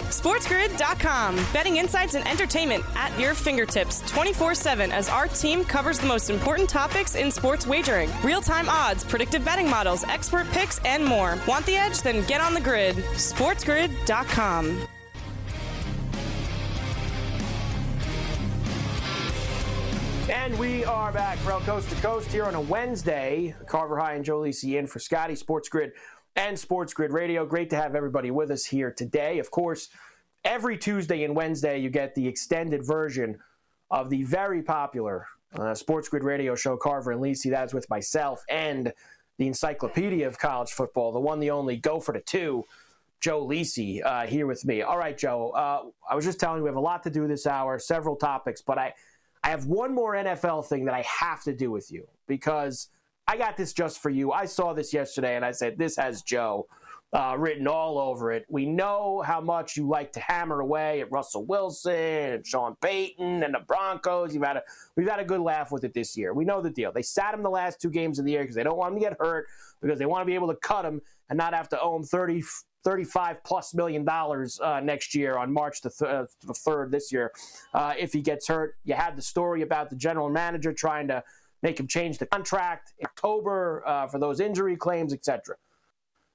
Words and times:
SportsGrid.com. 0.00 1.36
Betting 1.52 1.76
insights 1.76 2.14
and 2.14 2.26
entertainment 2.26 2.82
at 2.96 3.16
your 3.18 3.32
fingertips 3.32 4.00
24 4.10 4.54
7 4.54 4.90
as 4.90 5.08
our 5.08 5.28
team 5.28 5.64
covers 5.64 5.98
the 5.98 6.06
most 6.06 6.30
important 6.30 6.68
topics 6.68 7.14
in 7.14 7.30
sports 7.30 7.66
wagering 7.66 8.10
real 8.22 8.40
time 8.40 8.68
odds, 8.68 9.04
predictive 9.04 9.44
betting 9.44 9.70
models, 9.70 10.04
expert 10.04 10.48
picks, 10.50 10.78
and 10.84 11.04
more. 11.04 11.38
Want 11.46 11.64
the 11.66 11.76
edge? 11.76 12.02
Then 12.02 12.26
get 12.26 12.40
on 12.40 12.54
the 12.54 12.60
grid. 12.60 12.96
SportsGrid.com. 12.96 14.88
And 20.30 20.58
we 20.58 20.84
are 20.86 21.12
back 21.12 21.36
from 21.38 21.62
Coast 21.64 21.88
to 21.90 21.96
Coast 21.96 22.32
here 22.32 22.44
on 22.44 22.54
a 22.54 22.60
Wednesday. 22.60 23.54
Carver 23.66 23.98
High 23.98 24.14
and 24.14 24.24
Joe 24.24 24.40
Lisi 24.40 24.78
in 24.78 24.86
for 24.86 24.98
Scotty 24.98 25.34
Sports 25.34 25.68
Grid 25.68 25.92
and 26.36 26.58
Sports 26.58 26.94
Grid 26.94 27.12
Radio. 27.12 27.46
Great 27.46 27.70
to 27.70 27.76
have 27.76 27.94
everybody 27.94 28.30
with 28.30 28.50
us 28.50 28.64
here 28.64 28.90
today. 28.90 29.38
Of 29.38 29.50
course, 29.50 29.88
every 30.44 30.76
Tuesday 30.76 31.24
and 31.24 31.34
Wednesday 31.34 31.78
you 31.78 31.90
get 31.90 32.14
the 32.14 32.26
extended 32.26 32.84
version 32.84 33.38
of 33.90 34.10
the 34.10 34.22
very 34.24 34.62
popular 34.62 35.26
uh, 35.54 35.74
Sports 35.74 36.08
Grid 36.08 36.24
Radio 36.24 36.54
show 36.54 36.76
Carver 36.76 37.12
and 37.12 37.20
Lisi. 37.20 37.50
That's 37.50 37.74
with 37.74 37.88
myself 37.88 38.44
and 38.48 38.92
the 39.38 39.46
Encyclopedia 39.46 40.26
of 40.26 40.38
College 40.38 40.70
Football, 40.70 41.12
the 41.12 41.20
one, 41.20 41.40
the 41.40 41.50
only, 41.50 41.76
go 41.76 41.98
for 42.00 42.12
the 42.12 42.20
two. 42.20 42.64
Joe 43.20 43.46
Lisi 43.46 44.04
uh, 44.04 44.26
here 44.26 44.46
with 44.46 44.64
me. 44.64 44.82
All 44.82 44.98
right, 44.98 45.16
Joe. 45.16 45.50
Uh, 45.50 45.84
I 46.08 46.14
was 46.14 46.24
just 46.24 46.38
telling 46.38 46.58
you 46.58 46.64
we 46.64 46.68
have 46.68 46.76
a 46.76 46.80
lot 46.80 47.02
to 47.04 47.10
do 47.10 47.26
this 47.26 47.46
hour, 47.46 47.78
several 47.78 48.16
topics, 48.16 48.60
but 48.60 48.78
I 48.78 48.92
I 49.42 49.50
have 49.50 49.66
one 49.66 49.94
more 49.94 50.14
NFL 50.14 50.66
thing 50.66 50.86
that 50.86 50.94
I 50.94 51.02
have 51.02 51.42
to 51.44 51.54
do 51.54 51.70
with 51.70 51.90
you 51.92 52.06
because 52.26 52.88
I 53.26 53.36
got 53.36 53.56
this 53.56 53.72
just 53.72 54.00
for 54.00 54.10
you. 54.10 54.32
I 54.32 54.44
saw 54.44 54.72
this 54.72 54.92
yesterday 54.92 55.36
and 55.36 55.44
I 55.44 55.52
said, 55.52 55.78
This 55.78 55.96
has 55.96 56.22
Joe 56.22 56.66
uh, 57.14 57.36
written 57.38 57.66
all 57.66 57.98
over 57.98 58.32
it. 58.32 58.44
We 58.48 58.66
know 58.66 59.22
how 59.24 59.40
much 59.40 59.76
you 59.76 59.88
like 59.88 60.12
to 60.12 60.20
hammer 60.20 60.60
away 60.60 61.00
at 61.00 61.10
Russell 61.10 61.44
Wilson 61.46 61.92
and 61.94 62.46
Sean 62.46 62.76
Payton 62.82 63.42
and 63.42 63.54
the 63.54 63.60
Broncos. 63.60 64.34
You've 64.34 64.44
had 64.44 64.58
a, 64.58 64.62
we've 64.96 65.08
had 65.08 65.20
a 65.20 65.24
good 65.24 65.40
laugh 65.40 65.70
with 65.72 65.84
it 65.84 65.94
this 65.94 66.16
year. 66.16 66.34
We 66.34 66.44
know 66.44 66.60
the 66.60 66.70
deal. 66.70 66.92
They 66.92 67.02
sat 67.02 67.32
him 67.32 67.42
the 67.42 67.50
last 67.50 67.80
two 67.80 67.90
games 67.90 68.18
of 68.18 68.24
the 68.24 68.32
year 68.32 68.42
because 68.42 68.56
they 68.56 68.64
don't 68.64 68.76
want 68.76 68.94
him 68.94 69.00
to 69.00 69.08
get 69.08 69.16
hurt, 69.18 69.46
because 69.80 69.98
they 69.98 70.06
want 70.06 70.22
to 70.22 70.26
be 70.26 70.34
able 70.34 70.48
to 70.48 70.56
cut 70.56 70.84
him 70.84 71.00
and 71.30 71.36
not 71.38 71.54
have 71.54 71.68
to 71.70 71.80
owe 71.80 71.96
him 71.96 72.02
30. 72.02 72.42
35 72.84 73.42
plus 73.44 73.72
million 73.72 74.04
dollars 74.04 74.60
uh, 74.60 74.78
next 74.78 75.14
year 75.14 75.38
on 75.38 75.50
March 75.50 75.80
the, 75.80 75.88
th- 75.88 76.10
uh, 76.10 76.26
the 76.42 76.52
3rd 76.52 76.90
this 76.90 77.10
year 77.10 77.32
uh, 77.72 77.94
if 77.98 78.12
he 78.12 78.20
gets 78.20 78.46
hurt. 78.46 78.76
You 78.84 78.92
had 78.92 79.16
the 79.16 79.22
story 79.22 79.62
about 79.62 79.88
the 79.88 79.96
general 79.96 80.28
manager 80.28 80.70
trying 80.70 81.08
to 81.08 81.24
make 81.64 81.80
him 81.80 81.88
change 81.88 82.18
the 82.18 82.26
contract 82.26 82.92
in 82.98 83.06
October 83.06 83.82
uh, 83.86 84.06
for 84.06 84.20
those 84.20 84.38
injury 84.38 84.76
claims, 84.76 85.12
etc. 85.12 85.56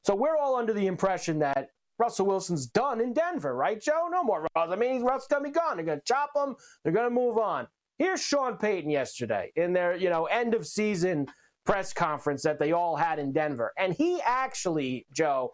So 0.03 0.15
we're 0.15 0.35
all 0.35 0.55
under 0.55 0.73
the 0.73 0.87
impression 0.87 1.39
that 1.39 1.69
Russell 1.99 2.25
Wilson's 2.25 2.65
done 2.65 2.99
in 2.99 3.13
Denver, 3.13 3.55
right, 3.55 3.79
Joe? 3.79 4.09
No 4.11 4.23
more 4.23 4.47
Russ. 4.55 4.69
I 4.71 4.75
mean, 4.75 5.03
Russ's 5.03 5.27
going 5.27 5.43
to 5.43 5.49
be 5.49 5.53
gone. 5.53 5.77
They're 5.77 5.85
to 5.99 6.01
chop 6.05 6.31
him. 6.35 6.55
They're 6.83 6.93
to 6.93 7.09
move 7.09 7.37
on. 7.37 7.67
Here's 7.97 8.21
Sean 8.21 8.57
Payton 8.57 8.89
yesterday 8.89 9.51
in 9.55 9.73
their, 9.73 9.95
you 9.95 10.09
know, 10.09 10.25
end 10.25 10.53
of 10.53 10.65
season 10.65 11.27
press 11.65 11.93
conference 11.93 12.41
that 12.43 12.57
they 12.57 12.71
all 12.71 12.95
had 12.95 13.19
in 13.19 13.31
Denver. 13.31 13.73
And 13.77 13.93
he 13.93 14.21
actually, 14.21 15.05
Joe, 15.13 15.51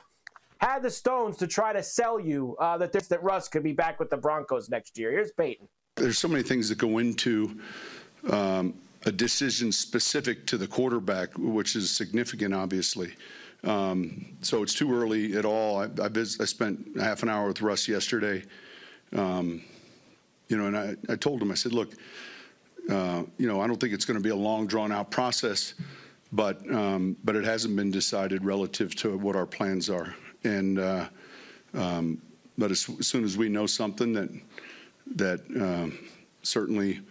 had 0.59 0.83
the 0.83 0.91
stones 0.91 1.35
to 1.37 1.47
try 1.47 1.73
to 1.73 1.83
sell 1.83 2.19
you 2.19 2.55
uh, 2.59 2.77
that 2.77 2.93
this, 2.93 3.07
that 3.07 3.21
Russ 3.23 3.49
could 3.49 3.63
be 3.63 3.73
back 3.73 3.99
with 3.99 4.11
the 4.11 4.17
Broncos 4.17 4.69
next 4.69 4.97
year. 4.97 5.11
Here's 5.11 5.31
Payton. 5.31 5.67
There's 5.95 6.19
so 6.19 6.27
many 6.27 6.43
things 6.43 6.69
that 6.69 6.77
go 6.77 6.99
into 6.99 7.59
um, 8.29 8.75
a 9.05 9.11
decision 9.11 9.71
specific 9.71 10.45
to 10.47 10.57
the 10.57 10.67
quarterback, 10.67 11.29
which 11.38 11.75
is 11.75 11.91
significant, 11.91 12.53
obviously. 12.53 13.13
Um, 13.63 14.38
so 14.41 14.63
it's 14.63 14.73
too 14.73 14.93
early 14.93 15.35
at 15.38 15.45
all. 15.45 15.79
I, 15.79 15.85
I, 15.85 16.09
I, 16.16 16.45
spent 16.45 16.99
half 16.99 17.23
an 17.23 17.29
hour 17.29 17.47
with 17.47 17.61
Russ 17.61 17.88
yesterday, 17.88 18.43
um, 19.16 19.63
you 20.49 20.57
know, 20.57 20.67
and 20.67 20.77
I, 20.77 20.95
I, 21.09 21.16
told 21.16 21.41
him, 21.41 21.51
I 21.51 21.55
said, 21.55 21.73
look, 21.73 21.93
uh, 22.89 23.23
you 23.39 23.47
know, 23.47 23.61
I 23.61 23.67
don't 23.67 23.79
think 23.79 23.93
it's 23.93 24.05
going 24.05 24.17
to 24.17 24.23
be 24.23 24.29
a 24.29 24.35
long, 24.35 24.67
drawn 24.67 24.91
out 24.91 25.09
process, 25.09 25.73
but 26.31 26.61
um, 26.72 27.16
but 27.23 27.35
it 27.35 27.43
hasn't 27.43 27.75
been 27.75 27.89
decided 27.89 28.43
relative 28.43 28.95
to 28.97 29.17
what 29.17 29.35
our 29.35 29.45
plans 29.45 29.89
are. 29.89 30.13
And 30.43 30.77
uh, 30.77 31.07
um, 31.73 32.22
but 32.57 32.72
as, 32.72 32.87
as, 32.99 33.07
soon 33.07 33.23
as 33.23 33.37
we 33.37 33.49
know 33.49 33.66
something 33.66 34.13
that 34.13 34.29
that 35.16 35.39
um, 35.59 35.97
certainly, 36.43 37.01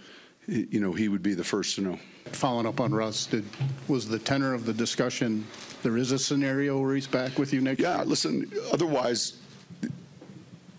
you 0.47 0.81
know, 0.81 0.93
he 0.93 1.09
would 1.09 1.23
be 1.23 1.35
the 1.35 1.45
first 1.45 1.77
to 1.77 1.81
know. 1.81 1.99
Following 2.27 2.67
up 2.67 2.81
on 2.81 2.93
Russ, 2.95 3.27
did, 3.27 3.45
was 3.89 4.09
the 4.09 4.19
tenor 4.19 4.55
of 4.55 4.67
the 4.67 4.73
discussion? 4.73 5.47
There 5.83 5.97
is 5.97 6.13
a 6.13 6.19
scenario 6.19 6.81
where 6.81 6.95
he's 6.95 7.07
back 7.07 7.39
with 7.39 7.53
you 7.53 7.61
next 7.61 7.81
yeah, 7.81 7.97
year. 7.97 7.99
Yeah, 7.99 8.05
listen. 8.05 8.53
Otherwise, 8.73 9.39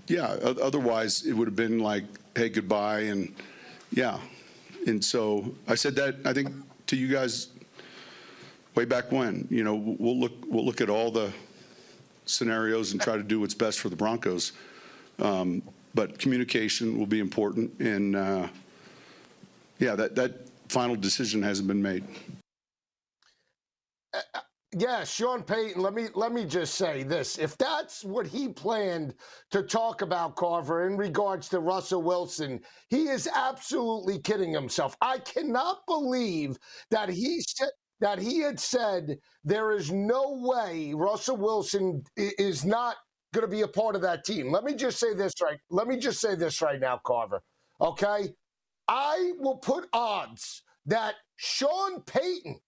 yeah. 0.07 0.25
Otherwise, 0.25 1.25
it 1.25 1.33
would 1.33 1.47
have 1.47 1.55
been 1.55 1.79
like, 1.79 2.03
hey, 2.35 2.49
goodbye, 2.49 3.01
and 3.01 3.33
yeah. 3.91 4.19
And 4.87 5.03
so 5.03 5.53
I 5.67 5.75
said 5.75 5.95
that 5.95 6.15
I 6.25 6.33
think 6.33 6.49
to 6.87 6.95
you 6.95 7.07
guys 7.07 7.49
way 8.75 8.85
back 8.85 9.11
when. 9.11 9.47
You 9.49 9.63
know, 9.63 9.75
we'll 9.75 10.19
look 10.19 10.33
we'll 10.47 10.65
look 10.65 10.81
at 10.81 10.89
all 10.89 11.11
the 11.11 11.31
scenarios 12.25 12.91
and 12.91 13.01
try 13.01 13.17
to 13.17 13.23
do 13.23 13.39
what's 13.39 13.53
best 13.53 13.79
for 13.79 13.89
the 13.89 13.95
Broncos. 13.95 14.51
Um, 15.19 15.61
but 15.93 16.19
communication 16.19 16.99
will 16.99 17.05
be 17.05 17.19
important, 17.19 17.71
and 17.79 18.15
uh, 18.15 18.47
yeah, 19.79 19.95
that 19.95 20.15
that 20.15 20.47
final 20.69 20.95
decision 20.95 21.41
hasn't 21.41 21.67
been 21.67 21.81
made. 21.81 22.03
Uh, 24.13 24.39
yeah, 24.77 25.05
Sean 25.05 25.41
Payton. 25.41 25.81
Let 25.81 25.93
me 25.93 26.07
let 26.15 26.33
me 26.33 26.45
just 26.45 26.75
say 26.75 27.03
this: 27.03 27.37
if 27.37 27.57
that's 27.57 28.03
what 28.03 28.27
he 28.27 28.49
planned 28.49 29.13
to 29.51 29.63
talk 29.63 30.01
about, 30.01 30.35
Carver, 30.35 30.87
in 30.87 30.97
regards 30.97 31.47
to 31.49 31.59
Russell 31.59 32.01
Wilson, 32.01 32.59
he 32.89 33.07
is 33.07 33.29
absolutely 33.33 34.19
kidding 34.19 34.51
himself. 34.51 34.97
I 35.01 35.19
cannot 35.19 35.85
believe 35.87 36.57
that 36.91 37.09
he 37.09 37.41
said 37.41 37.69
that 38.01 38.19
he 38.19 38.39
had 38.39 38.59
said 38.59 39.17
there 39.45 39.71
is 39.71 39.91
no 39.91 40.41
way 40.41 40.93
Russell 40.93 41.37
Wilson 41.37 42.03
is 42.17 42.65
not 42.65 42.97
going 43.33 43.45
to 43.45 43.51
be 43.51 43.61
a 43.61 43.67
part 43.67 43.95
of 43.95 44.01
that 44.01 44.25
team. 44.25 44.51
Let 44.51 44.63
me 44.65 44.75
just 44.75 44.99
say 44.99 45.13
this 45.13 45.33
right. 45.41 45.57
Let 45.69 45.87
me 45.87 45.97
just 45.97 46.19
say 46.19 46.35
this 46.35 46.61
right 46.61 46.79
now, 46.79 46.99
Carver. 47.05 47.41
Okay, 47.79 48.29
I 48.87 49.31
will 49.39 49.57
put 49.57 49.87
odds 49.93 50.63
that 50.85 51.15
Sean 51.37 52.01
Payton 52.01 52.59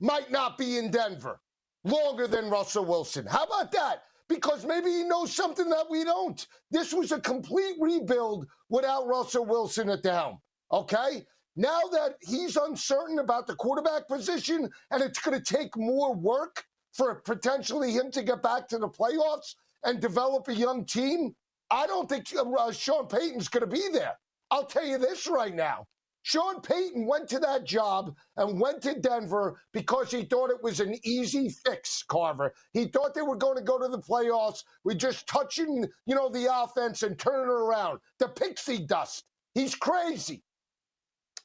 might 0.00 0.30
not 0.30 0.58
be 0.58 0.78
in 0.78 0.90
Denver 0.90 1.40
longer 1.84 2.26
than 2.26 2.50
Russell 2.50 2.84
Wilson. 2.84 3.26
How 3.26 3.44
about 3.44 3.72
that? 3.72 4.02
Because 4.28 4.64
maybe 4.64 4.90
he 4.90 5.04
knows 5.04 5.34
something 5.34 5.68
that 5.70 5.86
we 5.90 6.04
don't. 6.04 6.46
This 6.70 6.92
was 6.92 7.12
a 7.12 7.20
complete 7.20 7.76
rebuild 7.80 8.46
without 8.68 9.06
Russell 9.06 9.44
Wilson 9.44 9.88
at 9.88 10.02
the 10.02 10.12
helm. 10.12 10.38
Okay? 10.72 11.24
Now 11.56 11.80
that 11.92 12.14
he's 12.20 12.56
uncertain 12.56 13.18
about 13.18 13.46
the 13.46 13.56
quarterback 13.56 14.08
position 14.08 14.68
and 14.90 15.02
it's 15.02 15.20
going 15.20 15.40
to 15.40 15.54
take 15.54 15.76
more 15.76 16.14
work 16.14 16.64
for 16.92 17.16
potentially 17.16 17.92
him 17.92 18.10
to 18.12 18.22
get 18.22 18.42
back 18.42 18.68
to 18.68 18.78
the 18.78 18.88
playoffs 18.88 19.54
and 19.84 20.00
develop 20.00 20.48
a 20.48 20.54
young 20.54 20.84
team, 20.84 21.34
I 21.70 21.86
don't 21.86 22.08
think 22.08 22.26
uh, 22.36 22.72
Sean 22.72 23.06
Payton's 23.06 23.48
going 23.48 23.62
to 23.62 23.66
be 23.66 23.88
there. 23.92 24.14
I'll 24.50 24.66
tell 24.66 24.84
you 24.84 24.98
this 24.98 25.26
right 25.26 25.54
now. 25.54 25.86
Sean 26.22 26.60
Payton 26.60 27.06
went 27.06 27.28
to 27.30 27.38
that 27.38 27.64
job 27.64 28.14
and 28.36 28.60
went 28.60 28.82
to 28.82 29.00
Denver 29.00 29.58
because 29.72 30.10
he 30.10 30.24
thought 30.24 30.50
it 30.50 30.62
was 30.62 30.80
an 30.80 30.94
easy 31.02 31.48
fix, 31.64 32.02
Carver. 32.02 32.52
He 32.74 32.86
thought 32.86 33.14
they 33.14 33.22
were 33.22 33.36
going 33.36 33.56
to 33.56 33.62
go 33.64 33.78
to 33.80 33.88
the 33.88 33.98
playoffs 33.98 34.62
with 34.84 34.98
just 34.98 35.26
touching, 35.26 35.86
you 36.04 36.14
know, 36.14 36.28
the 36.28 36.46
offense 36.54 37.02
and 37.04 37.18
turning 37.18 37.46
it 37.46 37.50
around. 37.50 38.00
The 38.18 38.28
pixie 38.28 38.84
dust. 38.86 39.24
He's 39.54 39.74
crazy. 39.74 40.42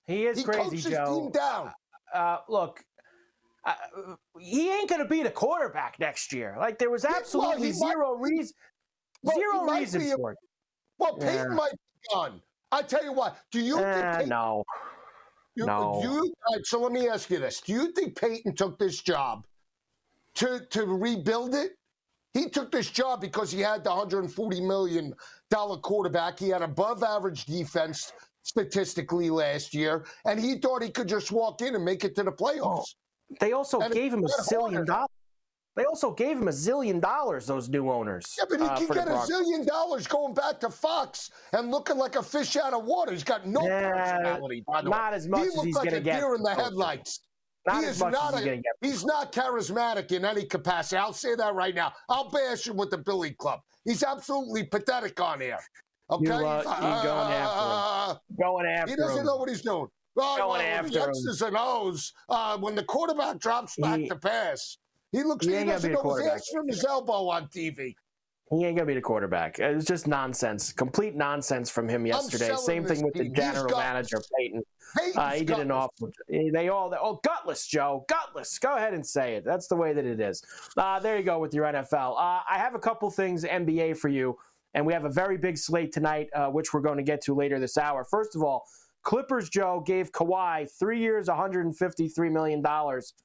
He 0.08 0.26
is 0.26 0.40
he 0.40 0.44
crazy, 0.44 0.90
Joe. 0.90 1.06
his 1.06 1.10
team 1.20 1.32
down. 1.32 1.72
Uh, 2.14 2.38
look, 2.50 2.84
uh, 3.66 3.74
he 4.40 4.70
ain't 4.70 4.90
going 4.90 5.02
to 5.02 5.08
be 5.08 5.24
the 5.24 5.32
quarterback 5.32 5.98
next 6.02 6.34
year. 6.34 6.56
Like 6.60 6.78
there 6.80 6.90
was 6.92 7.04
Yeah, 7.06 7.12
well, 7.12 7.20
absolutely 7.22 7.68
might- 7.70 7.76
zero 7.94 8.12
reason, 8.18 8.54
Well, 9.24 9.38
zero 9.38 9.64
reason 9.74 10.02
a- 10.02 10.16
for 10.18 10.32
it. 10.34 10.38
Well, 11.00 11.18
Payton 11.18 11.50
Yeah. 11.52 11.56
might 11.56 11.72
be 11.72 12.14
gone. 12.14 12.42
I 12.72 12.82
tell 12.82 13.04
you 13.04 13.14
what. 13.14 13.38
Do 13.52 13.60
you 13.60 13.76
think 13.76 13.88
Eh, 13.88 14.12
Payton, 14.18 14.30
no, 14.30 14.64
you, 15.56 15.66
no. 15.66 16.00
do 16.02 16.08
you, 16.08 16.34
right, 16.52 16.66
so 16.66 16.80
let 16.82 16.92
me 16.92 17.08
ask 17.08 17.30
you 17.30 17.40
this: 17.40 17.62
Do 17.62 17.74
you 17.74 17.92
think 17.92 18.20
Payton 18.20 18.56
took 18.56 18.78
this 18.80 19.02
job 19.02 19.46
to 20.36 20.66
to 20.72 20.86
rebuild 20.86 21.56
it? 21.56 21.72
He 22.34 22.50
took 22.50 22.70
this 22.72 22.90
job 22.92 23.22
because 23.22 23.50
he 23.52 23.62
had 23.62 23.84
the 23.86 23.92
140 23.92 24.60
million 24.62 25.14
dollar 25.50 25.78
quarterback. 25.78 26.38
He 26.38 26.50
had 26.50 26.62
above 26.62 27.02
average 27.02 27.46
defense 27.46 28.12
statistically 28.44 29.30
last 29.30 29.74
year, 29.74 30.06
and 30.26 30.40
he 30.40 30.56
thought 30.60 30.84
he 30.84 30.90
could 30.90 31.08
just 31.08 31.32
walk 31.32 31.62
in 31.62 31.76
and 31.76 31.86
make 31.86 32.04
it 32.04 32.14
to 32.16 32.24
the 32.24 32.32
playoffs. 32.32 32.96
They 33.40 33.54
also 33.54 33.80
And 33.80 33.94
gave 33.94 34.14
him 34.14 34.24
a 34.24 34.28
zillion 34.44 34.86
dollars. 34.86 35.10
They 35.76 35.84
also 35.84 36.12
gave 36.12 36.38
him 36.38 36.48
a 36.48 36.52
zillion 36.52 37.02
dollars. 37.02 37.46
Those 37.46 37.68
new 37.68 37.92
owners. 37.92 38.34
Yeah, 38.38 38.46
but 38.50 38.60
he 38.62 38.66
uh, 38.66 38.78
can 38.78 38.88
get 38.88 39.08
a 39.10 39.12
zillion 39.12 39.66
dollars 39.66 40.08
going 40.08 40.34
back 40.34 40.60
to 40.62 40.70
Fox 40.70 41.32
and 41.52 41.70
looking 41.70 41.98
like 41.98 42.16
a 42.16 42.24
fish 42.24 42.56
out 42.56 42.74
of 42.74 42.86
water. 42.86 43.12
He's 43.12 43.24
got 43.26 43.46
no 43.46 43.62
Yeah, 43.68 43.92
personality, 43.92 44.64
by 44.66 44.82
the 44.82 44.90
way. 44.90 44.98
not 44.98 45.14
as 45.14 45.28
much 45.28 45.42
he 45.42 45.48
as 45.48 45.56
looks 45.56 45.66
he's 45.68 45.76
like 45.76 45.92
a 45.92 46.00
get 46.00 46.20
deer 46.22 46.36
in 46.36 46.44
the 46.44 46.54
headlights. 46.56 47.22
Not 47.68 47.82
he 47.84 47.90
as 47.90 47.96
is 47.96 48.00
much 48.02 48.14
not 48.14 48.34
as 48.36 48.40
he's 48.44 48.48
a, 48.48 48.62
he's 48.82 49.04
not 49.06 49.32
charismatic 49.34 50.12
in 50.12 50.24
any 50.24 50.46
capacity. 50.46 50.98
I'll 50.98 51.12
say 51.14 51.36
that 51.36 51.56
right 51.56 51.76
now. 51.76 51.92
I'll 52.10 52.30
bash 52.30 52.68
him 52.68 52.78
with 52.78 52.92
the 52.92 53.00
Billy 53.00 53.32
Club. 53.32 53.60
He's 53.86 54.04
absolutely 54.04 54.64
pathetic 54.66 55.20
on 55.20 55.42
air. 55.42 55.60
Okay, 56.12 56.26
You, 56.26 56.32
uh, 56.34 56.60
you 56.60 57.04
going 57.04 57.34
after 57.34 58.12
him. 58.14 58.38
Going 58.40 58.66
after 58.68 58.92
he 58.92 58.96
doesn't 58.96 59.18
him. 59.20 59.26
know 59.26 59.38
what 59.38 59.50
he's 59.50 59.64
doing. 59.64 59.88
Well, 60.16 60.38
Going 60.38 60.62
well, 60.62 60.80
after 60.86 61.00
him. 61.00 61.10
X's 61.10 61.42
and 61.42 61.56
O's. 61.60 62.14
Uh, 62.30 62.58
when 62.60 62.76
the 62.76 62.84
quarterback 62.84 63.40
drops 63.40 63.76
back 63.78 64.00
He- 64.00 64.08
to 64.10 64.16
pass, 64.16 64.78
he 65.16 65.24
looks. 65.24 65.46
he 65.46 65.58
He, 65.58 65.64
doesn't 65.66 65.92
know 65.92 65.98
his 65.98 66.02
quarterback. 66.02 66.34
ass 66.36 66.50
from 66.54 66.68
his 66.68 66.84
elbow 66.86 67.30
on 67.30 67.48
TV. 67.48 67.96
He 68.52 68.64
ain't 68.64 68.78
gonna 68.78 68.86
be 68.86 68.94
the 68.94 69.02
quarterback. 69.02 69.58
It 69.58 69.74
was 69.76 69.86
just 69.86 70.08
nonsense, 70.08 70.72
complete 70.72 71.16
nonsense 71.16 71.72
from 71.72 71.90
him 71.90 72.06
yesterday. 72.06 72.56
Same 72.58 72.86
thing 72.86 73.04
with 73.04 73.14
the 73.16 73.24
team. 73.24 73.34
He's 73.34 73.44
general 73.44 73.76
manager 73.76 74.18
Payton. 74.38 74.62
Uh, 75.16 75.32
he 75.32 75.44
did 75.44 75.58
an 75.58 75.72
awful. 75.72 76.12
They 76.30 76.70
all. 76.70 76.94
Oh, 77.02 77.20
gutless, 77.24 77.66
Joe. 77.66 78.06
Gutless. 78.08 78.60
Go 78.60 78.76
ahead 78.76 78.94
and 78.94 79.06
say 79.06 79.36
it. 79.36 79.44
That's 79.46 79.68
the 79.68 79.76
way 79.76 79.94
that 79.94 80.06
it 80.06 80.20
is. 80.20 80.44
Uh, 80.78 81.00
there 81.00 81.18
you 81.18 81.24
go 81.24 81.40
with 81.40 81.56
your 81.56 81.66
NFL. 81.66 82.12
Uh, 82.14 82.42
I 82.48 82.58
have 82.58 82.76
a 82.76 82.80
couple 82.80 83.10
things 83.10 83.44
NBA 83.44 83.98
for 83.98 84.10
you, 84.10 84.38
and 84.76 84.86
we 84.86 84.94
have 84.94 85.06
a 85.06 85.10
very 85.10 85.38
big 85.38 85.58
slate 85.58 85.92
tonight, 85.92 86.30
uh, 86.36 86.48
which 86.48 86.72
we're 86.72 86.82
going 86.82 86.98
to 86.98 87.04
get 87.04 87.22
to 87.24 87.34
later 87.34 87.60
this 87.60 87.80
hour. 87.80 88.04
First 88.04 88.36
of 88.36 88.44
all, 88.44 88.64
Clippers 89.02 89.50
Joe 89.50 89.84
gave 89.86 90.12
Kawhi 90.12 90.70
three 90.80 91.00
years, 91.00 91.28
153 91.28 92.30
million 92.30 92.62
dollars. 92.62 93.16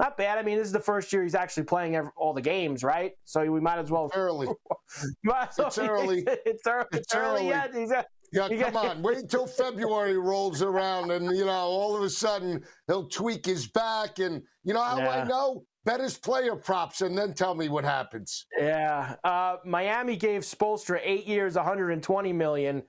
Not 0.00 0.16
bad. 0.16 0.38
I 0.38 0.42
mean, 0.42 0.56
this 0.58 0.66
is 0.66 0.72
the 0.72 0.80
first 0.80 1.12
year 1.12 1.22
he's 1.22 1.34
actually 1.36 1.64
playing 1.64 1.94
every, 1.94 2.10
all 2.16 2.32
the 2.34 2.42
games, 2.42 2.82
right? 2.82 3.12
So 3.24 3.48
we 3.50 3.60
might 3.60 3.78
as 3.78 3.90
well. 3.90 4.10
Early. 4.14 4.48
might 5.24 5.48
as 5.50 5.58
well- 5.58 5.68
It's 5.68 5.78
early. 5.78 6.24
it's 6.26 6.66
early. 6.66 6.86
It's 6.92 6.98
It's 6.98 7.14
early 7.14 7.40
early. 7.42 7.48
yet. 7.48 7.74
A- 7.74 8.04
Yeah, 8.32 8.48
come 8.48 8.72
got- 8.72 8.86
on. 8.96 9.02
Wait 9.02 9.18
until 9.18 9.46
February 9.46 10.18
rolls 10.18 10.62
around 10.62 11.12
and, 11.12 11.26
you 11.36 11.44
know, 11.44 11.52
all 11.52 11.96
of 11.96 12.02
a 12.02 12.10
sudden 12.10 12.64
he'll 12.88 13.08
tweak 13.08 13.46
his 13.46 13.68
back. 13.68 14.18
And, 14.18 14.42
you 14.64 14.74
know 14.74 14.82
how 14.82 14.98
Yeah. 14.98 15.22
I 15.22 15.24
know? 15.28 15.64
Bet 15.84 16.00
his 16.00 16.16
player 16.18 16.56
props 16.56 17.02
and 17.02 17.16
then 17.16 17.34
tell 17.34 17.54
me 17.54 17.68
what 17.68 17.84
happens. 17.84 18.46
Yeah, 18.58 19.16
uh, 19.22 19.56
Miami 19.66 20.16
gave 20.16 20.40
Spoelstra 20.40 20.98
eight 21.04 21.26
years, 21.26 21.56
120 21.56 22.32
million. 22.32 22.82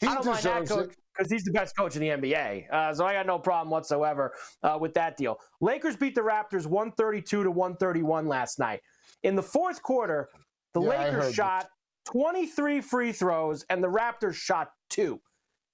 He 0.00 0.08
I 0.08 0.14
don't 0.16 0.26
mind 0.26 0.38
that 0.42 0.60
deserves 0.66 0.70
coach 0.70 0.90
it. 0.92 0.96
Because 1.12 1.30
he's 1.30 1.44
the 1.44 1.52
best 1.52 1.76
coach 1.76 1.96
in 1.96 2.02
the 2.02 2.08
NBA. 2.08 2.70
Uh, 2.72 2.94
so 2.94 3.04
I 3.04 3.14
got 3.14 3.26
no 3.26 3.38
problem 3.38 3.70
whatsoever 3.70 4.32
uh, 4.62 4.78
with 4.80 4.94
that 4.94 5.16
deal. 5.16 5.38
Lakers 5.60 5.96
beat 5.96 6.14
the 6.14 6.20
Raptors 6.20 6.66
132 6.66 7.44
to 7.44 7.50
131 7.50 8.26
last 8.26 8.58
night. 8.58 8.80
In 9.22 9.36
the 9.36 9.42
fourth 9.42 9.82
quarter, 9.82 10.28
the 10.74 10.80
Yeah, 10.80 10.88
Lakers 10.88 11.34
shot 11.34 11.68
23 12.06 12.80
free 12.80 13.12
throws 13.12 13.64
and 13.68 13.82
the 13.82 13.88
Raptors 13.88 14.34
shot 14.34 14.70
two. 14.88 15.20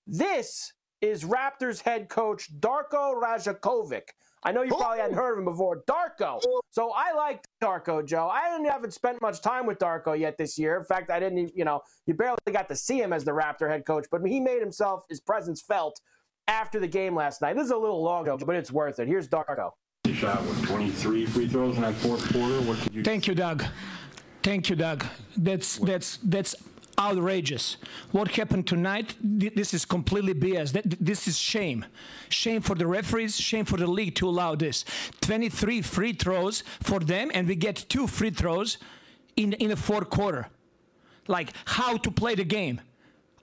This 0.07 0.73
is 1.01 1.25
Raptors 1.25 1.83
head 1.83 2.09
coach 2.09 2.49
Darko 2.59 3.21
Rajakovic. 3.21 4.03
I 4.47 4.53
know 4.53 4.63
you 4.63 4.71
oh. 4.73 4.79
probably 4.79 5.01
hadn't 5.01 5.17
heard 5.17 5.33
of 5.33 5.39
him 5.41 5.45
before. 5.45 5.83
Darko. 5.89 6.41
So 6.71 6.93
I 6.95 7.13
like 7.15 7.45
Darko, 7.61 8.07
Joe. 8.07 8.29
I 8.29 8.49
didn't, 8.49 8.71
haven't 8.71 8.93
spent 8.93 9.21
much 9.21 9.43
time 9.43 9.67
with 9.67 9.81
Darko 9.81 10.17
yet 10.17 10.39
this 10.39 10.57
year. 10.57 10.77
In 10.77 10.85
fact, 10.85 11.11
I 11.11 11.19
didn't, 11.19 11.51
you 11.57 11.65
know, 11.65 11.81
you 12.07 12.15
barely 12.15 12.39
got 12.53 12.69
to 12.69 12.77
see 12.77 13.01
him 13.01 13.13
as 13.13 13.25
the 13.25 13.33
Raptor 13.33 13.69
head 13.69 13.85
coach, 13.85 14.07
but 14.09 14.25
he 14.25 14.39
made 14.39 14.61
himself, 14.61 15.05
his 15.09 15.21
presence 15.21 15.61
felt 15.61 16.01
after 16.47 16.79
the 16.79 16.87
game 16.87 17.17
last 17.17 17.43
night. 17.43 17.57
This 17.57 17.65
is 17.65 17.73
a 17.73 17.77
little 17.77 18.01
long, 18.01 18.25
Joe, 18.25 18.39
but 18.39 18.55
it's 18.55 18.71
worth 18.71 19.01
it. 19.01 19.09
Here's 19.09 19.29
Darko. 19.29 19.73
You 20.05 20.15
shot 20.15 20.41
what 20.45 20.69
23 20.69 21.27
free 21.27 21.49
throws 21.49 21.75
in 21.75 21.83
that 21.83 21.95
fourth 21.95 22.33
quarter. 22.33 22.61
What 22.61 22.79
could 22.79 22.95
you? 22.95 23.03
Thank 23.03 23.27
you, 23.27 23.35
Doug. 23.35 23.65
Thank 24.45 24.71
you, 24.71 24.77
Doug. 24.77 25.05
That's 25.37 25.79
that's 25.79 26.19
that's 26.19 26.55
outrageous. 26.99 27.77
What 28.13 28.29
happened 28.33 28.67
tonight? 28.67 29.15
th- 29.41 29.55
This 29.55 29.75
is 29.75 29.85
completely 29.85 30.35
BS. 30.35 30.73
This 31.01 31.29
is 31.29 31.39
shame. 31.39 31.85
Shame 32.29 32.61
for 32.63 32.75
the 32.75 32.87
referees. 32.87 33.37
Shame 33.37 33.65
for 33.65 33.77
the 33.77 33.87
league 33.87 34.15
to 34.17 34.29
allow 34.29 34.55
this. 34.55 34.85
23 35.21 35.83
free 35.83 36.13
throws 36.13 36.63
for 36.83 37.01
them, 37.01 37.31
and 37.35 37.47
we 37.49 37.55
get 37.57 37.77
two 37.89 38.07
free 38.07 38.31
throws 38.31 38.79
in 39.37 39.53
in 39.55 39.69
the 39.71 39.77
fourth 39.77 40.09
quarter. 40.11 40.49
Like 41.29 41.53
how 41.65 41.97
to 41.99 42.11
play 42.11 42.35
the 42.37 42.45
game. 42.45 42.81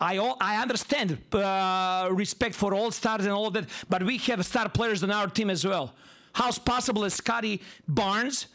I 0.02 0.18
all, 0.18 0.36
I 0.42 0.62
understand 0.62 1.18
uh, 1.34 2.10
respect 2.12 2.56
for 2.56 2.74
all 2.74 2.92
stars 2.92 3.24
and 3.26 3.32
all 3.32 3.52
that, 3.52 3.66
but 3.90 4.04
we 4.04 4.18
have 4.30 4.46
star 4.46 4.68
players 4.70 5.02
on 5.04 5.12
our 5.12 5.28
team 5.28 5.50
as 5.50 5.64
well. 5.66 5.94
How's 6.34 6.58
possible 6.60 7.10
Scottie 7.10 7.62
Barnes, 7.88 8.48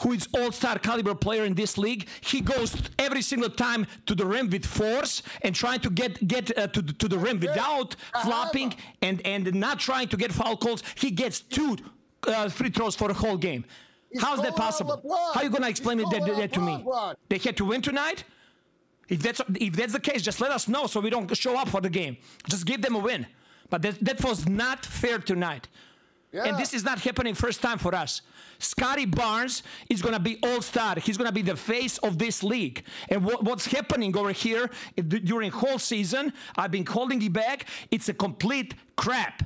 who 0.00 0.12
is 0.12 0.28
all-star 0.34 0.78
caliber 0.78 1.14
player 1.14 1.44
in 1.44 1.54
this 1.54 1.76
league, 1.76 2.08
he 2.20 2.40
goes 2.40 2.74
every 2.98 3.22
single 3.22 3.50
time 3.50 3.86
to 4.06 4.14
the 4.14 4.24
rim 4.26 4.48
with 4.50 4.64
force 4.64 5.22
and 5.42 5.54
trying 5.54 5.80
to 5.80 5.90
get 5.90 6.26
get 6.26 6.56
uh, 6.58 6.66
to, 6.68 6.82
the- 6.82 6.92
to 6.94 7.08
the 7.08 7.18
rim 7.18 7.38
without 7.40 7.96
flopping 8.22 8.74
and 9.02 9.20
and 9.26 9.52
not 9.54 9.78
trying 9.78 10.08
to 10.08 10.16
get 10.16 10.32
foul 10.32 10.56
calls. 10.56 10.82
He 10.96 11.10
gets 11.10 11.40
two 11.40 11.76
uh, 12.26 12.48
free 12.48 12.70
throws 12.70 12.94
for 12.96 13.08
the 13.08 13.14
whole 13.14 13.36
game. 13.36 13.64
He's 14.10 14.22
How's 14.22 14.42
that 14.42 14.56
possible? 14.56 15.00
How 15.34 15.40
are 15.40 15.44
you 15.44 15.50
gonna 15.50 15.68
explain 15.68 16.00
it 16.00 16.10
that, 16.10 16.24
that 16.36 16.52
to 16.54 16.60
me? 16.60 16.84
They 17.28 17.38
had 17.38 17.56
to 17.58 17.64
win 17.64 17.80
tonight. 17.82 18.24
If 19.08 19.20
that's 19.22 19.40
if 19.56 19.74
that's 19.74 19.92
the 19.92 20.00
case, 20.00 20.22
just 20.22 20.40
let 20.40 20.50
us 20.50 20.68
know 20.68 20.86
so 20.86 21.00
we 21.00 21.10
don't 21.10 21.36
show 21.36 21.56
up 21.56 21.68
for 21.68 21.80
the 21.80 21.90
game. 21.90 22.16
Just 22.48 22.64
give 22.64 22.80
them 22.82 22.94
a 22.94 22.98
win. 22.98 23.26
But 23.68 23.82
that 23.82 23.98
that 24.04 24.24
was 24.24 24.48
not 24.48 24.84
fair 24.86 25.18
tonight. 25.18 25.68
Yeah. 26.32 26.44
And 26.44 26.56
this 26.58 26.72
is 26.74 26.84
not 26.84 27.00
happening 27.00 27.34
first 27.34 27.60
time 27.60 27.78
for 27.78 27.92
us. 27.94 28.22
Scottie 28.60 29.06
Barnes 29.06 29.62
is 29.88 30.00
going 30.00 30.12
to 30.14 30.20
be 30.20 30.38
all 30.44 30.62
star. 30.62 30.94
He's 31.00 31.16
going 31.16 31.26
to 31.26 31.32
be 31.34 31.42
the 31.42 31.56
face 31.56 31.98
of 31.98 32.18
this 32.18 32.42
league. 32.44 32.84
And 33.08 33.24
what, 33.24 33.42
what's 33.42 33.66
happening 33.66 34.16
over 34.16 34.30
here 34.30 34.70
i- 34.96 35.00
d- 35.00 35.18
during 35.20 35.50
whole 35.50 35.78
season, 35.80 36.32
I've 36.56 36.70
been 36.70 36.86
holding 36.86 37.20
it 37.22 37.32
back. 37.32 37.66
It's 37.90 38.08
a 38.08 38.14
complete 38.14 38.74
crap. 38.96 39.42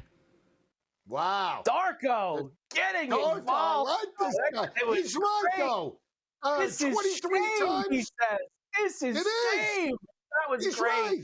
Wow. 1.08 1.62
Darko 1.66 2.50
getting 2.74 3.10
Darko, 3.10 3.34
I 3.34 3.38
involved. 3.38 3.90
like 3.90 4.08
this 4.18 4.36
guy. 4.54 4.66
guy 4.66 4.94
He's 4.96 5.16
right, 5.16 5.44
though. 5.58 5.98
Uh, 6.42 6.58
This 6.60 6.80
is 6.82 6.92
23 7.20 7.38
shame, 7.58 7.66
times. 7.66 7.86
he 7.90 7.96
says. 8.02 8.38
This 8.82 9.02
is 9.02 9.16
It 9.16 9.20
is. 9.20 9.66
shame. 9.74 9.96
That 10.32 10.50
was 10.50 10.64
He's 10.64 10.76
great. 10.76 10.90
right. 10.92 11.20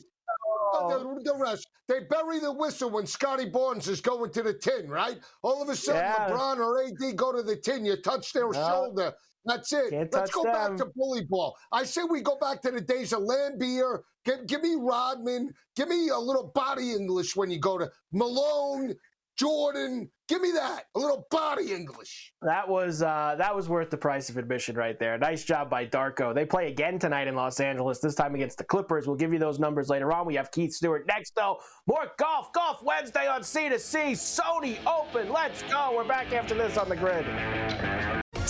The, 0.72 1.20
the 1.24 1.36
rest. 1.36 1.66
They 1.88 2.00
bury 2.08 2.38
the 2.38 2.52
whistle 2.52 2.90
when 2.90 3.06
Scottie 3.06 3.48
Barnes 3.48 3.88
is 3.88 4.00
going 4.00 4.32
to 4.32 4.42
the 4.42 4.54
tin, 4.54 4.88
right? 4.88 5.18
All 5.42 5.62
of 5.62 5.68
a 5.68 5.76
sudden, 5.76 6.02
Yeah. 6.02 6.30
LeBron 6.30 6.58
or 6.58 6.82
AD 6.84 7.16
go 7.16 7.32
to 7.32 7.42
the 7.42 7.56
tin. 7.56 7.84
You 7.84 7.96
touch 8.00 8.32
their 8.32 8.48
No. 8.48 8.52
shoulder. 8.52 9.12
That's 9.44 9.72
it. 9.72 9.90
Can't 9.90 10.12
Let's 10.12 10.30
go 10.30 10.44
back 10.44 10.76
to 10.76 10.86
bully 10.94 11.24
ball. 11.24 11.56
I 11.72 11.84
say 11.84 12.02
we 12.04 12.20
go 12.20 12.36
back 12.38 12.60
to 12.62 12.70
the 12.70 12.80
days 12.80 13.12
of 13.12 13.20
Laimbeer. 13.20 14.00
Give, 14.24 14.46
give 14.46 14.62
me 14.62 14.76
Rodman. 14.78 15.52
Give 15.76 15.88
me 15.88 16.10
a 16.10 16.18
little 16.18 16.52
body 16.54 16.92
English 16.92 17.34
when 17.36 17.50
you 17.50 17.58
go 17.58 17.78
to 17.78 17.90
Malone, 18.12 18.94
Jordan, 19.38 20.10
Give 20.30 20.40
me 20.40 20.52
that. 20.52 20.84
A 20.94 20.98
little 21.00 21.26
body 21.28 21.72
English. 21.72 22.32
That 22.42 22.68
was 22.68 23.02
uh, 23.02 23.34
that 23.38 23.56
was 23.56 23.68
worth 23.68 23.90
the 23.90 23.96
price 23.96 24.30
of 24.30 24.36
admission 24.36 24.76
right 24.76 24.96
there. 24.96 25.18
Nice 25.18 25.42
job 25.42 25.68
by 25.68 25.84
Darko. 25.84 26.32
They 26.32 26.44
play 26.44 26.68
again 26.68 27.00
tonight 27.00 27.26
in 27.26 27.34
Los 27.34 27.58
Angeles. 27.58 27.98
This 27.98 28.14
time 28.14 28.36
against 28.36 28.56
the 28.56 28.62
Clippers. 28.62 29.08
We'll 29.08 29.16
give 29.16 29.32
you 29.32 29.40
those 29.40 29.58
numbers 29.58 29.88
later 29.88 30.12
on. 30.12 30.26
We 30.26 30.36
have 30.36 30.52
Keith 30.52 30.72
Stewart 30.72 31.04
next 31.08 31.34
though. 31.34 31.58
More 31.88 32.12
golf, 32.16 32.52
golf 32.52 32.80
Wednesday 32.80 33.26
on 33.26 33.42
C 33.42 33.68
to 33.70 33.78
C. 33.80 33.98
Sony 34.12 34.78
Open. 34.86 35.32
Let's 35.32 35.64
go. 35.64 35.94
We're 35.96 36.04
back 36.04 36.32
after 36.32 36.54
this 36.54 36.76
on 36.76 36.88
the 36.88 36.94
grid. 36.94 37.26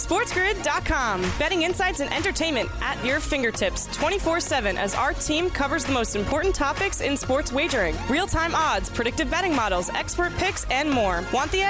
SportsGrid.com. 0.01 1.23
Betting 1.39 1.63
insights 1.63 2.01
and 2.01 2.13
entertainment 2.13 2.69
at 2.81 3.03
your 3.05 3.21
fingertips 3.21 3.87
24 3.97 4.41
7 4.41 4.77
as 4.77 4.95
our 4.95 5.13
team 5.13 5.49
covers 5.51 5.85
the 5.85 5.93
most 5.93 6.17
important 6.17 6.55
topics 6.55 7.01
in 7.01 7.17
sports 7.17 7.53
wagering 7.53 7.95
real 8.09 8.27
time 8.27 8.55
odds, 8.55 8.91
predictive 8.91 9.31
betting 9.31 9.55
models, 9.55 9.89
expert 9.91 10.35
picks, 10.37 10.65
and 10.65 10.91
more. 10.91 11.25
Want 11.33 11.53
the 11.53 11.63
edge? 11.63 11.70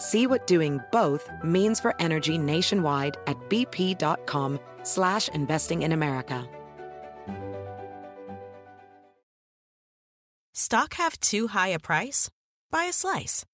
See 0.00 0.26
what 0.26 0.46
doing 0.46 0.80
both 0.90 1.30
means 1.44 1.78
for 1.78 1.94
energy 2.00 2.38
nationwide 2.38 3.18
at 3.26 3.36
bp.com 3.50 4.58
slash 4.82 5.28
investing 5.28 5.82
in 5.82 5.92
America. 5.92 6.48
Stock 10.54 10.94
have 10.94 11.20
too 11.20 11.48
high 11.48 11.68
a 11.68 11.78
price? 11.78 12.30
Buy 12.70 12.84
a 12.84 12.92
slice. 12.92 13.44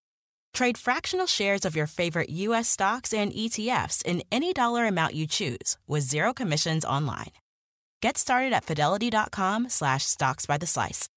Trade 0.55 0.79
fractional 0.79 1.27
shares 1.27 1.65
of 1.65 1.75
your 1.75 1.87
favorite 1.87 2.31
U.S. 2.31 2.69
stocks 2.69 3.13
and 3.13 3.33
ETFs 3.33 4.05
in 4.05 4.23
any 4.31 4.53
dollar 4.53 4.87
amount 4.87 5.15
you 5.15 5.27
choose 5.27 5.77
with 5.89 6.05
zero 6.05 6.33
commissions 6.33 6.85
online. 6.85 7.33
Get 8.01 8.17
started 8.19 8.53
at 8.53 8.65
fidelity.com 8.65 9.69
slash 9.69 10.05
stocks 10.05 10.47
by 10.47 10.59
the 10.59 10.67
slice. 10.67 11.09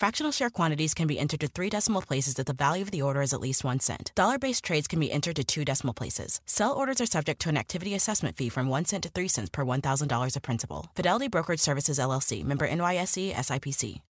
Fractional 0.00 0.32
share 0.32 0.48
quantities 0.48 0.94
can 0.94 1.06
be 1.06 1.18
entered 1.18 1.40
to 1.40 1.48
three 1.48 1.68
decimal 1.68 2.00
places 2.00 2.38
if 2.38 2.46
the 2.46 2.54
value 2.54 2.80
of 2.80 2.90
the 2.90 3.02
order 3.02 3.20
is 3.20 3.34
at 3.34 3.40
least 3.40 3.64
one 3.64 3.80
cent. 3.80 4.12
Dollar 4.14 4.38
based 4.38 4.64
trades 4.64 4.88
can 4.88 4.98
be 4.98 5.12
entered 5.12 5.36
to 5.36 5.44
two 5.44 5.62
decimal 5.62 5.92
places. 5.92 6.40
Sell 6.46 6.72
orders 6.72 7.02
are 7.02 7.06
subject 7.06 7.42
to 7.42 7.50
an 7.50 7.58
activity 7.58 7.94
assessment 7.94 8.38
fee 8.38 8.48
from 8.48 8.66
one 8.66 8.86
cent 8.86 9.02
to 9.02 9.10
three 9.10 9.28
cents 9.28 9.50
per 9.50 9.62
$1,000 9.62 10.36
of 10.36 10.42
principal. 10.42 10.86
Fidelity 10.94 11.28
Brokerage 11.28 11.60
Services 11.60 11.98
LLC 11.98 12.42
member 12.42 12.66
NYSE 12.66 13.34
SIPC. 13.34 14.00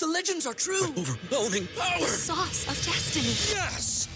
The 0.00 0.06
legends 0.06 0.46
are 0.46 0.52
true. 0.52 0.82
Overwhelming 0.84 1.68
power! 1.68 2.00
The 2.00 2.06
sauce 2.06 2.68
of 2.68 2.76
destiny. 2.84 3.58
Yes! 3.58 4.15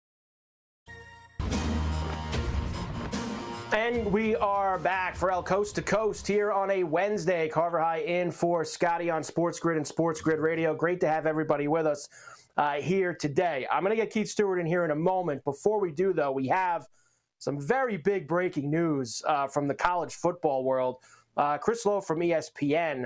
And 3.73 4.11
we 4.11 4.35
are 4.35 4.77
back 4.77 5.15
for 5.15 5.31
El 5.31 5.41
Coast 5.41 5.75
to 5.75 5.81
Coast 5.81 6.27
here 6.27 6.51
on 6.51 6.69
a 6.71 6.83
Wednesday. 6.83 7.47
Carver 7.47 7.79
High 7.79 7.99
in 7.99 8.29
for 8.29 8.65
Scotty 8.65 9.09
on 9.09 9.23
Sports 9.23 9.59
Grid 9.59 9.77
and 9.77 9.87
Sports 9.87 10.19
Grid 10.19 10.39
Radio. 10.39 10.75
Great 10.75 10.99
to 10.99 11.07
have 11.07 11.25
everybody 11.25 11.69
with 11.69 11.87
us 11.87 12.09
uh, 12.57 12.73
here 12.81 13.13
today. 13.13 13.65
I'm 13.71 13.81
going 13.81 13.95
to 13.95 13.95
get 13.95 14.11
Keith 14.11 14.27
Stewart 14.27 14.59
in 14.59 14.65
here 14.65 14.83
in 14.83 14.91
a 14.91 14.95
moment. 14.95 15.45
Before 15.45 15.79
we 15.79 15.93
do, 15.93 16.11
though, 16.11 16.33
we 16.33 16.47
have 16.47 16.85
some 17.39 17.65
very 17.65 17.95
big 17.95 18.27
breaking 18.27 18.69
news 18.69 19.21
uh, 19.25 19.47
from 19.47 19.67
the 19.67 19.73
college 19.73 20.15
football 20.15 20.65
world. 20.65 20.97
Uh, 21.37 21.57
Chris 21.57 21.85
Low 21.85 22.01
from 22.01 22.19
ESPN 22.19 23.05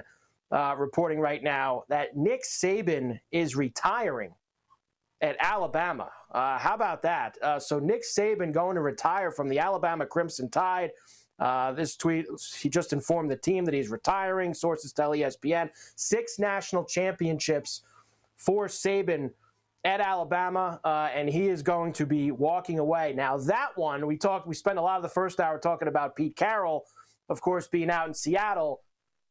uh, 0.51 0.75
reporting 0.79 1.19
right 1.19 1.43
now 1.43 1.83
that 1.89 2.17
Nick 2.17 2.43
Saban 2.43 3.19
is 3.31 3.55
retiring 3.55 4.33
at 5.21 5.35
Alabama. 5.39 6.09
Uh, 6.31 6.57
how 6.57 6.73
about 6.73 7.01
that? 7.03 7.37
Uh, 7.41 7.59
so 7.59 7.79
Nick 7.79 8.03
Saban 8.03 8.51
going 8.53 8.75
to 8.75 8.81
retire 8.81 9.31
from 9.31 9.47
the 9.47 9.59
Alabama 9.59 10.05
Crimson 10.05 10.49
Tide. 10.49 10.91
Uh, 11.39 11.73
this 11.73 11.95
tweet, 11.95 12.25
he 12.57 12.69
just 12.69 12.93
informed 12.93 13.29
the 13.29 13.35
team 13.35 13.65
that 13.65 13.73
he's 13.73 13.89
retiring. 13.89 14.53
Sources 14.53 14.93
tell 14.93 15.11
ESPN 15.11 15.69
six 15.95 16.39
national 16.39 16.85
championships 16.85 17.81
for 18.37 18.67
Saban 18.67 19.31
at 19.83 20.01
Alabama, 20.01 20.79
uh, 20.83 21.09
and 21.13 21.29
he 21.29 21.47
is 21.47 21.61
going 21.61 21.93
to 21.93 22.05
be 22.05 22.31
walking 22.31 22.79
away. 22.79 23.13
Now 23.13 23.37
that 23.37 23.69
one, 23.75 24.07
we 24.07 24.17
talked, 24.17 24.47
we 24.47 24.55
spent 24.55 24.79
a 24.79 24.81
lot 24.81 24.97
of 24.97 25.03
the 25.03 25.09
first 25.09 25.39
hour 25.39 25.59
talking 25.59 25.87
about 25.87 26.15
Pete 26.15 26.35
Carroll, 26.35 26.85
of 27.29 27.39
course, 27.41 27.67
being 27.67 27.89
out 27.89 28.07
in 28.07 28.13
Seattle 28.13 28.81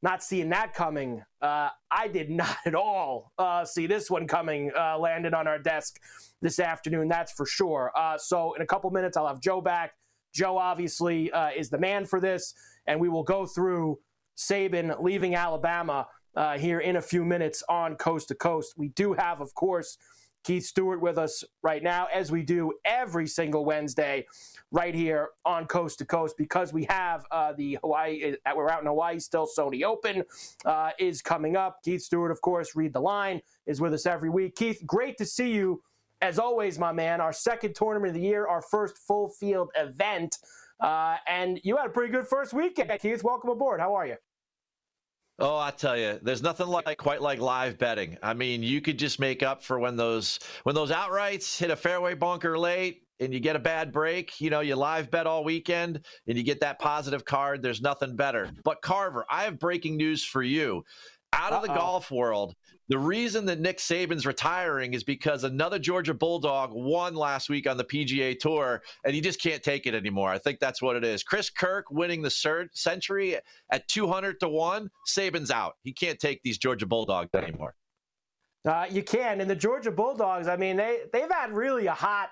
not 0.05 0.23
seeing 0.23 0.51
that 0.51 0.75
coming. 0.75 1.25
Uh, 1.41 1.71
I 1.91 2.07
did 2.09 2.31
not 2.43 2.59
at 2.65 2.77
all 2.77 3.33
uh, 3.39 3.65
see 3.65 3.89
this 3.89 4.09
one 4.11 4.29
coming, 4.29 4.71
uh, 4.79 4.99
landed 4.99 5.35
on 5.35 5.49
our 5.49 5.59
desk 5.59 5.99
this 6.41 6.61
afternoon, 6.61 7.09
that's 7.09 7.33
for 7.33 7.47
sure. 7.47 7.91
Uh, 7.97 8.19
so, 8.19 8.53
in 8.53 8.63
a 8.63 8.67
couple 8.67 8.91
minutes, 8.91 9.17
I'll 9.17 9.27
have 9.27 9.41
Joe 9.41 9.63
back. 9.63 9.95
Joe 10.35 10.59
obviously 10.59 11.33
uh, 11.33 11.49
is 11.57 11.71
the 11.71 11.79
man 11.79 12.05
for 12.05 12.21
this, 12.21 12.55
and 12.87 13.01
we 13.01 13.09
will 13.09 13.23
go 13.23 13.47
through 13.47 13.99
Saban 14.37 15.03
leaving 15.03 15.35
Alabama 15.35 16.07
uh, 16.37 16.59
here 16.59 16.81
in 16.81 16.97
a 16.97 17.01
few 17.01 17.25
minutes 17.25 17.63
on 17.69 17.97
Coast 17.97 18.29
to 18.29 18.35
Coast. 18.35 18.75
We 18.77 18.89
do 18.89 19.15
have, 19.15 19.41
of 19.41 19.55
course, 19.55 19.97
Keith 20.45 20.65
Stewart 20.65 21.01
with 21.01 21.17
us 21.17 21.43
right 21.63 21.83
now, 21.83 22.07
as 22.13 22.31
we 22.31 22.43
do 22.43 22.73
every 22.85 23.27
single 23.27 23.65
Wednesday, 23.65 24.27
right 24.71 24.95
here 24.95 25.31
on 25.45 25.67
Coast 25.67 25.99
to 25.99 26.05
Coast, 26.05 26.37
because 26.37 26.73
we 26.73 26.85
have 26.85 27.25
uh, 27.31 27.55
the 27.55 27.79
Hawaii, 27.83 28.37
uh, 28.45 28.53
we're 28.55 28.69
out 28.69 28.81
in 28.81 28.87
Hawaii 28.87 29.19
still. 29.19 29.47
Sony 29.47 29.83
Open 29.83 30.23
uh, 30.67 30.91
is 30.99 31.23
coming 31.23 31.57
up. 31.57 31.83
Keith 31.83 32.03
Stewart, 32.03 32.31
of 32.31 32.41
course, 32.43 32.77
read 32.77 32.93
the 32.93 33.01
line, 33.01 33.41
is 33.67 33.81
with 33.81 33.95
us 33.95 34.05
every 34.05 34.29
week. 34.31 34.55
Keith, 34.55 34.83
great 34.87 35.17
to 35.17 35.25
see 35.25 35.51
you. 35.51 35.83
As 36.21 36.39
always, 36.39 36.79
my 36.79 36.93
man, 36.93 37.21
our 37.21 37.33
second 37.33 37.75
tournament 37.75 38.11
of 38.11 38.15
the 38.15 38.27
year, 38.27 38.47
our 38.47 38.63
first 38.63 38.99
full 38.99 39.31
field 39.31 39.71
event. 39.77 40.39
Uh, 40.81 41.17
and 41.27 41.61
you 41.65 41.77
had 41.77 41.87
a 41.87 41.91
pretty 41.91 42.13
good 42.13 42.27
first 42.27 42.53
weekend, 42.53 42.91
Keith. 43.01 43.25
Welcome 43.25 43.51
aboard. 43.51 43.81
How 43.81 43.95
are 43.95 44.07
you? 44.07 44.17
Oh, 45.39 45.57
I 45.57 45.73
tell 45.73 45.97
you, 45.97 46.21
there's 46.23 46.43
nothing 46.43 46.69
like 46.69 46.97
quite 46.97 47.21
like 47.21 47.41
live 47.41 47.77
betting. 47.77 48.17
I 48.23 48.35
mean, 48.35 48.63
you 48.63 48.81
could 48.81 48.99
just 48.99 49.19
make 49.19 49.43
up 49.43 49.65
for 49.65 49.81
when 49.81 49.97
those 49.97 50.39
when 50.63 50.77
those 50.77 50.93
outrights 50.93 51.59
hit 51.59 51.71
a 51.71 51.77
fairway 51.77 52.15
bunker 52.15 52.57
late 52.57 53.03
and 53.19 53.35
you 53.35 53.41
get 53.41 53.57
a 53.57 53.61
bad 53.61 53.93
break. 53.93 54.41
You 54.41 54.51
know, 54.51 54.61
you 54.61 54.77
live 54.77 55.11
bet 55.11 55.27
all 55.27 55.43
weekend 55.43 56.05
and 56.29 56.39
you 56.39 56.45
get 56.45 56.61
that 56.61 56.79
positive 56.79 57.25
card. 57.25 57.63
There's 57.63 57.83
nothing 57.83 58.15
better. 58.15 58.51
But 58.63 58.81
Carver, 58.81 59.27
I 59.29 59.45
have 59.45 59.59
breaking 59.59 59.97
news 59.97 60.25
for 60.25 60.43
you. 60.43 60.85
Out 61.33 61.53
of 61.53 61.65
Uh-oh. 61.65 61.67
the 61.67 61.75
golf 61.75 62.11
world, 62.13 62.55
the 62.89 62.99
reason 62.99 63.47
that 63.47 63.61
Nick 63.61 63.79
Saban's 63.79 64.27
retiring 64.27 64.93
is 64.95 65.03
because 65.05 65.45
another 65.45 65.79
Georgia 65.79 66.13
Bulldog 66.13 66.71
won 66.73 67.15
last 67.15 67.49
week 67.49 67.67
on 67.67 67.77
the 67.77 67.85
PGA 67.85 68.39
Tour, 68.39 68.83
and 69.05 69.15
he 69.15 69.21
just 69.21 69.41
can't 69.41 69.63
take 69.63 69.87
it 69.87 69.95
anymore. 69.95 70.31
I 70.31 70.39
think 70.39 70.61
that's 70.61 70.83
what 70.83 70.97
it 70.97 71.05
is. 71.05 71.23
Chris 71.23 71.49
Kirk 71.49 71.91
winning 71.91 72.23
the 72.23 72.69
Sentry 72.73 73.37
at 73.71 73.89
200 73.89 74.41
to 74.41 74.49
1. 74.49 74.91
Saban's 75.09 75.51
out. 75.51 75.77
He 75.83 75.93
can't 75.93 76.19
take 76.19 76.43
these 76.43 76.59
Georgia 76.59 76.87
Bulldogs 76.87 77.31
anymore. 77.35 77.75
Uh, 78.67 78.87
you 78.91 79.03
can. 79.03 79.41
And 79.41 79.51
the 79.51 79.57
Georgia 79.57 79.91
Bulldogs, 79.91 80.49
I 80.49 80.57
mean, 80.57 80.77
they, 80.77 81.01
they've 81.13 81.31
had 81.31 81.53
really 81.53 81.87
a 81.87 81.93
hot 81.93 82.31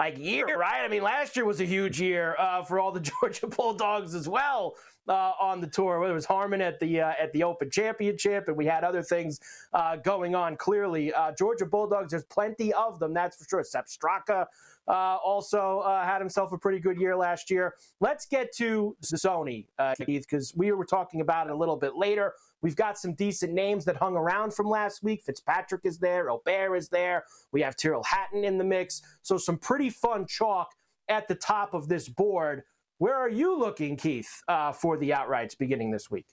like 0.00 0.16
year, 0.18 0.46
right? 0.56 0.82
I 0.82 0.88
mean, 0.88 1.02
last 1.02 1.36
year 1.36 1.44
was 1.44 1.60
a 1.60 1.66
huge 1.66 2.00
year 2.00 2.34
uh, 2.38 2.62
for 2.62 2.80
all 2.80 2.90
the 2.90 3.00
Georgia 3.20 3.46
Bulldogs 3.46 4.14
as 4.14 4.26
well 4.26 4.74
uh, 5.06 5.32
on 5.38 5.60
the 5.60 5.66
tour. 5.66 6.00
Whether 6.00 6.12
it 6.12 6.14
was 6.14 6.24
Harman 6.24 6.62
at 6.62 6.80
the 6.80 7.02
uh, 7.02 7.12
at 7.20 7.34
the 7.34 7.44
Open 7.44 7.70
Championship, 7.70 8.48
and 8.48 8.56
we 8.56 8.64
had 8.64 8.82
other 8.82 9.02
things 9.02 9.40
uh, 9.74 9.96
going 9.96 10.34
on. 10.34 10.56
Clearly, 10.56 11.12
uh, 11.12 11.32
Georgia 11.32 11.66
Bulldogs. 11.66 12.12
There's 12.12 12.24
plenty 12.24 12.72
of 12.72 12.98
them, 12.98 13.12
that's 13.12 13.36
for 13.36 13.44
sure. 13.44 13.62
Sepp 13.62 13.88
Straka 13.88 14.42
uh, 14.42 14.44
also 14.88 15.80
uh, 15.80 16.04
had 16.04 16.20
himself 16.20 16.52
a 16.52 16.58
pretty 16.58 16.80
good 16.80 17.00
year 17.00 17.16
last 17.16 17.50
year. 17.50 17.74
Let's 18.00 18.26
get 18.26 18.52
to 18.56 18.96
Sony, 19.02 19.66
Keith, 20.04 20.26
because 20.28 20.52
we 20.56 20.72
were 20.72 20.84
talking 20.84 21.20
about 21.20 21.46
it 21.46 21.52
a 21.52 21.56
little 21.56 21.76
bit 21.76 21.96
later. 21.96 22.34
We've 22.62 22.76
got 22.76 22.98
some 22.98 23.14
decent 23.14 23.52
names 23.54 23.84
that 23.86 23.96
hung 23.96 24.16
around 24.16 24.52
from 24.52 24.66
last 24.66 25.02
week. 25.02 25.22
Fitzpatrick 25.22 25.82
is 25.84 25.98
there, 25.98 26.28
Åberg 26.28 26.76
is 26.76 26.88
there. 26.88 27.24
We 27.52 27.62
have 27.62 27.76
Tyrrell 27.76 28.04
Hatton 28.04 28.44
in 28.44 28.58
the 28.58 28.64
mix. 28.64 29.00
So 29.22 29.38
some 29.38 29.56
pretty 29.56 29.88
fun 29.88 30.26
chalk 30.26 30.68
at 31.08 31.26
the 31.26 31.34
top 31.34 31.72
of 31.72 31.88
this 31.88 32.08
board. 32.08 32.64
Where 32.98 33.14
are 33.14 33.30
you 33.30 33.58
looking, 33.58 33.96
Keith, 33.96 34.42
uh, 34.46 34.72
for 34.72 34.98
the 34.98 35.10
outrights 35.10 35.56
beginning 35.56 35.90
this 35.90 36.10
week? 36.10 36.26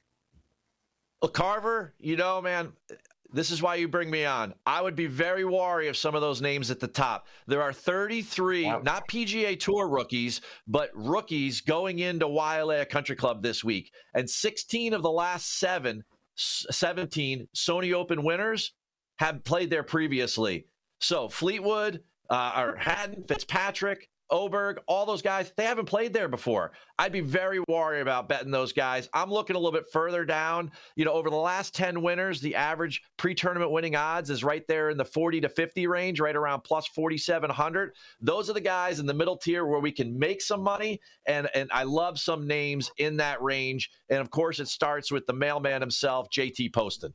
Well, 1.22 1.32
Carver, 1.32 1.94
you 1.98 2.18
know, 2.18 2.42
man, 2.42 2.74
this 3.31 3.51
is 3.51 3.62
why 3.62 3.75
you 3.75 3.88
bring 3.88 4.10
me 4.10 4.25
on. 4.25 4.53
I 4.65 4.81
would 4.81 4.96
be 4.96 5.07
very 5.07 5.43
wary 5.46 5.88
of 5.88 5.98
some 5.98 6.15
of 6.15 6.22
those 6.22 6.41
names 6.41 6.72
at 6.72 6.79
the 6.79 6.88
top. 6.88 7.27
There 7.48 7.62
are 7.62 7.74
33, 7.74 8.65
wow. 8.65 8.81
not 8.84 9.07
PGA 9.07 9.60
Tour 9.60 9.88
rookies, 9.88 10.41
but 10.67 10.91
rookies 10.93 11.62
going 11.62 12.00
into 12.00 12.25
Waialae 12.27 12.89
Country 12.89 13.15
Club 13.15 13.43
this 13.43 13.63
week. 13.63 13.91
And 14.13 14.29
16 14.29 14.93
of 14.93 15.01
the 15.01 15.12
last 15.12 15.60
seven, 15.60 16.03
17 16.36 17.48
Sony 17.55 17.93
Open 17.93 18.24
winners 18.24 18.74
have 19.17 19.43
played 19.43 19.69
there 19.69 19.84
previously. 19.84 20.65
So 21.00 21.29
Fleetwood, 21.29 22.01
uh, 22.29 22.53
or 22.57 22.75
Hatton, 22.75 23.24
Fitzpatrick, 23.27 24.10
Åberg, 24.31 24.77
all 24.88 25.05
those 25.05 25.22
guys, 25.22 25.51
they 25.55 25.63
haven't 25.63 25.86
played 25.86 26.13
there 26.13 26.27
before. 26.27 26.72
I'd 27.00 27.12
be 27.12 27.22
very 27.22 27.60
worried 27.67 28.01
about 28.01 28.27
betting 28.27 28.51
those 28.51 28.74
guys. 28.74 29.10
I'm 29.13 29.31
looking 29.31 29.55
a 29.55 29.60
little 29.60 29.77
bit 29.77 29.89
further 29.91 30.25
down. 30.25 30.72
You 30.96 31.05
know, 31.05 31.13
over 31.13 31.29
the 31.29 31.36
last 31.36 31.74
10 31.75 32.01
winners, 32.01 32.41
the 32.41 32.55
average 32.55 33.03
pre 33.17 33.34
tournament 33.34 33.72
winning 33.72 33.96
odds 33.96 34.29
is 34.29 34.43
right 34.43 34.67
there 34.67 34.89
in 34.89 34.98
the 34.98 35.05
40 35.05 35.41
to 35.41 35.50
50 35.50 35.88
range, 35.88 36.19
right 36.19 36.36
around 36.36 36.62
plus 36.62 36.88
4,700. 36.88 37.93
Those 38.22 38.50
are 38.50 38.53
the 38.53 38.62
guys 38.62 39.00
in 39.00 39.05
the 39.05 39.13
middle 39.13 39.38
tier 39.38 39.65
where 39.65 39.79
we 39.79 39.91
can 39.91 40.17
make 40.17 40.41
some 40.41 40.62
money. 40.62 41.00
And, 41.25 41.50
and 41.53 41.69
I 41.72 41.84
love 41.84 42.19
some 42.19 42.48
names 42.48 42.91
in 42.98 43.17
that 43.17 43.41
range. 43.41 43.91
And 44.10 44.19
of 44.19 44.29
course, 44.29 44.60
it 44.60 44.67
starts 44.67 45.12
with 45.12 45.25
the 45.25 45.34
mailman 45.34 45.81
himself, 45.81 46.29
JT 46.29 46.74
Poston. 46.74 47.13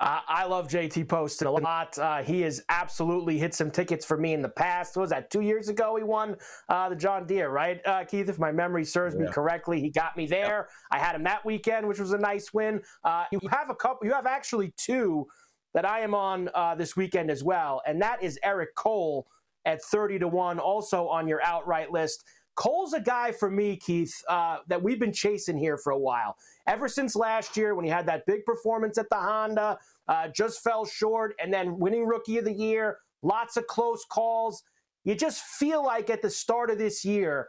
Uh, 0.00 0.20
I 0.28 0.44
love 0.44 0.68
JT 0.68 1.08
Poston 1.08 1.46
a 1.46 1.50
lot. 1.50 1.98
Uh, 1.98 2.22
he 2.22 2.42
has 2.42 2.62
absolutely 2.68 3.38
hit 3.38 3.54
some 3.54 3.70
tickets 3.70 4.04
for 4.04 4.16
me 4.16 4.34
in 4.34 4.42
the 4.42 4.48
past. 4.48 4.96
What 4.96 5.02
was 5.02 5.10
that 5.10 5.30
two 5.30 5.40
years 5.40 5.68
ago? 5.68 5.96
He 5.96 6.02
won 6.02 6.36
uh, 6.68 6.90
the 6.90 6.96
John 6.96 7.26
Deere, 7.26 7.48
right, 7.48 7.80
uh, 7.86 8.04
Keith? 8.04 8.28
If 8.28 8.38
my 8.38 8.52
memory 8.52 8.84
serves 8.84 9.14
yeah. 9.14 9.22
me 9.22 9.32
correctly, 9.32 9.80
he 9.80 9.90
got 9.90 10.16
me 10.16 10.26
there. 10.26 10.68
I 10.90 10.98
had 10.98 11.14
him 11.14 11.22
that 11.24 11.44
weekend, 11.44 11.88
which 11.88 11.98
was 11.98 12.12
a 12.12 12.18
nice 12.18 12.52
win. 12.52 12.82
Uh, 13.04 13.24
you 13.32 13.40
have 13.50 13.70
a 13.70 13.74
couple. 13.74 14.06
You 14.06 14.12
have 14.12 14.26
actually 14.26 14.74
two 14.76 15.26
that 15.72 15.86
I 15.86 16.00
am 16.00 16.14
on 16.14 16.50
uh, 16.54 16.74
this 16.74 16.96
weekend 16.96 17.30
as 17.30 17.42
well, 17.42 17.80
and 17.86 18.00
that 18.02 18.22
is 18.22 18.38
Eric 18.42 18.74
Cole 18.74 19.26
at 19.64 19.82
thirty 19.82 20.18
to 20.18 20.28
one, 20.28 20.58
also 20.58 21.08
on 21.08 21.26
your 21.26 21.42
outright 21.42 21.90
list. 21.90 22.24
Cole's 22.56 22.94
a 22.94 23.00
guy 23.00 23.32
for 23.32 23.50
me, 23.50 23.76
Keith, 23.76 24.14
uh, 24.28 24.58
that 24.66 24.82
we've 24.82 24.98
been 24.98 25.12
chasing 25.12 25.58
here 25.58 25.76
for 25.76 25.92
a 25.92 25.98
while. 25.98 26.36
Ever 26.66 26.88
since 26.88 27.14
last 27.14 27.56
year 27.56 27.74
when 27.74 27.84
he 27.84 27.90
had 27.90 28.06
that 28.06 28.24
big 28.26 28.44
performance 28.44 28.98
at 28.98 29.08
the 29.10 29.16
Honda, 29.16 29.78
uh, 30.08 30.28
just 30.28 30.62
fell 30.62 30.84
short, 30.84 31.34
and 31.38 31.52
then 31.52 31.78
winning 31.78 32.06
Rookie 32.06 32.38
of 32.38 32.44
the 32.44 32.52
Year, 32.52 32.98
lots 33.22 33.56
of 33.56 33.66
close 33.66 34.04
calls. 34.10 34.62
You 35.04 35.14
just 35.14 35.42
feel 35.42 35.84
like 35.84 36.10
at 36.10 36.22
the 36.22 36.30
start 36.30 36.70
of 36.70 36.78
this 36.78 37.04
year 37.04 37.48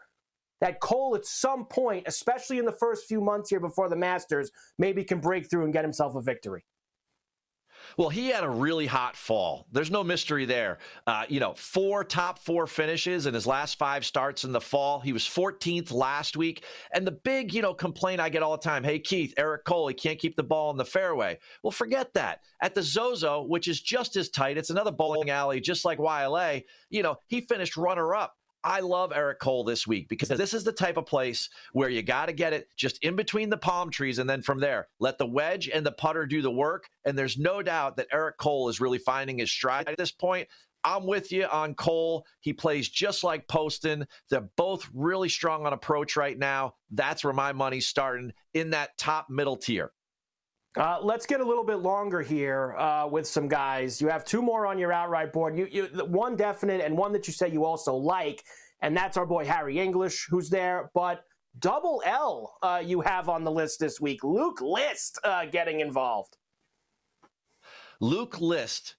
that 0.60 0.80
Cole, 0.82 1.16
at 1.16 1.26
some 1.26 1.66
point, 1.66 2.04
especially 2.08 2.58
in 2.58 2.66
the 2.66 2.72
first 2.72 3.08
few 3.08 3.22
months 3.22 3.50
here 3.50 3.60
before 3.60 3.90
the 3.90 3.96
Masters, 3.96 4.52
maybe 4.78 5.04
can 5.04 5.20
break 5.20 5.50
through 5.50 5.64
and 5.64 5.74
get 5.74 5.86
himself 5.86 6.16
a 6.16 6.22
victory. 6.22 6.66
Well, 7.96 8.10
he 8.10 8.30
had 8.30 8.44
a 8.44 8.50
really 8.50 8.86
hot 8.86 9.16
fall. 9.16 9.68
There's 9.72 9.92
no 9.92 10.04
mystery 10.04 10.46
there. 10.46 10.80
Uh, 11.06 11.26
you 11.30 11.40
know, 11.40 11.54
four 11.56 12.04
top 12.04 12.40
four 12.40 12.68
finishes 12.68 13.26
in 13.26 13.34
his 13.34 13.48
last 13.48 13.78
five 13.78 14.06
starts 14.06 14.44
in 14.44 14.52
the 14.52 14.62
fall. 14.62 15.00
He 15.00 15.14
was 15.14 15.24
14th 15.24 15.92
last 15.92 16.36
week. 16.36 16.64
And 16.94 17.06
the 17.06 17.12
big, 17.12 17.54
you 17.54 17.62
know, 17.62 17.74
complaint 17.74 18.20
I 18.20 18.30
get 18.30 18.44
all 18.44 18.58
the 18.58 18.64
time 18.64 18.84
hey, 18.84 19.00
Keith, 19.00 19.34
Eric 19.38 19.66
Cole, 19.66 19.88
he 19.88 19.94
can't 19.94 20.20
keep 20.20 20.36
the 20.36 20.44
ball 20.44 20.72
in 20.72 20.78
the 20.78 20.86
fairway. 20.86 21.40
Well, 21.64 21.72
forget 21.72 22.14
that. 22.14 22.42
At 22.62 22.76
the 22.76 22.84
Zozo, 22.84 23.44
which 23.44 23.68
is 23.68 23.82
just 23.82 24.16
as 24.16 24.30
tight, 24.30 24.58
it's 24.58 24.70
another 24.70 24.92
bowling 24.92 25.30
alley, 25.30 25.60
just 25.60 25.86
like 25.86 26.00
Waialae, 26.00 26.64
you 26.90 27.04
know, 27.04 27.18
he 27.28 27.42
finished 27.42 27.78
runner 27.78 28.16
up 28.16 28.37
I 28.68 28.82
love 28.82 29.14
Eric 29.16 29.40
Cole 29.40 29.64
this 29.64 29.88
week 29.88 30.10
because 30.10 30.28
this 30.28 30.54
is 30.54 30.66
the 30.66 30.74
type 30.74 30.98
of 30.98 31.06
place 31.06 31.50
where 31.72 31.88
you 31.88 32.02
got 32.02 32.26
to 32.26 32.34
get 32.34 32.52
it 32.52 32.68
just 32.76 33.02
in 33.02 33.16
between 33.16 33.50
the 33.50 33.56
palm 33.56 33.90
trees. 33.90 34.20
And 34.20 34.30
then 34.30 34.42
from 34.42 34.60
there, 34.60 34.90
let 35.00 35.18
the 35.18 35.26
wedge 35.26 35.70
and 35.70 35.86
the 35.86 35.94
putter 35.94 36.26
do 36.26 36.42
the 36.42 36.52
work. 36.52 36.90
And 37.06 37.18
there's 37.18 37.38
no 37.38 37.62
doubt 37.62 37.96
that 37.96 38.08
Eric 38.12 38.38
Cole 38.38 38.68
is 38.68 38.82
really 38.82 38.98
finding 38.98 39.38
his 39.38 39.50
stride 39.50 39.88
at 39.88 39.96
this 39.96 40.12
point. 40.12 40.50
I'm 40.84 41.08
with 41.08 41.32
you 41.32 41.46
on 41.46 41.76
Cole. 41.76 42.26
He 42.42 42.52
plays 42.52 42.90
just 42.90 43.24
like 43.24 43.48
Poston. 43.48 44.06
They're 44.30 44.50
both 44.58 44.90
really 44.94 45.30
strong 45.30 45.66
on 45.66 45.72
approach 45.72 46.18
right 46.18 46.38
now. 46.38 46.74
That's 46.92 47.24
where 47.24 47.34
my 47.34 47.54
money's 47.54 47.88
starting 47.88 48.34
in 48.54 48.72
that 48.72 48.98
top 48.98 49.30
middle 49.30 49.56
tier. 49.56 49.94
Uh, 50.76 51.00
let's 51.02 51.26
get 51.26 51.40
a 51.40 51.44
little 51.44 51.64
bit 51.64 51.78
longer 51.78 52.22
here 52.22 52.76
uh, 52.78 53.08
with 53.08 53.26
some 53.26 53.48
guys. 53.48 54.00
You 54.00 54.10
have 54.10 54.24
two 54.24 54.42
more 54.42 54.68
on 54.68 54.78
your 54.78 54.92
outright 54.92 55.34
board. 55.34 55.58
You, 55.58 55.68
you, 55.72 55.86
one 56.06 56.36
definite 56.36 56.82
and 56.82 56.96
one 56.96 57.12
that 57.14 57.28
you 57.28 57.34
say 57.34 57.50
you 57.50 57.66
also 57.66 57.96
like, 57.96 58.44
and 58.82 58.96
that's 58.96 59.18
our 59.18 59.26
boy 59.26 59.46
Harris 59.46 59.78
English, 59.78 60.28
who's 60.30 60.50
there. 60.50 60.92
But 60.94 61.24
double 61.60 62.04
L 62.06 62.58
uh, 62.62 62.82
you 62.84 63.02
have 63.02 63.30
on 63.30 63.44
the 63.44 63.52
list 63.52 63.80
this 63.80 64.00
week. 64.00 64.24
Luke 64.24 64.62
List 64.62 65.20
uh, 65.24 65.46
getting 65.46 65.80
involved. 65.80 66.38
Luke 68.00 68.40
List, 68.40 68.96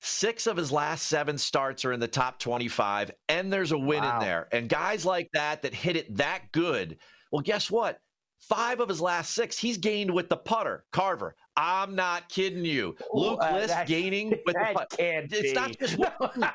six 0.00 0.46
of 0.46 0.56
his 0.56 0.70
last 0.70 1.06
seven 1.06 1.38
starts 1.38 1.84
are 1.84 1.92
in 1.92 2.00
the 2.00 2.08
top 2.08 2.38
25, 2.38 3.10
and 3.28 3.50
there's 3.50 3.72
a 3.72 3.78
win 3.78 4.02
wow. 4.02 4.18
in 4.18 4.24
there. 4.24 4.48
And 4.52 4.68
guys 4.68 5.06
like 5.06 5.30
that 5.32 5.62
that 5.62 5.74
hit 5.74 5.96
it 5.96 6.14
that 6.16 6.52
good, 6.52 6.98
well, 7.30 7.42
guess 7.42 7.70
what? 7.70 7.98
Five 8.42 8.80
of 8.80 8.88
his 8.88 9.00
last 9.00 9.34
six, 9.34 9.56
he's 9.56 9.78
gained 9.78 10.10
with 10.10 10.28
the 10.28 10.36
putter. 10.36 10.84
Carver, 10.90 11.36
I'm 11.56 11.94
not 11.94 12.28
kidding 12.28 12.64
you. 12.64 12.96
Luke 13.12 13.38
uh, 13.40 13.54
List 13.54 13.68
that, 13.68 13.86
gaining 13.86 14.30
with 14.46 14.56
the 14.56 14.72
putter. 14.74 14.96
it's 14.98 15.42
be. 15.42 15.52
not 15.52 15.78
just 15.78 15.96
one, 15.96 16.50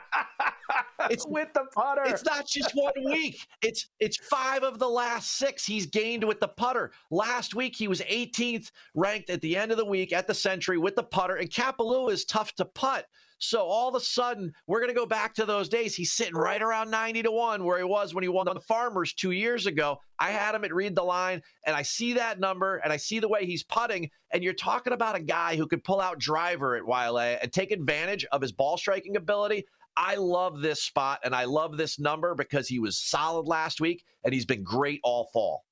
it's 1.10 1.26
with 1.26 1.48
the 1.54 1.64
putter. 1.74 2.02
It's 2.06 2.26
not 2.26 2.46
just 2.46 2.72
one 2.74 2.92
week. 3.06 3.48
It's 3.62 3.88
it's 4.02 4.18
five 4.18 4.64
of 4.64 4.80
the 4.80 4.90
last 4.90 5.38
six 5.38 5.66
he's 5.66 5.86
gained 5.86 6.26
with 6.26 6.42
the 6.42 6.50
putter. 6.50 6.92
Last 7.10 7.56
week 7.56 7.78
he 7.78 7.88
was 7.88 8.02
18th 8.02 8.72
ranked 8.94 9.30
at 9.30 9.40
the 9.40 9.56
end 9.56 9.72
of 9.72 9.78
the 9.78 9.86
week 9.86 10.12
at 10.12 10.28
the 10.28 10.34
Sentry 10.34 10.78
with 10.78 10.98
the 10.98 11.04
putter, 11.04 11.36
and 11.36 11.50
Kapalua 11.50 12.12
is 12.12 12.26
tough 12.26 12.54
to 12.56 12.66
putt. 12.66 13.06
So 13.40 13.62
all 13.62 13.90
of 13.90 13.96
a 13.96 14.00
sudden, 14.00 14.54
we're 14.66 14.80
going 14.80 14.94
to 14.94 15.00
go 15.00 15.06
back 15.06 15.36
to 15.36 15.46
those 15.46 15.70
days. 15.70 15.96
He's 15.96 16.12
sitting 16.12 16.36
right 16.36 16.62
around 16.62 16.90
90 16.90 17.24
to 17.24 17.32
1 17.32 17.64
where 17.64 17.78
he 17.78 17.84
was 17.84 18.14
when 18.14 18.24
he 18.24 18.28
won 18.28 18.48
the 18.52 18.60
Farmers 18.60 19.14
two 19.14 19.32
years 19.32 19.68
ago. 19.68 20.00
I 20.20 20.32
had 20.32 20.56
him 20.56 20.64
at 20.64 20.74
read 20.74 20.96
the 20.96 21.04
line, 21.04 21.44
and 21.66 21.76
I 21.76 21.84
see 21.84 22.14
that 22.14 22.40
number, 22.40 22.78
and 22.78 22.92
I 22.92 22.98
see 22.98 23.20
the 23.20 23.28
way 23.28 23.46
he's 23.46 23.64
putting. 23.64 24.10
And 24.34 24.44
you're 24.44 24.54
talking 24.54 24.94
about 24.94 25.16
a 25.16 25.22
guy 25.22 25.56
who 25.56 25.68
could 25.68 25.84
pull 25.84 26.02
out 26.02 26.20
driver 26.20 26.76
at 26.76 26.84
Waialae 26.84 27.38
and 27.42 27.54
take 27.54 27.72
advantage 27.72 28.26
of 28.32 28.42
his 28.42 28.52
ball 28.52 28.78
striking 28.78 29.16
ability. 29.16 29.66
I 29.96 30.16
love 30.16 30.62
this 30.62 30.82
spot, 30.84 31.20
and 31.24 31.36
I 31.36 31.46
love 31.46 31.78
this 31.78 32.00
number 32.00 32.34
because 32.36 32.68
he 32.68 32.80
was 32.80 33.00
solid 33.00 33.48
last 33.48 33.82
week, 33.82 34.04
and 34.24 34.34
he's 34.34 34.46
been 34.46 34.64
great 34.64 35.00
all 35.04 35.30
fall. 35.34 35.64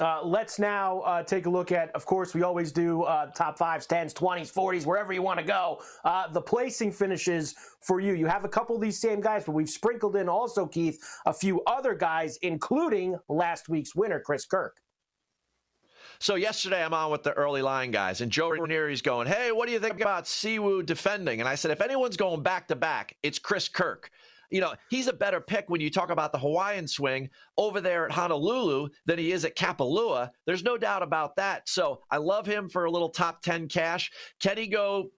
Uh, 0.00 0.20
let's 0.24 0.58
now 0.58 1.00
uh, 1.00 1.22
take 1.22 1.46
a 1.46 1.50
look 1.50 1.70
at, 1.70 1.94
of 1.94 2.04
course, 2.04 2.34
we 2.34 2.42
always 2.42 2.72
do 2.72 3.02
uh, 3.02 3.26
top 3.26 3.56
fives, 3.56 3.86
tens, 3.86 4.12
20s, 4.12 4.52
40s, 4.52 4.84
wherever 4.84 5.12
you 5.12 5.22
want 5.22 5.38
to 5.38 5.44
go. 5.44 5.80
Uh, 6.04 6.26
the 6.28 6.40
placing 6.40 6.90
finishes 6.90 7.54
for 7.80 8.00
you. 8.00 8.14
You 8.14 8.26
have 8.26 8.44
a 8.44 8.48
couple 8.48 8.74
of 8.74 8.82
these 8.82 9.00
same 9.00 9.20
guys, 9.20 9.44
but 9.44 9.52
we've 9.52 9.70
sprinkled 9.70 10.16
in 10.16 10.28
also, 10.28 10.66
Keith, 10.66 10.98
a 11.26 11.32
few 11.32 11.62
other 11.66 11.94
guys, 11.94 12.38
including 12.42 13.16
last 13.28 13.68
week's 13.68 13.94
winner, 13.94 14.18
Chris 14.18 14.44
Kirk. 14.44 14.80
So 16.18 16.34
yesterday 16.34 16.84
I'm 16.84 16.94
on 16.94 17.10
with 17.10 17.22
the 17.22 17.32
early 17.32 17.62
line 17.62 17.90
guys, 17.90 18.20
and 18.20 18.32
Joe 18.32 18.50
Ranieri's 18.50 19.02
going, 19.02 19.26
"Hey, 19.26 19.52
what 19.52 19.66
do 19.66 19.72
you 19.72 19.80
think 19.80 20.00
about 20.00 20.26
Si 20.26 20.58
Woo 20.58 20.82
defending?" 20.82 21.40
And 21.40 21.48
I 21.48 21.54
said, 21.54 21.70
"If 21.70 21.80
anyone's 21.80 22.16
going 22.16 22.42
back 22.42 22.68
to 22.68 22.76
back, 22.76 23.16
it's 23.22 23.38
Chris 23.38 23.68
Kirk." 23.68 24.10
You 24.54 24.60
know, 24.60 24.72
he's 24.88 25.08
a 25.08 25.12
better 25.12 25.40
pick 25.40 25.68
when 25.68 25.80
you 25.80 25.90
talk 25.90 26.10
about 26.10 26.30
the 26.30 26.38
Hawaiian 26.38 26.86
swing 26.86 27.28
over 27.58 27.80
there 27.80 28.06
at 28.06 28.12
Honolulu 28.12 28.88
than 29.04 29.18
he 29.18 29.32
is 29.32 29.44
at 29.44 29.56
Kapalua. 29.56 30.30
There's 30.46 30.62
no 30.62 30.78
doubt 30.78 31.02
about 31.02 31.34
that. 31.34 31.68
So 31.68 32.02
I 32.08 32.18
love 32.18 32.46
him 32.46 32.68
for 32.68 32.84
a 32.84 32.90
little 32.90 33.08
top 33.08 33.42
10 33.42 33.66
cash. 33.66 34.12
Can 34.40 34.56
he 34.56 34.68
go 34.68 35.10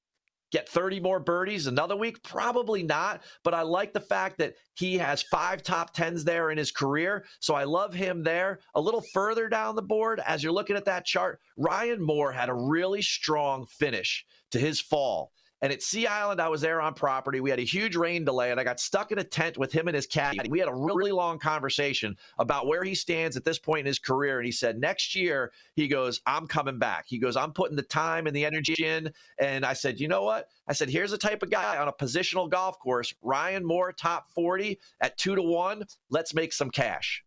get 0.52 0.70
30 0.70 1.00
more 1.00 1.20
birdies 1.20 1.66
another 1.66 1.96
week? 1.96 2.22
Probably 2.22 2.82
not. 2.82 3.24
But 3.44 3.52
I 3.52 3.60
like 3.60 3.92
the 3.92 4.00
fact 4.00 4.38
that 4.38 4.54
he 4.72 4.96
has 4.96 5.22
five 5.24 5.62
top 5.62 5.94
10s 5.94 6.24
there 6.24 6.50
in 6.50 6.56
his 6.56 6.72
career. 6.72 7.26
So 7.40 7.54
I 7.54 7.64
love 7.64 7.92
him 7.92 8.22
there. 8.22 8.60
A 8.74 8.80
little 8.80 9.04
further 9.12 9.50
down 9.50 9.76
the 9.76 9.82
board, 9.82 10.18
as 10.24 10.42
you're 10.42 10.50
looking 10.50 10.76
at 10.76 10.86
that 10.86 11.04
chart, 11.04 11.40
Ryan 11.58 12.00
Moore 12.00 12.32
had 12.32 12.48
a 12.48 12.54
really 12.54 13.02
strong 13.02 13.66
finish 13.66 14.24
to 14.52 14.58
his 14.58 14.80
fall. 14.80 15.30
And 15.62 15.72
at 15.72 15.82
Sea 15.82 16.06
Island, 16.06 16.40
I 16.40 16.48
was 16.48 16.60
there 16.60 16.80
on 16.82 16.92
property. 16.92 17.40
We 17.40 17.50
had 17.50 17.58
a 17.58 17.64
huge 17.64 17.96
rain 17.96 18.24
delay, 18.24 18.50
and 18.50 18.60
I 18.60 18.64
got 18.64 18.78
stuck 18.78 19.10
in 19.10 19.18
a 19.18 19.24
tent 19.24 19.56
with 19.56 19.72
him 19.72 19.88
and 19.88 19.94
his 19.94 20.06
cat. 20.06 20.36
We 20.48 20.58
had 20.58 20.68
a 20.68 20.74
really 20.74 21.12
long 21.12 21.38
conversation 21.38 22.16
about 22.38 22.66
where 22.66 22.84
he 22.84 22.94
stands 22.94 23.36
at 23.36 23.44
this 23.44 23.58
point 23.58 23.80
in 23.80 23.86
his 23.86 23.98
career. 23.98 24.38
And 24.38 24.44
he 24.44 24.52
said, 24.52 24.78
next 24.78 25.14
year, 25.14 25.52
he 25.74 25.88
goes, 25.88 26.20
I'm 26.26 26.46
coming 26.46 26.78
back. 26.78 27.04
He 27.06 27.18
goes, 27.18 27.36
I'm 27.36 27.52
putting 27.52 27.76
the 27.76 27.82
time 27.82 28.26
and 28.26 28.36
the 28.36 28.44
energy 28.44 28.84
in. 28.84 29.10
And 29.38 29.64
I 29.64 29.72
said, 29.72 29.98
you 29.98 30.08
know 30.08 30.24
what? 30.24 30.48
I 30.68 30.74
said, 30.74 30.90
here's 30.90 31.10
the 31.10 31.18
type 31.18 31.42
of 31.42 31.50
guy 31.50 31.78
on 31.78 31.88
a 31.88 31.92
positional 31.92 32.50
golf 32.50 32.78
course, 32.78 33.14
Ryan 33.22 33.64
Moore, 33.64 33.92
top 33.92 34.30
40 34.32 34.78
at 35.00 35.16
two 35.16 35.34
to 35.34 35.42
one. 35.42 35.84
Let's 36.10 36.34
make 36.34 36.52
some 36.52 36.70
cash. 36.70 37.24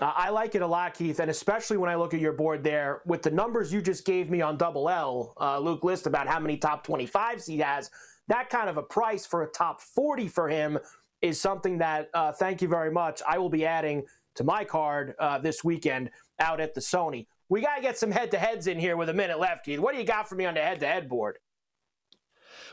Uh, 0.00 0.12
I 0.16 0.30
like 0.30 0.54
it 0.54 0.62
a 0.62 0.66
lot, 0.66 0.94
Keith, 0.94 1.20
and 1.20 1.30
especially 1.30 1.76
when 1.76 1.90
I 1.90 1.96
look 1.96 2.14
at 2.14 2.20
your 2.20 2.32
board 2.32 2.64
there 2.64 3.02
with 3.04 3.22
the 3.22 3.30
numbers 3.30 3.72
you 3.72 3.82
just 3.82 4.06
gave 4.06 4.30
me 4.30 4.40
on 4.40 4.56
Double 4.56 4.88
L, 4.88 5.34
uh, 5.40 5.58
Luke 5.58 5.84
List 5.84 6.06
about 6.06 6.26
how 6.26 6.40
many 6.40 6.56
top 6.56 6.86
25s 6.86 7.46
he 7.46 7.58
has. 7.58 7.90
That 8.28 8.48
kind 8.48 8.70
of 8.70 8.78
a 8.78 8.82
price 8.82 9.26
for 9.26 9.42
a 9.42 9.48
top 9.48 9.80
40 9.82 10.28
for 10.28 10.48
him 10.48 10.78
is 11.20 11.40
something 11.40 11.78
that, 11.78 12.08
uh, 12.14 12.32
thank 12.32 12.62
you 12.62 12.68
very 12.68 12.90
much, 12.90 13.20
I 13.28 13.38
will 13.38 13.50
be 13.50 13.66
adding 13.66 14.04
to 14.36 14.44
my 14.44 14.64
card 14.64 15.14
uh, 15.18 15.38
this 15.38 15.62
weekend 15.62 16.10
out 16.40 16.60
at 16.60 16.74
the 16.74 16.80
Sony. 16.80 17.26
we 17.50 17.60
got 17.60 17.76
to 17.76 17.82
get 17.82 17.98
some 17.98 18.10
head 18.10 18.30
to 18.30 18.38
heads 18.38 18.66
in 18.66 18.78
here 18.78 18.96
with 18.96 19.10
a 19.10 19.14
minute 19.14 19.38
left, 19.38 19.66
Keith. 19.66 19.78
What 19.78 19.92
do 19.92 20.00
you 20.00 20.06
got 20.06 20.26
for 20.26 20.36
me 20.36 20.46
on 20.46 20.54
the 20.54 20.62
head 20.62 20.80
to 20.80 20.86
head 20.86 21.08
board? 21.08 21.38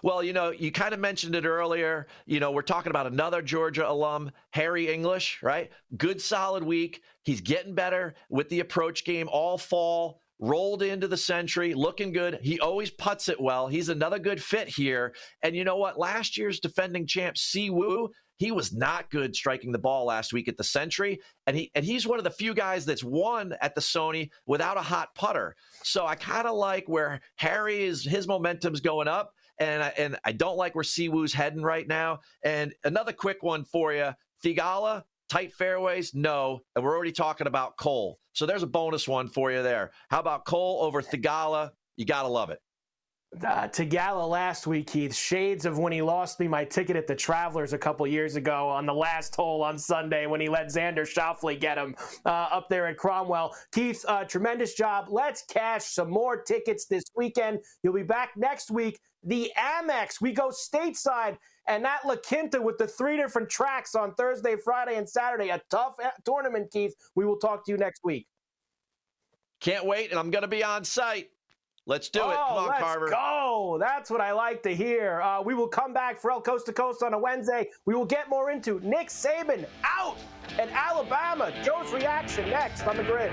Well, 0.03 0.23
you 0.23 0.33
know, 0.33 0.51
you 0.51 0.71
kind 0.71 0.93
of 0.93 0.99
mentioned 0.99 1.35
it 1.35 1.45
earlier. 1.45 2.07
You 2.25 2.39
know, 2.39 2.51
we're 2.51 2.61
talking 2.61 2.89
about 2.89 3.07
another 3.07 3.41
Georgia 3.41 3.89
alum, 3.89 4.31
Harris 4.51 4.89
English, 4.89 5.39
right? 5.41 5.71
Good 5.97 6.21
solid 6.21 6.63
week. 6.63 7.01
He's 7.23 7.41
getting 7.41 7.75
better 7.75 8.15
with 8.29 8.49
the 8.49 8.59
approach 8.61 9.05
game 9.05 9.27
all 9.31 9.57
fall 9.57 10.21
rolled 10.39 10.81
into 10.81 11.07
the 11.07 11.17
Sentry, 11.17 11.73
looking 11.73 12.13
good. 12.13 12.39
He 12.41 12.59
always 12.59 12.89
puts 12.89 13.27
it 13.27 13.39
well. 13.39 13.67
He's 13.67 13.89
another 13.89 14.19
good 14.19 14.41
fit 14.41 14.69
here. 14.69 15.13
And 15.43 15.55
you 15.55 15.65
know 15.65 15.75
what? 15.75 15.99
Last 15.99 16.37
year's 16.37 16.61
defending 16.61 17.05
champ, 17.05 17.37
Si 17.37 17.69
Woo, 17.69 18.09
he 18.39 18.51
was 18.51 18.73
not 18.73 19.11
good 19.11 19.35
striking 19.35 19.73
the 19.73 19.77
ball 19.77 20.05
last 20.05 20.31
week 20.31 20.47
at 20.47 20.55
the 20.55 20.63
Sentry, 20.63 21.19
and 21.45 21.57
he 21.57 21.71
and 21.75 21.83
he's 21.83 22.07
one 22.07 22.19
of 22.19 22.23
the 22.23 22.31
few 22.31 22.53
guys 22.53 22.85
that's 22.85 23.03
won 23.03 23.53
at 23.61 23.75
the 23.75 23.81
Sony 23.81 24.29
without 24.45 24.77
a 24.77 24.81
hot 24.81 25.13
putter. 25.13 25.57
So 25.83 26.07
I 26.07 26.15
kind 26.15 26.47
of 26.47 26.55
like 26.55 26.87
where 26.87 27.19
Harry 27.35 27.83
is. 27.83 28.05
His 28.05 28.29
momentum's 28.29 28.79
going 28.79 29.09
up, 29.09 29.33
and 29.59 29.83
I, 29.83 29.93
and 29.97 30.17
I 30.23 30.31
don't 30.31 30.57
like 30.57 30.75
where 30.75 30.83
Si 30.83 31.09
Woo's 31.09 31.33
heading 31.33 31.61
right 31.61 31.87
now. 31.87 32.19
And 32.43 32.73
another 32.83 33.13
quick 33.13 33.43
one 33.43 33.63
for 33.65 33.93
you, 33.93 34.13
Theegala. 34.43 35.03
Tight 35.29 35.53
fairways, 35.53 36.15
no. 36.15 36.61
And 36.75 36.83
we're 36.83 36.95
already 36.95 37.11
talking 37.11 37.45
about 37.45 37.77
Cole. 37.77 38.17
So 38.33 38.47
there's 38.47 38.63
a 38.63 38.67
bonus 38.67 39.07
one 39.07 39.27
for 39.27 39.51
you 39.51 39.61
there. 39.61 39.91
How 40.09 40.19
about 40.19 40.45
Cole 40.45 40.81
over 40.81 41.03
Theegala? 41.03 41.69
You 41.97 42.05
got 42.05 42.23
to 42.23 42.29
love 42.29 42.49
it. 42.49 42.59
Uh, 43.45 43.67
gala 43.67 44.25
last 44.25 44.65
week, 44.65 44.87
Keith. 44.87 45.13
Shades 45.13 45.65
of 45.65 45.77
when 45.77 45.93
he 45.93 46.01
lost 46.01 46.39
me 46.39 46.47
my 46.47 46.65
ticket 46.65 46.95
at 46.95 47.05
the 47.05 47.15
Travelers 47.15 47.73
a 47.73 47.77
couple 47.77 48.05
years 48.07 48.35
ago 48.35 48.67
on 48.67 48.87
the 48.87 48.93
last 48.93 49.35
hole 49.35 49.63
on 49.63 49.77
Sunday 49.77 50.25
when 50.25 50.41
he 50.41 50.49
let 50.49 50.67
Xander 50.67 51.01
Schauffele 51.01 51.59
get 51.59 51.77
him 51.77 51.95
uh, 52.25 52.29
up 52.29 52.69
there 52.69 52.87
at 52.87 52.97
Cromwell. 52.97 53.55
Keith, 53.71 54.03
uh, 54.07 54.23
tremendous 54.23 54.73
job. 54.73 55.07
Let's 55.09 55.43
cash 55.43 55.85
some 55.85 56.09
more 56.09 56.41
tickets 56.41 56.85
this 56.85 57.03
weekend. 57.15 57.59
You'll 57.83 57.93
be 57.93 58.03
back 58.03 58.31
next 58.35 58.71
week. 58.71 58.99
The 59.23 59.51
Amex. 59.57 60.19
We 60.19 60.33
go 60.33 60.49
stateside 60.49 61.37
and 61.67 61.85
that 61.85 61.99
La 62.05 62.15
Quinta 62.15 62.59
with 62.59 62.79
the 62.79 62.87
three 62.87 63.15
different 63.15 63.47
tracks 63.47 63.93
on 63.93 64.15
Thursday, 64.15 64.55
Friday, 64.55 64.97
and 64.97 65.07
Saturday. 65.07 65.49
A 65.49 65.61
tough 65.69 65.95
eh, 66.03 66.09
tournament, 66.25 66.71
Keith. 66.71 66.95
We 67.15 67.25
will 67.25 67.37
talk 67.37 67.63
to 67.65 67.71
you 67.71 67.77
next 67.77 68.01
week. 68.03 68.27
Can't 69.61 69.85
wait, 69.85 70.09
and 70.09 70.19
I'm 70.19 70.31
going 70.31 70.41
to 70.41 70.47
be 70.47 70.63
on 70.63 70.83
site. 70.83 71.29
Let's 71.89 72.07
do 72.07 72.19
oh, 72.21 72.29
it. 72.29 72.35
Come 72.35 72.57
on, 72.57 72.67
let's 72.67 72.79
Carver. 72.81 73.09
Go. 73.09 73.77
That's 73.79 74.11
what 74.11 74.21
I 74.21 74.31
like 74.31 74.61
to 74.61 74.75
hear. 74.75 75.21
Uh, 75.23 75.41
we 75.41 75.55
will 75.55 75.67
come 75.67 75.91
back 75.91 76.21
for 76.21 76.29
El 76.29 76.39
Coast 76.39 76.67
to 76.67 76.71
Coast 76.71 77.01
on 77.01 77.15
a 77.15 77.19
Wednesday. 77.19 77.71
We 77.87 77.95
will 77.95 78.05
get 78.05 78.29
more 78.29 78.51
into 78.51 78.79
Nick 78.81 79.09
Saban 79.09 79.65
out 79.83 80.17
at 80.59 80.69
Alabama. 80.69 81.51
Joe's 81.63 81.91
reaction 81.91 82.47
next 82.51 82.85
on 82.85 82.95
the 82.95 83.03
grid. 83.03 83.31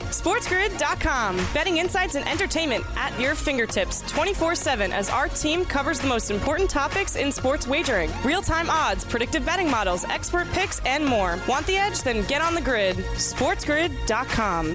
SportsGrid.com. 0.00 1.36
Betting 1.54 1.76
insights 1.76 2.16
and 2.16 2.28
entertainment 2.28 2.84
at 2.96 3.18
your 3.20 3.36
fingertips 3.36 4.02
24 4.10 4.56
7 4.56 4.92
as 4.92 5.08
our 5.08 5.28
team 5.28 5.64
covers 5.64 6.00
the 6.00 6.08
most 6.08 6.32
important 6.32 6.68
topics 6.68 7.14
in 7.14 7.30
sports 7.30 7.68
wagering 7.68 8.10
real 8.24 8.42
time 8.42 8.68
odds, 8.70 9.04
predictive 9.04 9.46
betting 9.46 9.70
models, 9.70 10.04
expert 10.06 10.48
picks, 10.48 10.80
and 10.80 11.06
more. 11.06 11.38
Want 11.48 11.64
the 11.68 11.76
edge? 11.76 12.02
Then 12.02 12.26
get 12.26 12.42
on 12.42 12.56
the 12.56 12.60
grid. 12.60 12.96
SportsGrid.com. 12.96 14.74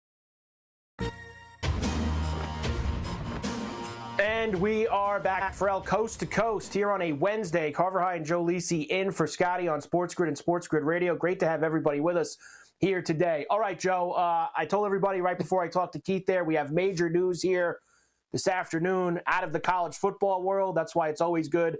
And 4.21 4.53
we 4.61 4.85
are 4.85 5.19
back 5.19 5.51
for 5.51 5.67
El 5.67 5.81
Coast 5.81 6.19
to 6.19 6.27
Coast 6.27 6.71
here 6.71 6.91
on 6.91 7.01
a 7.01 7.11
Wednesday. 7.11 7.71
Carver 7.71 7.99
High 7.99 8.17
and 8.17 8.25
Joe 8.25 8.45
Lisi 8.45 8.85
in 8.85 9.09
for 9.09 9.25
Scotty 9.25 9.67
on 9.67 9.81
Sports 9.81 10.13
Grid 10.13 10.27
and 10.27 10.37
Sports 10.37 10.67
Grid 10.67 10.83
Radio. 10.83 11.15
Great 11.15 11.39
to 11.39 11.47
have 11.47 11.63
everybody 11.63 12.01
with 12.01 12.15
us 12.17 12.37
here 12.77 13.01
today. 13.01 13.47
All 13.49 13.59
right, 13.59 13.79
Joe. 13.79 14.11
Uh, 14.11 14.45
I 14.55 14.65
told 14.65 14.85
everybody 14.85 15.21
right 15.21 15.39
before 15.39 15.63
I 15.63 15.69
talked 15.69 15.93
to 15.93 15.99
Keith 15.99 16.27
there, 16.27 16.43
we 16.43 16.53
have 16.53 16.71
major 16.71 17.09
news 17.09 17.41
here 17.41 17.79
this 18.31 18.47
afternoon 18.47 19.19
out 19.25 19.43
of 19.43 19.53
the 19.53 19.59
college 19.59 19.95
football 19.95 20.43
world. 20.43 20.77
That's 20.77 20.93
why 20.93 21.09
it's 21.09 21.21
always 21.21 21.47
good 21.47 21.79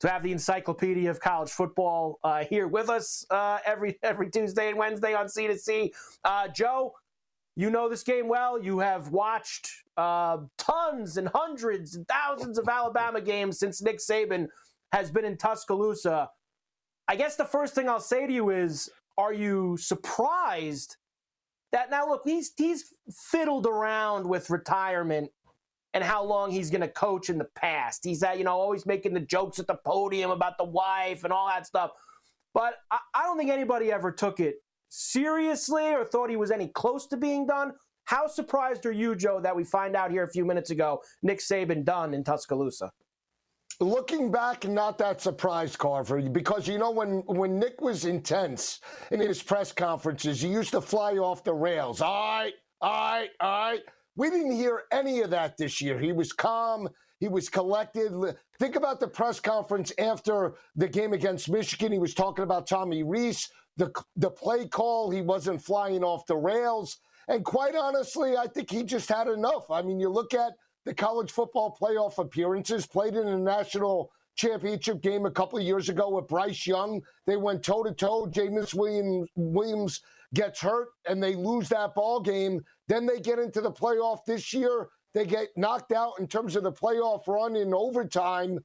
to 0.00 0.08
have 0.08 0.22
the 0.22 0.32
encyclopedia 0.32 1.10
of 1.10 1.20
college 1.20 1.50
football 1.50 2.18
uh, 2.24 2.44
here 2.44 2.66
with 2.66 2.88
us 2.88 3.26
uh, 3.28 3.58
every 3.66 3.98
every 4.02 4.30
Tuesday 4.30 4.70
and 4.70 4.78
Wednesday 4.78 5.12
on 5.12 5.28
C 5.28 5.48
to 5.48 5.58
C. 5.58 5.92
Uh, 6.24 6.48
Joe, 6.48 6.94
you 7.56 7.70
know 7.70 7.88
this 7.88 8.02
game 8.02 8.28
well. 8.28 8.60
You 8.60 8.80
have 8.80 9.10
watched 9.10 9.70
uh, 9.96 10.38
tons 10.58 11.16
and 11.16 11.28
hundreds 11.28 11.94
and 11.94 12.06
thousands 12.08 12.58
of 12.58 12.68
Alabama 12.68 13.20
games 13.20 13.58
since 13.58 13.80
Nick 13.80 13.98
Saban 13.98 14.48
has 14.92 15.10
been 15.10 15.24
in 15.24 15.36
Tuscaloosa. 15.36 16.30
I 17.06 17.16
guess 17.16 17.36
the 17.36 17.44
first 17.44 17.74
thing 17.74 17.88
I'll 17.88 18.00
say 18.00 18.26
to 18.26 18.32
you 18.32 18.50
is, 18.50 18.90
are 19.18 19.32
you 19.32 19.76
surprised 19.76 20.96
that 21.70 21.90
now 21.90 22.08
look 22.08 22.22
he's 22.24 22.52
he's 22.56 22.94
fiddled 23.10 23.66
around 23.66 24.26
with 24.26 24.50
retirement 24.50 25.30
and 25.92 26.02
how 26.02 26.24
long 26.24 26.50
he's 26.50 26.70
going 26.70 26.80
to 26.80 26.88
coach 26.88 27.30
in 27.30 27.38
the 27.38 27.44
past. 27.44 28.04
He's 28.04 28.22
at, 28.22 28.38
you 28.38 28.44
know 28.44 28.52
always 28.52 28.86
making 28.86 29.14
the 29.14 29.20
jokes 29.20 29.58
at 29.58 29.66
the 29.66 29.76
podium 29.84 30.30
about 30.30 30.58
the 30.58 30.64
wife 30.64 31.24
and 31.24 31.32
all 31.32 31.48
that 31.48 31.66
stuff. 31.66 31.92
But 32.52 32.74
I, 32.90 32.98
I 33.14 33.22
don't 33.22 33.38
think 33.38 33.50
anybody 33.50 33.92
ever 33.92 34.10
took 34.10 34.40
it 34.40 34.56
seriously 34.94 35.92
or 35.92 36.04
thought 36.04 36.30
he 36.30 36.36
was 36.36 36.50
any 36.50 36.68
close 36.68 37.06
to 37.08 37.16
being 37.16 37.46
done. 37.46 37.72
How 38.04 38.26
surprised 38.26 38.86
are 38.86 38.92
you, 38.92 39.16
Joe, 39.16 39.40
that 39.40 39.56
we 39.56 39.64
find 39.64 39.96
out 39.96 40.10
here 40.10 40.22
a 40.22 40.28
few 40.28 40.44
minutes 40.44 40.70
ago 40.70 41.02
Nick 41.22 41.40
Saban 41.40 41.84
done 41.84 42.14
in 42.14 42.22
Tuscaloosa? 42.22 42.92
Looking 43.80 44.30
back, 44.30 44.68
not 44.68 44.98
that 44.98 45.20
surprised, 45.20 45.78
Carver, 45.78 46.22
because 46.22 46.68
you 46.68 46.78
know 46.78 46.92
when 46.92 47.22
when 47.26 47.58
Nick 47.58 47.80
was 47.80 48.04
intense 48.04 48.80
in 49.10 49.18
his 49.18 49.42
press 49.42 49.72
conferences, 49.72 50.40
he 50.40 50.48
used 50.48 50.70
to 50.70 50.80
fly 50.80 51.14
off 51.14 51.42
the 51.42 51.52
rails. 51.52 52.00
All 52.00 52.38
right, 52.38 52.52
all 52.80 52.92
right, 52.92 53.30
all 53.40 53.70
right. 53.70 53.80
We 54.14 54.30
didn't 54.30 54.52
hear 54.52 54.84
any 54.92 55.22
of 55.22 55.30
that 55.30 55.56
this 55.56 55.80
year. 55.80 55.98
He 55.98 56.12
was 56.12 56.32
calm. 56.32 56.88
He 57.24 57.28
was 57.28 57.48
collected. 57.48 58.12
Think 58.58 58.76
about 58.76 59.00
the 59.00 59.08
press 59.08 59.40
conference 59.40 59.94
after 59.98 60.56
the 60.76 60.86
game 60.86 61.14
against 61.14 61.48
Michigan. 61.48 61.90
He 61.90 61.98
was 61.98 62.12
talking 62.12 62.42
about 62.42 62.66
Tommy 62.66 63.02
Rees, 63.02 63.48
the 63.78 63.90
the 64.16 64.28
play 64.28 64.68
call. 64.68 65.10
He 65.10 65.22
wasn't 65.22 65.62
flying 65.62 66.04
off 66.04 66.26
the 66.26 66.36
rails. 66.36 66.98
And 67.28 67.42
quite 67.42 67.76
honestly, 67.76 68.36
I 68.36 68.46
think 68.46 68.70
he 68.70 68.82
just 68.82 69.08
had 69.08 69.26
enough. 69.26 69.70
I 69.70 69.80
mean, 69.80 69.98
you 69.98 70.10
look 70.10 70.34
at 70.34 70.52
the 70.84 70.92
college 70.92 71.30
football 71.30 71.74
playoff 71.80 72.18
appearances, 72.18 72.86
played 72.86 73.14
in 73.14 73.26
a 73.26 73.38
national 73.38 74.12
championship 74.36 75.00
game 75.00 75.24
a 75.24 75.30
couple 75.30 75.58
of 75.58 75.64
years 75.64 75.88
ago 75.88 76.10
with 76.10 76.28
Bryce 76.28 76.66
Young. 76.66 77.00
They 77.26 77.38
went 77.38 77.62
toe 77.62 77.84
to 77.84 77.92
toe. 77.92 78.26
Jameis 78.26 78.74
Williams, 78.74 79.30
Williams 79.34 80.02
gets 80.34 80.60
hurt 80.60 80.88
and 81.08 81.22
they 81.22 81.36
lose 81.36 81.70
that 81.70 81.94
ball 81.94 82.20
game. 82.20 82.62
Then 82.86 83.06
they 83.06 83.18
get 83.18 83.38
into 83.38 83.62
the 83.62 83.72
playoff 83.72 84.26
this 84.26 84.52
year. 84.52 84.90
They 85.14 85.24
get 85.24 85.48
knocked 85.56 85.92
out 85.92 86.14
in 86.18 86.26
terms 86.26 86.56
of 86.56 86.64
the 86.64 86.72
playoff 86.72 87.26
run 87.26 87.56
in 87.56 87.72
overtime. 87.72 88.58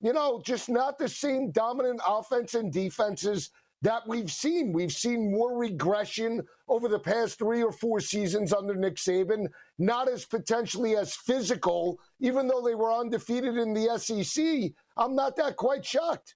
You 0.00 0.12
know, 0.12 0.42
just 0.44 0.68
not 0.68 0.98
the 0.98 1.08
same 1.08 1.50
dominant 1.50 2.00
offense 2.06 2.54
and 2.54 2.70
defenses 2.70 3.50
that 3.80 4.06
we've 4.06 4.30
seen. 4.30 4.72
We've 4.72 4.92
seen 4.92 5.30
more 5.30 5.56
regression 5.56 6.42
over 6.68 6.88
the 6.88 6.98
past 6.98 7.38
three 7.38 7.62
or 7.62 7.72
four 7.72 8.00
seasons 8.00 8.52
under 8.52 8.74
Nick 8.74 8.96
Saban, 8.96 9.46
not 9.78 10.08
as 10.08 10.24
potentially 10.24 10.96
as 10.96 11.14
physical, 11.14 11.98
even 12.20 12.48
though 12.48 12.62
they 12.62 12.74
were 12.74 12.92
undefeated 12.92 13.56
in 13.56 13.72
the 13.72 13.98
SEC. 13.98 14.72
I'm 14.96 15.14
not 15.14 15.36
that 15.36 15.56
quite 15.56 15.84
shocked. 15.84 16.34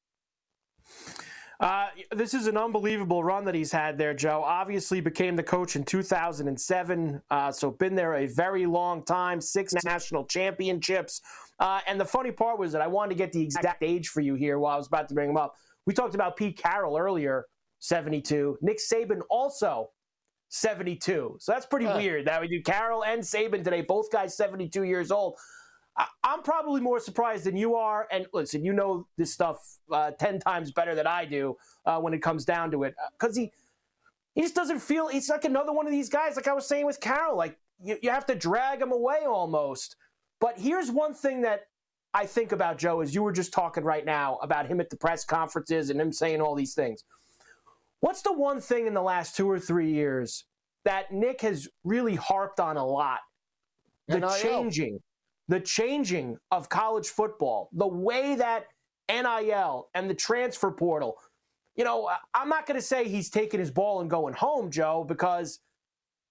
Uh, 1.60 1.88
this 2.12 2.34
is 2.34 2.46
an 2.46 2.56
unbelievable 2.56 3.24
run 3.24 3.44
that 3.44 3.54
he's 3.54 3.72
had 3.72 3.98
there, 3.98 4.14
Joe. 4.14 4.44
Obviously, 4.44 5.00
became 5.00 5.34
the 5.34 5.42
coach 5.42 5.74
in 5.74 5.82
2007, 5.82 7.20
uh, 7.30 7.50
so 7.50 7.72
been 7.72 7.96
there 7.96 8.14
a 8.14 8.26
very 8.26 8.64
long 8.64 9.04
time. 9.04 9.40
Six 9.40 9.74
national 9.84 10.24
championships, 10.26 11.20
uh, 11.58 11.80
and 11.88 12.00
the 12.00 12.04
funny 12.04 12.30
part 12.30 12.60
was 12.60 12.70
that 12.72 12.80
I 12.80 12.86
wanted 12.86 13.10
to 13.10 13.14
get 13.16 13.32
the 13.32 13.42
exact 13.42 13.82
age 13.82 14.08
for 14.08 14.20
you 14.20 14.36
here 14.36 14.60
while 14.60 14.74
I 14.74 14.76
was 14.76 14.86
about 14.86 15.08
to 15.08 15.14
bring 15.14 15.30
him 15.30 15.36
up. 15.36 15.54
We 15.84 15.94
talked 15.94 16.14
about 16.14 16.36
Pete 16.36 16.56
Carroll 16.56 16.96
earlier, 16.96 17.46
72. 17.80 18.58
Nick 18.62 18.78
Saban 18.78 19.22
also 19.28 19.90
72. 20.50 21.38
So 21.40 21.52
that's 21.52 21.66
pretty 21.66 21.86
weird 21.86 22.26
that 22.26 22.40
we 22.40 22.46
do 22.46 22.62
Carroll 22.62 23.04
and 23.04 23.20
Saban 23.20 23.64
today, 23.64 23.80
both 23.80 24.12
guys 24.12 24.36
72 24.36 24.84
years 24.84 25.10
old. 25.10 25.38
I'm 26.22 26.42
probably 26.42 26.80
more 26.80 27.00
surprised 27.00 27.44
than 27.44 27.56
you 27.56 27.74
are. 27.74 28.06
And 28.12 28.26
listen, 28.32 28.64
you 28.64 28.72
know 28.72 29.06
this 29.16 29.32
stuff 29.32 29.58
uh, 29.90 30.12
10 30.12 30.40
times 30.40 30.70
better 30.70 30.94
than 30.94 31.06
I 31.06 31.24
do 31.24 31.56
uh, 31.86 31.98
when 31.98 32.14
it 32.14 32.22
comes 32.22 32.44
down 32.44 32.70
to 32.72 32.84
it. 32.84 32.94
Because 33.18 33.36
he, 33.36 33.52
he 34.34 34.42
just 34.42 34.54
doesn't 34.54 34.80
feel, 34.80 35.08
he's 35.08 35.28
like 35.28 35.44
another 35.44 35.72
one 35.72 35.86
of 35.86 35.92
these 35.92 36.08
guys, 36.08 36.36
like 36.36 36.46
I 36.46 36.52
was 36.52 36.66
saying 36.66 36.86
with 36.86 37.00
Carroll. 37.00 37.36
Like, 37.36 37.58
you, 37.82 37.96
you 38.02 38.10
have 38.10 38.26
to 38.26 38.34
drag 38.34 38.80
him 38.80 38.92
away 38.92 39.20
almost. 39.26 39.96
But 40.40 40.58
here's 40.58 40.90
one 40.90 41.14
thing 41.14 41.42
that 41.42 41.66
I 42.14 42.26
think 42.26 42.52
about, 42.52 42.78
Joe, 42.78 43.00
as 43.00 43.14
you 43.14 43.22
were 43.22 43.32
just 43.32 43.52
talking 43.52 43.84
right 43.84 44.04
now 44.04 44.38
about 44.42 44.66
him 44.66 44.80
at 44.80 44.90
the 44.90 44.96
press 44.96 45.24
conferences 45.24 45.90
and 45.90 46.00
him 46.00 46.12
saying 46.12 46.40
all 46.40 46.54
these 46.54 46.74
things. 46.74 47.04
What's 48.00 48.22
the 48.22 48.32
one 48.32 48.60
thing 48.60 48.86
in 48.86 48.94
the 48.94 49.02
last 49.02 49.36
two 49.36 49.50
or 49.50 49.58
three 49.58 49.92
years 49.92 50.44
that 50.84 51.12
Nick 51.12 51.40
has 51.40 51.68
really 51.82 52.14
harped 52.14 52.60
on 52.60 52.76
a 52.76 52.86
lot? 52.86 53.18
The 54.06 54.20
changing 54.40 55.00
the 55.48 55.60
changing 55.60 56.36
of 56.50 56.68
college 56.68 57.08
football, 57.08 57.70
the 57.72 57.88
way 57.88 58.34
that 58.36 58.66
NIL 59.10 59.88
and 59.94 60.08
the 60.08 60.14
transfer 60.14 60.70
portal, 60.70 61.16
you 61.74 61.84
know, 61.84 62.10
I'm 62.34 62.48
not 62.48 62.66
going 62.66 62.78
to 62.78 62.84
say 62.84 63.08
he's 63.08 63.30
taking 63.30 63.60
his 63.60 63.70
ball 63.70 64.00
and 64.00 64.10
going 64.10 64.34
home, 64.34 64.70
Joe, 64.70 65.04
because 65.06 65.60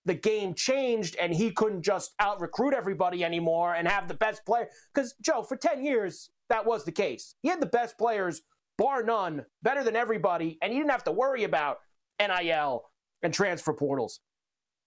the 0.06 0.13
game 0.13 0.53
changed 0.53 1.15
and 1.19 1.34
he 1.34 1.51
couldn't 1.51 1.82
just 1.82 2.13
out 2.19 2.39
recruit 2.39 2.73
everybody 2.73 3.23
anymore 3.23 3.73
and 3.75 3.88
have 3.88 4.08
the 4.08 4.13
best 4.13 4.45
player. 4.45 4.67
Because, 4.93 5.15
Joe, 5.21 5.43
for 5.43 5.58
10 5.58 5.84
years, 5.84 6.30
that 6.49 6.65
was 6.65 6.86
the 6.86 6.91
case. 6.91 7.36
He 7.41 7.49
had 7.49 7.62
the 7.62 7.65
best 7.65 7.97
players, 7.97 8.41
bar 8.77 9.03
none, 9.03 9.45
better 9.63 9.84
than 9.84 9.95
everybody, 9.95 10.58
and 10.62 10.71
he 10.71 10.80
didn't 10.80 10.91
have 10.91 11.03
to 11.06 11.12
worry 11.12 11.43
about 11.43 11.80
NIL 12.19 12.84
and 13.23 13.34
transfer 13.34 13.73
portals. 13.73 14.19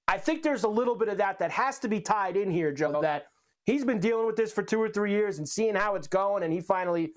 I 0.08 0.18
think 0.18 0.42
there's 0.42 0.64
a 0.64 0.68
little 0.68 0.96
bit 0.96 1.08
of 1.08 1.18
that 1.18 1.38
that 1.38 1.50
has 1.50 1.78
to 1.80 1.88
be 1.88 2.00
tied 2.00 2.36
in 2.36 2.50
here, 2.50 2.72
Joe, 2.72 3.00
that 3.02 3.26
he's 3.70 3.84
been 3.84 4.00
dealing 4.00 4.26
with 4.26 4.36
this 4.36 4.52
for 4.52 4.62
two 4.62 4.80
or 4.80 4.88
three 4.88 5.12
years 5.12 5.38
and 5.38 5.48
seeing 5.48 5.74
how 5.74 5.94
it's 5.94 6.08
going, 6.08 6.42
and 6.42 6.52
he 6.52 6.60
finally. 6.60 7.12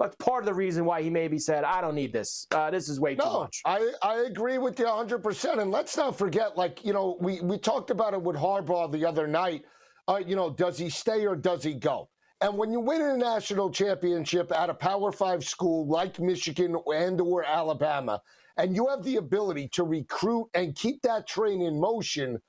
That's 0.00 0.16
part 0.16 0.42
of 0.42 0.46
the 0.46 0.54
reason 0.54 0.84
why 0.84 1.02
he 1.02 1.10
maybe 1.10 1.38
said, 1.38 1.62
"I 1.62 1.80
don't 1.80 1.94
need 1.94 2.12
this. 2.12 2.48
Uh, 2.50 2.68
this 2.68 2.88
is 2.88 2.98
way 2.98 3.14
too 3.14 3.24
much." 3.24 3.62
I, 3.64 3.92
I 4.02 4.22
agree 4.22 4.58
with 4.58 4.76
you 4.80 4.86
100%. 4.86 5.60
And 5.60 5.70
let's 5.70 5.96
not 5.96 6.18
forget, 6.18 6.56
like, 6.56 6.84
you 6.84 6.92
know, 6.92 7.16
we, 7.20 7.40
we 7.40 7.58
talked 7.58 7.90
about 7.90 8.12
it 8.12 8.20
with 8.20 8.34
Harbaugh 8.34 8.90
the 8.90 9.06
other 9.06 9.28
night. 9.28 9.62
Uh, 10.08 10.20
you 10.26 10.34
know, 10.34 10.50
does 10.50 10.76
he 10.78 10.90
stay 10.90 11.24
or 11.24 11.36
does 11.36 11.62
he 11.62 11.74
go? 11.74 12.08
And 12.40 12.58
when 12.58 12.72
you 12.72 12.80
win 12.80 13.02
a 13.02 13.16
national 13.16 13.70
championship 13.70 14.50
at 14.50 14.68
a 14.68 14.74
Power 14.74 15.12
Five 15.12 15.44
school 15.44 15.86
like 15.86 16.18
Michigan 16.18 16.76
and 16.86 17.20
or 17.20 17.44
Alabama, 17.44 18.20
and 18.56 18.74
you 18.74 18.88
have 18.88 19.04
the 19.04 19.16
ability 19.16 19.68
to 19.74 19.84
recruit 19.84 20.48
and 20.54 20.74
keep 20.74 21.02
that 21.02 21.28
train 21.28 21.62
in 21.62 21.80
motion, 21.80 22.40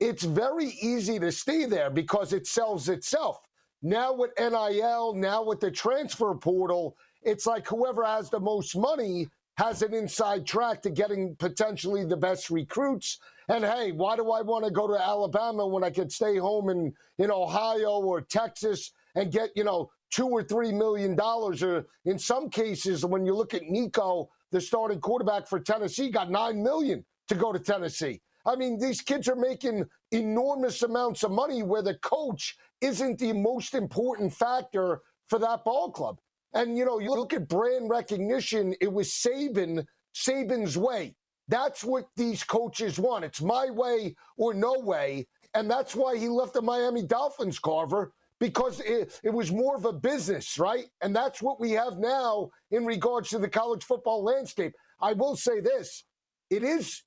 it's 0.00 0.24
very 0.24 0.66
easy 0.80 1.18
to 1.18 1.30
stay 1.30 1.66
there 1.66 1.90
because 1.90 2.32
it 2.32 2.46
sells 2.46 2.88
itself. 2.88 3.40
Now 3.82 4.12
with 4.14 4.32
NIL, 4.38 5.14
now 5.14 5.44
with 5.44 5.60
the 5.60 5.70
transfer 5.70 6.34
portal, 6.34 6.96
it's 7.22 7.46
like 7.46 7.68
whoever 7.68 8.04
has 8.04 8.30
the 8.30 8.40
most 8.40 8.76
money 8.76 9.28
has 9.56 9.82
an 9.82 9.92
inside 9.92 10.46
track 10.46 10.80
to 10.82 10.90
getting 10.90 11.36
potentially 11.36 12.04
the 12.04 12.16
best 12.16 12.48
recruits. 12.48 13.18
And 13.48 13.62
hey, 13.62 13.92
why 13.92 14.16
do 14.16 14.30
I 14.30 14.40
want 14.40 14.64
to 14.64 14.70
go 14.70 14.86
to 14.88 14.94
Alabama 14.94 15.66
when 15.66 15.84
I 15.84 15.90
could 15.90 16.10
stay 16.10 16.38
home 16.38 16.70
in, 16.70 16.94
in 17.18 17.30
Ohio 17.30 18.00
or 18.00 18.22
Texas 18.22 18.92
and 19.14 19.30
get, 19.30 19.50
you 19.54 19.64
know, 19.64 19.90
two 20.10 20.28
or 20.28 20.42
three 20.42 20.72
million 20.72 21.14
dollars? 21.14 21.62
Or 21.62 21.84
in 22.06 22.18
some 22.18 22.48
cases, 22.48 23.04
when 23.04 23.26
you 23.26 23.34
look 23.34 23.52
at 23.52 23.64
Nico, 23.64 24.30
the 24.50 24.60
starting 24.60 25.00
quarterback 25.00 25.46
for 25.46 25.60
Tennessee, 25.60 26.10
got 26.10 26.30
nine 26.30 26.62
million 26.62 27.04
to 27.28 27.34
go 27.34 27.52
to 27.52 27.58
Tennessee. 27.58 28.22
I 28.46 28.56
mean, 28.56 28.78
these 28.78 29.00
kids 29.00 29.28
are 29.28 29.36
making 29.36 29.86
enormous 30.12 30.82
amounts 30.82 31.22
of 31.22 31.30
money 31.30 31.62
where 31.62 31.82
the 31.82 31.94
coach 31.94 32.56
isn't 32.80 33.18
the 33.18 33.32
most 33.32 33.74
important 33.74 34.32
factor 34.32 35.00
for 35.28 35.38
that 35.38 35.64
ball 35.64 35.90
club. 35.90 36.18
And, 36.54 36.76
you 36.76 36.84
know, 36.84 36.98
you 36.98 37.10
look 37.10 37.32
at 37.32 37.48
brand 37.48 37.90
recognition, 37.90 38.74
it 38.80 38.92
was 38.92 39.08
Saban, 39.10 39.84
Saban's 40.14 40.76
way. 40.76 41.14
That's 41.48 41.84
what 41.84 42.08
these 42.16 42.42
coaches 42.42 42.98
want. 42.98 43.24
It's 43.24 43.42
my 43.42 43.70
way 43.70 44.16
or 44.36 44.54
no 44.54 44.78
way. 44.78 45.26
And 45.54 45.70
that's 45.70 45.94
why 45.94 46.16
he 46.16 46.28
left 46.28 46.54
the 46.54 46.62
Miami 46.62 47.02
Dolphins, 47.02 47.58
Carver, 47.58 48.12
because 48.38 48.80
it, 48.80 49.20
it 49.22 49.30
was 49.30 49.52
more 49.52 49.76
of 49.76 49.84
a 49.84 49.92
business, 49.92 50.58
right? 50.58 50.86
And 51.02 51.14
that's 51.14 51.42
what 51.42 51.60
we 51.60 51.72
have 51.72 51.98
now 51.98 52.50
in 52.70 52.86
regards 52.86 53.30
to 53.30 53.38
the 53.38 53.48
college 53.48 53.84
football 53.84 54.22
landscape. 54.24 54.74
I 55.00 55.12
will 55.12 55.36
say 55.36 55.60
this 55.60 56.04
it 56.50 56.62
is 56.62 57.02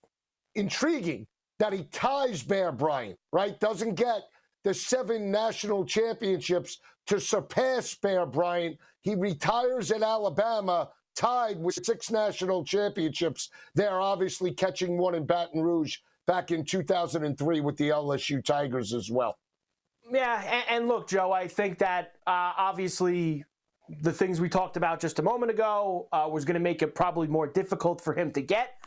intriguing 0.56 1.28
that 1.60 1.74
he 1.74 1.84
ties 1.86 2.44
Bear 2.44 2.72
Bryant, 2.72 3.18
right? 3.32 3.60
Doesn't 3.60 3.96
get 3.96 4.24
the 4.64 4.74
seven 4.74 5.32
national 5.32 5.86
championships 5.86 6.80
to 7.08 7.20
surpass 7.20 7.94
Bear 7.96 8.26
Bryant. 8.26 8.78
He 9.02 9.16
retires 9.16 9.92
at 9.92 10.02
Alabama, 10.02 10.90
tied 11.16 11.60
with 11.60 11.76
six 11.84 12.10
national 12.10 12.64
championships. 12.64 13.50
They're 13.76 14.00
obviously 14.00 14.52
catching 14.52 14.98
one 14.98 15.16
in 15.16 15.26
Baton 15.26 15.62
Rouge 15.62 15.98
back 16.26 16.52
in 16.52 16.64
2003 16.64 17.60
with 17.62 17.78
the 17.78 17.90
LSU 17.90 18.44
Tigers 18.44 18.94
as 18.94 19.12
well. 19.12 19.38
Yeah, 20.12 20.42
and, 20.44 20.64
and 20.70 20.88
look, 20.88 21.08
Joe, 21.08 21.32
I 21.32 21.48
think 21.48 21.78
that 21.80 22.14
uh, 22.28 22.54
obviously 22.58 23.46
the 24.02 24.12
things 24.12 24.40
we 24.40 24.50
talked 24.50 24.78
about 24.78 25.00
just 25.00 25.20
a 25.20 25.24
moment 25.24 25.52
ago 25.52 26.08
uh, 26.12 26.28
was 26.32 26.46
going 26.46 26.56
to 26.56 26.60
make 26.60 26.82
it 26.82 26.96
probably 26.96 27.28
more 27.28 27.48
difficult 27.48 28.02
for 28.02 28.14
him 28.14 28.32
to 28.32 28.42
get 28.42 28.78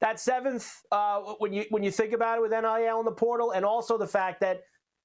that 0.00 0.20
seventh 0.20 0.70
uh, 0.92 1.20
when 1.38 1.52
you 1.52 1.64
when 1.70 1.82
you 1.82 1.90
think 1.90 2.12
about 2.12 2.38
it 2.38 2.40
with 2.40 2.50
NIL 2.52 2.98
in 3.00 3.04
the 3.04 3.12
portal, 3.12 3.52
and 3.52 3.64
also 3.64 3.98
the 3.98 4.06
fact 4.06 4.40
that 4.40 4.62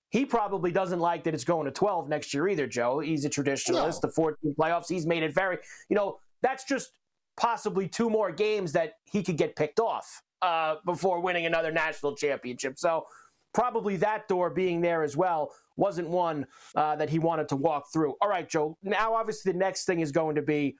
he 0.09 0.25
probably 0.25 0.71
doesn't 0.71 0.99
like 0.99 1.23
that 1.23 1.33
it's 1.33 1.43
going 1.43 1.65
to 1.65 1.71
12 1.71 2.07
next 2.07 2.35
year 2.35 2.47
either, 2.47 2.67
Joe. 2.67 2.99
He's 2.99 3.25
a 3.25 3.29
traditionalist. 3.29 4.01
The 4.01 4.09
14 4.09 4.53
playoffs, 4.57 4.87
he's 4.87 5.07
made 5.07 5.23
it 5.23 5.33
very, 5.33 5.57
you 5.89 5.95
know, 5.95 6.19
that's 6.43 6.65
just 6.65 6.91
possibly 7.35 7.87
two 7.87 8.11
more 8.11 8.31
games 8.31 8.73
that 8.73 8.93
he 9.05 9.23
could 9.23 9.37
get 9.37 9.55
picked 9.55 9.79
off 9.79 10.21
uh, 10.43 10.75
before 10.85 11.19
winning 11.19 11.47
another 11.47 11.71
national 11.71 12.15
championship. 12.15 12.77
So 12.77 13.07
probably 13.55 13.97
that 13.97 14.27
door 14.27 14.51
being 14.51 14.81
there 14.81 15.01
as 15.01 15.17
well 15.17 15.51
wasn't 15.77 16.09
one 16.09 16.45
uh, 16.75 16.95
that 16.97 17.09
he 17.09 17.17
wanted 17.17 17.49
to 17.49 17.55
walk 17.55 17.85
through. 17.91 18.13
All 18.21 18.29
right, 18.29 18.47
Joe. 18.47 18.77
Now, 18.83 19.15
obviously, 19.15 19.51
the 19.51 19.57
next 19.57 19.85
thing 19.85 19.99
is 19.99 20.11
going 20.11 20.35
to 20.35 20.43
be 20.43 20.75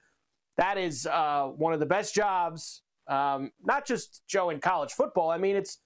that 0.56 0.78
is 0.78 1.06
uh, 1.06 1.46
one 1.56 1.72
of 1.72 1.80
the 1.80 1.86
best 1.86 2.14
jobs, 2.14 2.82
um, 3.08 3.50
not 3.62 3.86
just 3.86 4.22
Joe 4.28 4.50
in 4.50 4.60
college 4.60 4.92
football. 4.92 5.30
I 5.30 5.38
mean, 5.38 5.56
it's 5.56 5.78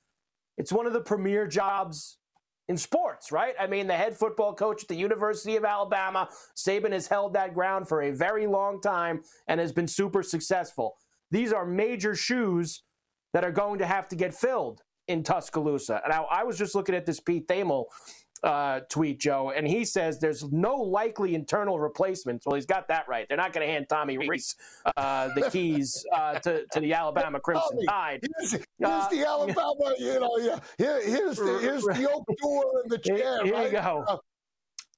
it's 0.57 0.73
one 0.73 0.87
of 0.87 0.93
the 0.93 1.01
premier 1.01 1.47
jobs 1.47 2.19
in 2.69 2.77
sports, 2.77 3.33
right? 3.33 3.55
I 3.59 3.67
mean, 3.67 3.87
the 3.87 3.95
head 3.95 4.17
football 4.17 4.55
coach 4.55 4.83
at 4.83 4.89
the 4.89 4.97
University 4.97 5.57
of 5.57 5.65
Alabama, 5.65 6.29
Saban 6.57 6.93
has 6.93 7.07
held 7.07 7.33
that 7.35 7.55
ground 7.55 7.89
for 7.89 8.03
a 8.03 8.11
very 8.11 8.47
long 8.47 8.81
time 8.81 9.23
and 9.47 9.59
has 9.59 9.73
been 9.73 9.89
super 9.89 10.23
successful. 10.23 10.97
These 11.31 11.53
are 11.53 11.65
major 11.65 12.15
shoes 12.15 12.83
that 13.33 13.45
are 13.45 13.53
going 13.53 13.79
to 13.79 13.87
have 13.87 14.09
to 14.09 14.17
get 14.17 14.35
filled 14.35 14.83
in 15.07 15.23
Tuscaloosa. 15.23 16.03
Now, 16.09 16.27
I 16.31 16.45
was 16.45 16.59
just 16.59 16.75
looking 16.75 16.95
at 16.95 17.07
this 17.07 17.21
Pete 17.21 17.49
Thamel 17.49 17.87
uh, 18.43 18.81
tweet, 18.89 19.21
Joe, 19.21 19.51
and 19.51 19.67
he 19.67 19.85
says 19.85 20.21
there's 20.21 20.45
no 20.53 20.75
likely 20.77 21.35
internal 21.35 21.79
replacements. 21.79 22.47
Well, 22.47 22.55
he's 22.55 22.67
got 22.67 22.89
that 22.89 23.09
right. 23.09 23.27
They're 23.29 23.37
not 23.37 23.53
going 23.53 23.67
to 23.67 23.73
hand 23.73 23.87
Tommy 23.89 24.17
Rees 24.19 24.55
uh, 24.97 25.29
the 25.35 25.51
keys 25.51 26.05
uh, 26.15 26.39
to, 26.41 26.65
to 26.73 26.81
the 26.81 26.95
Alabama 26.95 27.41
Crimson 27.41 27.85
Tide. 27.87 28.21
Here's, 28.39 28.53
here's 28.53 28.65
Uh, 28.85 29.09
the 29.11 29.27
Alabama, 29.27 29.95
you 29.99 30.21
know, 30.21 30.37
yeah. 30.41 30.59
Here, 30.79 31.01
here's 31.05 31.37
the 31.37 31.59
here's 31.61 31.83
the 31.85 32.09
oak 32.13 32.25
door 32.41 32.65
and 32.83 32.91
the 32.91 33.01
Here- 33.03 33.17
chair. 33.19 33.45
here 33.45 33.55
right? 33.55 33.67
you 33.67 33.73
go. 33.73 34.21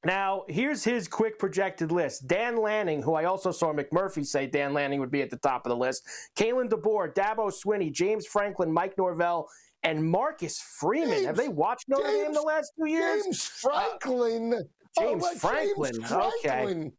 Now, 0.02 0.44
here's 0.48 0.82
his 0.82 1.08
quick 1.08 1.38
projected 1.38 1.92
list. 1.92 2.26
Dan 2.26 2.56
Lanning, 2.56 3.02
who 3.02 3.12
I 3.14 3.24
also 3.24 3.50
saw 3.50 3.70
McMurphy 3.74 4.24
say 4.24 4.46
Dan 4.46 4.72
Lanning 4.72 4.98
would 5.00 5.10
be 5.10 5.20
at 5.20 5.28
the 5.28 5.36
top 5.36 5.66
of 5.66 5.70
the 5.70 5.76
list. 5.76 6.02
Kalen 6.38 6.70
DeBoer, 6.70 7.12
Dabo 7.14 7.52
Swinney, 7.52 7.92
James 7.92 8.26
Franklin, 8.26 8.72
Mike 8.72 8.96
Norvell, 8.96 9.46
and 9.82 10.04
Marcus 10.04 10.60
Freeman. 10.60 11.10
James, 11.10 11.26
Have 11.26 11.36
they 11.36 11.48
watched 11.48 11.88
Notre 11.88 12.04
James, 12.04 12.24
Dame 12.24 12.32
the 12.34 12.42
last 12.42 12.72
two 12.78 12.88
years? 12.88 13.22
James 13.24 13.44
Franklin. 13.44 14.54
Uh, 14.54 15.00
James, 15.00 15.24
oh, 15.24 15.34
Franklin. 15.36 15.92
James 15.94 16.08
Franklin. 16.08 16.78
Okay. 16.78 16.92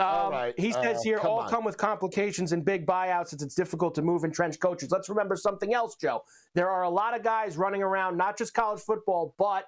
Um, 0.00 0.52
He 0.56 0.72
says 0.72 0.98
uh, 0.98 1.02
here, 1.02 1.18
come 1.18 1.30
all 1.30 1.40
on. 1.40 1.50
come 1.50 1.64
with 1.64 1.76
complications 1.76 2.52
and 2.52 2.64
big 2.64 2.86
buyouts 2.86 3.28
since 3.28 3.42
it's 3.42 3.54
difficult 3.54 3.94
to 3.96 4.02
move 4.02 4.24
entrenched 4.24 4.60
coaches. 4.60 4.90
Let's 4.90 5.10
remember 5.10 5.36
something 5.36 5.74
else, 5.74 5.96
Joe. 5.96 6.22
There 6.54 6.70
are 6.70 6.84
a 6.84 6.90
lot 6.90 7.14
of 7.14 7.22
guys 7.22 7.58
running 7.58 7.82
around, 7.82 8.16
not 8.16 8.38
just 8.38 8.54
college 8.54 8.80
football, 8.80 9.34
but 9.38 9.66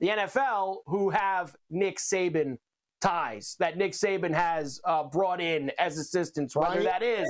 the 0.00 0.08
NFL, 0.08 0.78
who 0.86 1.10
have 1.10 1.54
Nick 1.70 1.98
Saban 1.98 2.58
ties 3.00 3.56
that 3.60 3.76
Nick 3.76 3.92
Saban 3.92 4.34
has 4.34 4.80
uh, 4.84 5.04
brought 5.04 5.40
in 5.40 5.70
as 5.78 5.96
assistants, 5.98 6.56
whether 6.56 6.82
that 6.82 7.02
is. 7.02 7.28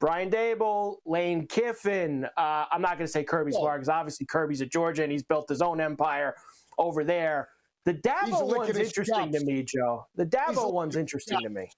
Brian 0.00 0.30
Daboll, 0.30 0.96
Lane 1.06 1.46
Kiffin. 1.46 2.24
Uh, 2.36 2.64
I'm 2.70 2.82
not 2.82 2.98
going 2.98 3.06
to 3.06 3.12
say 3.12 3.24
Kirby 3.24 3.52
Smart 3.52 3.80
because 3.80 3.88
obviously 3.88 4.26
Kirby's 4.26 4.62
at 4.62 4.70
Georgia 4.70 5.02
and 5.02 5.12
he's 5.12 5.22
built 5.22 5.48
his 5.48 5.62
own 5.62 5.80
empire 5.80 6.34
over 6.78 7.04
there. 7.04 7.48
The 7.84 7.94
Dabo 7.94 8.56
one's 8.56 8.76
interesting 8.76 9.32
to 9.32 9.44
me, 9.44 9.62
Joe. 9.62 10.06
The 10.14 10.24
Dabo 10.24 10.72
one's 10.72 10.96
interesting 10.96 11.40
to 11.42 11.50
me. 11.50 11.68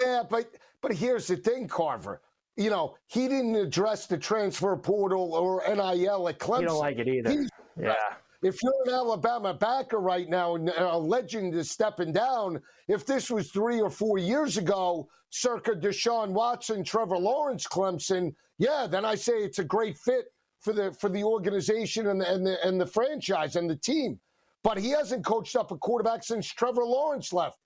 Yeah, 0.00 0.22
but 0.28 0.54
but 0.80 0.92
here's 0.92 1.26
the 1.26 1.36
thing, 1.36 1.68
Carver. 1.68 2.20
You 2.56 2.70
know, 2.70 2.96
he 3.06 3.28
didn't 3.28 3.56
address 3.56 4.06
the 4.06 4.18
transfer 4.18 4.76
portal 4.76 5.34
or 5.34 5.62
NIL 5.66 6.28
at 6.28 6.38
Clemson. 6.38 6.60
You 6.60 6.66
don't 6.66 6.78
like 6.78 6.98
it 6.98 7.08
either. 7.08 7.30
He's, 7.30 7.48
yeah. 7.80 7.94
If 8.42 8.60
you're 8.60 8.82
an 8.86 8.92
Alabama 8.92 9.54
backer 9.54 10.00
right 10.00 10.28
now 10.28 10.56
and 10.56 10.68
a 10.68 10.98
legend 10.98 11.54
is 11.54 11.70
stepping 11.70 12.12
down, 12.12 12.60
if 12.88 13.06
this 13.06 13.30
was 13.30 13.50
three 13.50 13.80
or 13.80 13.88
four 13.88 14.18
years 14.18 14.56
ago, 14.56 15.08
circa 15.30 15.76
Deshaun 15.76 16.30
Watson, 16.30 16.82
Trevor 16.82 17.18
Lawrence, 17.18 17.66
Clemson, 17.68 18.34
yeah, 18.58 18.88
then 18.90 19.04
I 19.04 19.14
say 19.14 19.34
it's 19.34 19.60
a 19.60 19.64
great 19.64 19.96
fit 19.96 20.26
for 20.60 20.72
the 20.72 20.92
for 20.92 21.08
the 21.08 21.22
organization 21.22 22.08
and 22.08 22.20
the, 22.20 22.32
and 22.32 22.46
the 22.46 22.66
and 22.66 22.80
the 22.80 22.86
franchise 22.86 23.54
and 23.54 23.70
the 23.70 23.76
team. 23.76 24.18
But 24.64 24.78
he 24.78 24.90
hasn't 24.90 25.24
coached 25.24 25.56
up 25.56 25.70
a 25.70 25.76
quarterback 25.76 26.24
since 26.24 26.46
Trevor 26.48 26.84
Lawrence 26.84 27.32
left. 27.32 27.58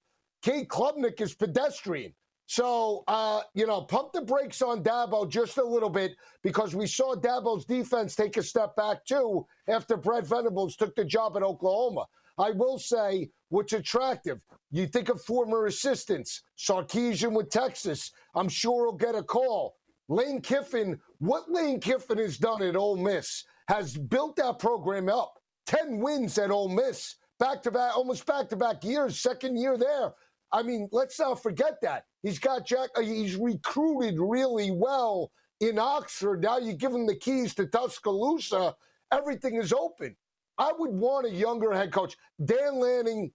Cade 0.42 0.68
Klubnik 0.68 1.20
is 1.20 1.34
pedestrian. 1.34 2.14
So, 2.46 3.02
uh, 3.08 3.40
you 3.54 3.66
know, 3.66 3.82
pump 3.82 4.12
the 4.12 4.22
brakes 4.22 4.62
on 4.62 4.82
Dabo 4.82 5.28
just 5.28 5.58
a 5.58 5.64
little 5.64 5.90
bit 5.90 6.12
because 6.42 6.76
we 6.76 6.86
saw 6.86 7.16
Dabo's 7.16 7.64
defense 7.64 8.14
take 8.14 8.36
a 8.36 8.42
step 8.42 8.76
back 8.76 9.04
too 9.04 9.46
after 9.68 9.96
Brent 9.96 10.26
Venables 10.28 10.76
took 10.76 10.94
the 10.94 11.04
job 11.04 11.36
at 11.36 11.42
Oklahoma. 11.42 12.06
I 12.38 12.50
will 12.50 12.78
say 12.78 13.30
what's 13.48 13.72
attractive. 13.72 14.40
You 14.70 14.86
think 14.86 15.08
of 15.08 15.20
former 15.22 15.66
assistants, 15.66 16.42
Sarkisian 16.56 17.32
with 17.32 17.50
Texas. 17.50 18.12
I'm 18.34 18.48
sure 18.48 18.86
he'll 18.86 18.96
get 18.96 19.14
a 19.14 19.22
call. 19.22 19.76
Lane 20.08 20.40
Kiffin, 20.40 21.00
what 21.18 21.50
Lane 21.50 21.80
Kiffin 21.80 22.18
has 22.18 22.38
done 22.38 22.62
at 22.62 22.76
Ole 22.76 22.96
Miss 22.96 23.44
has 23.68 23.96
built 23.96 24.36
that 24.36 24.60
program 24.60 25.08
up. 25.08 25.40
10 25.66 25.98
wins 25.98 26.38
at 26.38 26.52
Ole 26.52 26.68
Miss, 26.68 27.16
back 27.40 27.60
to 27.62 27.72
back, 27.72 27.96
almost 27.96 28.24
back 28.24 28.48
to 28.50 28.56
back 28.56 28.84
years, 28.84 29.18
second 29.18 29.56
year 29.56 29.76
there. 29.76 30.12
I 30.52 30.62
mean, 30.62 30.88
let's 30.92 31.18
not 31.18 31.42
forget 31.42 31.80
that. 31.82 32.04
He's 32.26 32.40
got 32.40 32.66
Jack, 32.66 32.90
uh, 32.96 33.02
he's 33.02 33.36
recruited 33.36 34.18
really 34.18 34.72
well 34.72 35.30
in 35.60 35.78
Oxford. 35.78 36.42
Now 36.42 36.58
you 36.58 36.72
give 36.72 36.92
him 36.92 37.06
the 37.06 37.14
keys 37.14 37.54
to 37.54 37.66
Tuscaloosa, 37.66 38.74
everything 39.12 39.54
is 39.54 39.72
open. 39.72 40.16
I 40.58 40.72
would 40.76 40.90
want 40.90 41.26
a 41.26 41.30
younger 41.30 41.72
head 41.72 41.92
coach. 41.92 42.16
Dan 42.44 42.80
Lanning, 42.80 43.30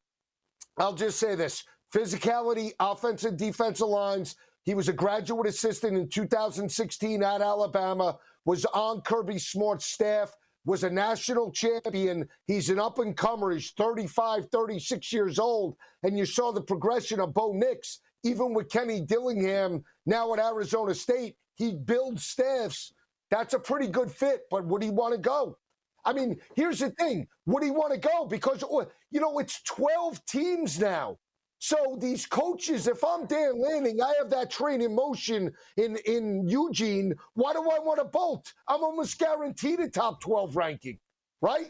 I'll 0.77 0.93
just 0.93 1.19
say 1.19 1.35
this 1.35 1.63
physicality, 1.95 2.73
offensive, 2.81 3.37
defensive 3.37 3.87
lines. 3.87 4.35
He 4.63 4.73
was 4.73 4.89
a 4.89 4.93
graduate 4.93 5.47
assistant 5.47 5.95
in 5.95 6.09
2016 6.09 7.23
at 7.23 7.41
Alabama, 7.41 8.17
was 8.43 8.65
on 8.73 8.99
Kirby 9.03 9.39
Smart's 9.39 9.85
staff 9.85 10.35
was 10.65 10.83
a 10.83 10.89
national 10.89 11.51
champion. 11.51 12.27
He's 12.45 12.69
an 12.69 12.79
up 12.79 12.99
and 12.99 13.15
comer. 13.17 13.51
He's 13.51 13.71
35, 13.71 14.47
36 14.51 15.11
years 15.11 15.39
old. 15.39 15.75
And 16.03 16.17
you 16.17 16.25
saw 16.25 16.51
the 16.51 16.61
progression 16.61 17.19
of 17.19 17.33
Bo 17.33 17.53
Nix, 17.53 17.99
even 18.23 18.53
with 18.53 18.69
Kenny 18.69 19.01
Dillingham 19.01 19.83
now 20.05 20.33
at 20.33 20.39
Arizona 20.39 20.93
State. 20.93 21.35
He 21.55 21.73
builds 21.73 22.25
staffs. 22.25 22.93
That's 23.29 23.53
a 23.53 23.59
pretty 23.59 23.87
good 23.87 24.11
fit, 24.11 24.41
but 24.49 24.65
would 24.65 24.83
he 24.83 24.89
want 24.89 25.13
to 25.13 25.19
go? 25.19 25.57
I 26.03 26.13
mean, 26.13 26.37
here's 26.55 26.79
the 26.79 26.89
thing. 26.91 27.27
Would 27.45 27.63
he 27.63 27.71
want 27.71 27.93
to 27.93 27.99
go? 27.99 28.25
Because, 28.25 28.63
oh, 28.63 28.87
you 29.11 29.19
know, 29.19 29.39
it's 29.39 29.61
12 29.63 30.25
teams 30.25 30.79
now. 30.79 31.17
So 31.59 31.95
these 32.01 32.25
coaches, 32.25 32.87
if 32.87 33.03
I'm 33.03 33.27
Dan 33.27 33.61
Lanning, 33.61 34.01
I 34.01 34.13
have 34.17 34.31
that 34.31 34.49
train 34.49 34.81
in 34.81 34.95
motion 34.95 35.51
in, 35.77 35.95
in 36.07 36.47
Eugene. 36.47 37.13
Why 37.35 37.53
do 37.53 37.59
I 37.59 37.77
want 37.77 37.99
to 37.99 38.05
bolt? 38.05 38.51
I'm 38.67 38.83
almost 38.83 39.19
guaranteed 39.19 39.79
a 39.79 39.87
top 39.87 40.21
12 40.21 40.55
ranking, 40.55 40.97
right? 41.39 41.69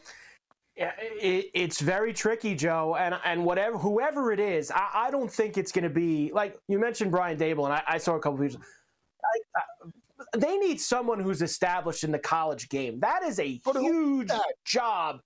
It's 1.00 1.80
very 1.80 2.13
tricky, 2.13 2.56
Joe, 2.56 2.96
and 2.96 3.15
and 3.24 3.46
whatever 3.46 3.78
whoever 3.78 4.32
it 4.32 4.39
is, 4.39 4.72
I, 4.72 4.89
I 4.94 5.12
don't 5.12 5.32
think 5.32 5.58
it's 5.58 5.72
going 5.72 5.84
to 5.84 5.89
be 5.89 6.32
like 6.34 6.58
you 6.67 6.80
mentioned 6.80 7.12
Brian 7.12 7.38
Daboll, 7.38 7.65
and 7.65 7.74
I, 7.74 7.84
I 7.88 7.98
saw 7.98 8.15
a 8.15 8.20
couple 8.20 8.44
of 8.44 8.52
people. 8.52 8.65
I, 9.24 9.60
uh, 9.60 9.89
they 10.38 10.58
need 10.58 10.80
someone 10.80 11.20
who's 11.20 11.41
established 11.41 12.04
in 12.04 12.12
the 12.12 12.20
college 12.20 12.70
game. 12.70 13.00
That 13.00 13.24
is 13.24 13.39
a 13.39 13.60
huge 13.74 14.32
job. 14.65 15.20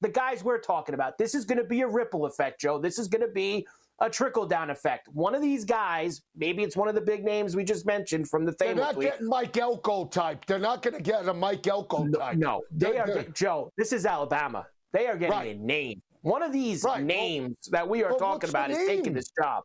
The 0.00 0.08
guys 0.08 0.42
we're 0.42 0.60
talking 0.60 0.94
about. 0.94 1.18
This 1.18 1.34
is 1.34 1.44
going 1.44 1.58
to 1.58 1.64
be 1.64 1.82
a 1.82 1.86
ripple 1.86 2.26
effect, 2.26 2.60
Joe. 2.60 2.78
This 2.78 2.98
is 2.98 3.08
going 3.08 3.22
to 3.22 3.32
be 3.32 3.66
a 4.00 4.08
trickle 4.08 4.46
down 4.46 4.70
effect. 4.70 5.08
One 5.12 5.34
of 5.34 5.42
these 5.42 5.64
guys, 5.64 6.22
maybe 6.34 6.62
it's 6.62 6.76
one 6.76 6.88
of 6.88 6.94
the 6.94 7.00
big 7.00 7.24
names 7.24 7.54
we 7.54 7.64
just 7.64 7.84
mentioned 7.86 8.28
from 8.28 8.44
the 8.44 8.52
They're 8.58 8.74
not 8.74 8.98
getting 8.98 9.28
Mike 9.28 9.56
Elko 9.56 10.06
type. 10.06 10.46
They're 10.46 10.58
not 10.58 10.82
going 10.82 10.94
to 10.94 11.02
get 11.02 11.28
a 11.28 11.34
Mike 11.34 11.66
Elko 11.66 12.08
type. 12.08 12.36
No, 12.36 12.62
they 12.70 12.98
are. 12.98 13.06
Getting, 13.06 13.32
Joe, 13.34 13.70
this 13.76 13.92
is 13.92 14.06
Alabama. 14.06 14.66
They 14.92 15.06
are 15.06 15.16
getting 15.16 15.36
right. 15.36 15.56
a 15.56 15.58
name. 15.58 16.02
One 16.22 16.42
of 16.42 16.52
these 16.52 16.84
right. 16.84 17.02
names 17.02 17.56
well, 17.70 17.80
that 17.80 17.88
we 17.88 18.04
are 18.04 18.12
talking 18.18 18.50
about 18.50 18.70
is 18.70 18.86
taking 18.86 19.14
this 19.14 19.30
job. 19.30 19.64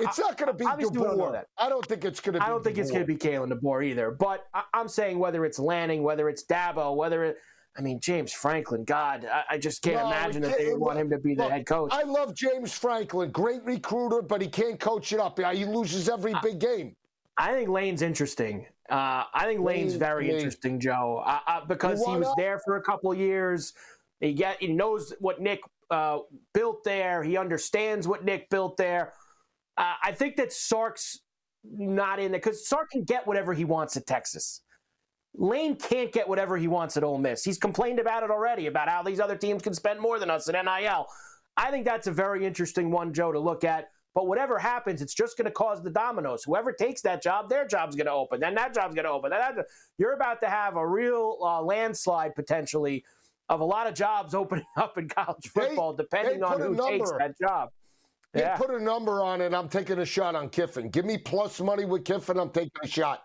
It's 0.00 0.18
not 0.18 0.36
going 0.36 0.48
to 0.48 0.54
be 0.54 0.64
DeBoer. 0.64 1.44
I 1.56 1.68
don't 1.68 1.84
think 1.86 2.04
it's 2.04 2.20
going 2.20 2.38
to. 2.38 2.44
I 2.44 2.48
don't 2.48 2.62
think 2.62 2.76
DeBoer. 2.76 2.80
it's 2.80 2.90
going 2.90 3.02
to 3.02 3.06
be 3.06 3.16
Kalen 3.16 3.50
DeBoer 3.52 3.84
either. 3.84 4.10
But 4.10 4.44
I, 4.52 4.64
am 4.74 4.88
saying 4.88 5.18
whether 5.18 5.44
it's 5.44 5.58
Lanning, 5.58 6.02
whether 6.02 6.28
it's 6.28 6.44
Dabo, 6.44 6.94
whether 6.94 7.24
it, 7.24 7.36
I 7.76 7.80
mean, 7.80 7.98
James 8.00 8.32
Franklin, 8.32 8.84
God, 8.84 9.24
I, 9.24 9.54
I 9.54 9.58
just 9.58 9.82
can't 9.82 9.96
no, 9.96 10.06
imagine 10.08 10.42
can't, 10.42 10.56
that 10.56 10.58
they 10.58 10.74
want 10.74 10.98
him 10.98 11.08
to 11.10 11.18
be 11.18 11.34
the 11.34 11.44
look, 11.44 11.52
head 11.52 11.66
coach. 11.66 11.90
I 11.92 12.02
love 12.02 12.34
James 12.34 12.76
Franklin, 12.76 13.30
great 13.30 13.64
recruiter, 13.64 14.20
but 14.20 14.42
he 14.42 14.48
can't 14.48 14.78
coach 14.78 15.12
it 15.12 15.20
up. 15.20 15.38
He 15.38 15.64
loses 15.64 16.08
every 16.08 16.34
big 16.42 16.58
game. 16.58 16.94
I 17.38 17.52
think 17.52 17.70
Lane's 17.70 18.02
interesting. 18.02 18.66
Uh, 18.90 19.24
I 19.32 19.44
think 19.44 19.60
Lane's 19.60 19.94
very 19.94 20.26
Lane. 20.26 20.36
interesting, 20.36 20.80
Joe, 20.80 21.22
uh, 21.24 21.40
uh, 21.46 21.64
because 21.66 22.04
he 22.04 22.16
was 22.16 22.32
there 22.36 22.58
for 22.64 22.76
a 22.76 22.82
couple 22.82 23.14
years. 23.14 23.74
He 24.20 24.32
get 24.32 24.56
he 24.60 24.68
knows 24.68 25.12
what 25.20 25.40
Nick 25.40 25.60
uh, 25.90 26.18
built 26.54 26.84
there. 26.84 27.22
He 27.22 27.36
understands 27.36 28.08
what 28.08 28.24
Nick 28.24 28.50
built 28.50 28.76
there. 28.76 29.12
Uh, 29.76 29.94
I 30.02 30.12
think 30.12 30.36
that 30.36 30.52
Sark's 30.52 31.20
not 31.64 32.18
in 32.18 32.32
there 32.32 32.40
because 32.40 32.66
Sark 32.66 32.90
can 32.90 33.04
get 33.04 33.26
whatever 33.26 33.54
he 33.54 33.64
wants 33.64 33.96
at 33.96 34.06
Texas. 34.06 34.62
Lane 35.34 35.76
can't 35.76 36.12
get 36.12 36.28
whatever 36.28 36.56
he 36.56 36.66
wants 36.66 36.96
at 36.96 37.04
Ole 37.04 37.18
Miss. 37.18 37.44
He's 37.44 37.58
complained 37.58 38.00
about 38.00 38.22
it 38.24 38.30
already, 38.30 38.66
about 38.66 38.88
how 38.88 39.02
these 39.02 39.20
other 39.20 39.36
teams 39.36 39.62
can 39.62 39.74
spend 39.74 40.00
more 40.00 40.18
than 40.18 40.30
us 40.30 40.48
at 40.48 40.64
NIL. 40.64 41.06
I 41.56 41.70
think 41.70 41.84
that's 41.84 42.06
a 42.06 42.12
very 42.12 42.44
interesting 42.44 42.90
one, 42.90 43.12
Joe, 43.12 43.30
to 43.30 43.38
look 43.38 43.62
at. 43.62 43.90
But 44.14 44.26
whatever 44.26 44.58
happens, 44.58 45.00
it's 45.00 45.14
just 45.14 45.36
going 45.36 45.44
to 45.44 45.52
cause 45.52 45.82
the 45.82 45.90
dominoes. 45.90 46.42
Whoever 46.42 46.72
takes 46.72 47.02
that 47.02 47.22
job, 47.22 47.48
their 47.48 47.66
job's 47.66 47.94
going 47.94 48.06
to 48.06 48.12
open. 48.12 48.40
Then 48.40 48.54
that 48.56 48.74
job's 48.74 48.94
going 48.94 49.04
to 49.04 49.10
open. 49.10 49.30
Then 49.30 49.38
that, 49.38 49.66
you're 49.96 50.14
about 50.14 50.40
to 50.40 50.48
have 50.48 50.76
a 50.76 50.84
real 50.84 51.38
uh, 51.40 51.62
landslide 51.62 52.34
potentially 52.34 53.04
of 53.48 53.60
a 53.60 53.64
lot 53.64 53.86
of 53.86 53.94
jobs 53.94 54.34
opening 54.34 54.66
up 54.76 54.98
in 54.98 55.08
college 55.08 55.48
football, 55.48 55.94
they, 55.94 56.04
depending 56.04 56.40
they 56.40 56.46
on 56.46 56.60
who 56.60 56.76
takes 56.76 57.10
that 57.12 57.34
job. 57.40 57.70
Yeah. 58.34 58.56
put 58.56 58.70
a 58.70 58.78
number 58.78 59.22
on 59.22 59.40
it. 59.40 59.54
I'm 59.54 59.68
taking 59.68 59.98
a 59.98 60.04
shot 60.04 60.34
on 60.34 60.50
Kiffin. 60.50 60.90
Give 60.90 61.04
me 61.04 61.16
plus 61.16 61.60
money 61.60 61.86
with 61.86 62.04
Kiffin. 62.04 62.38
I'm 62.38 62.50
taking 62.50 62.70
a 62.82 62.86
shot. 62.86 63.22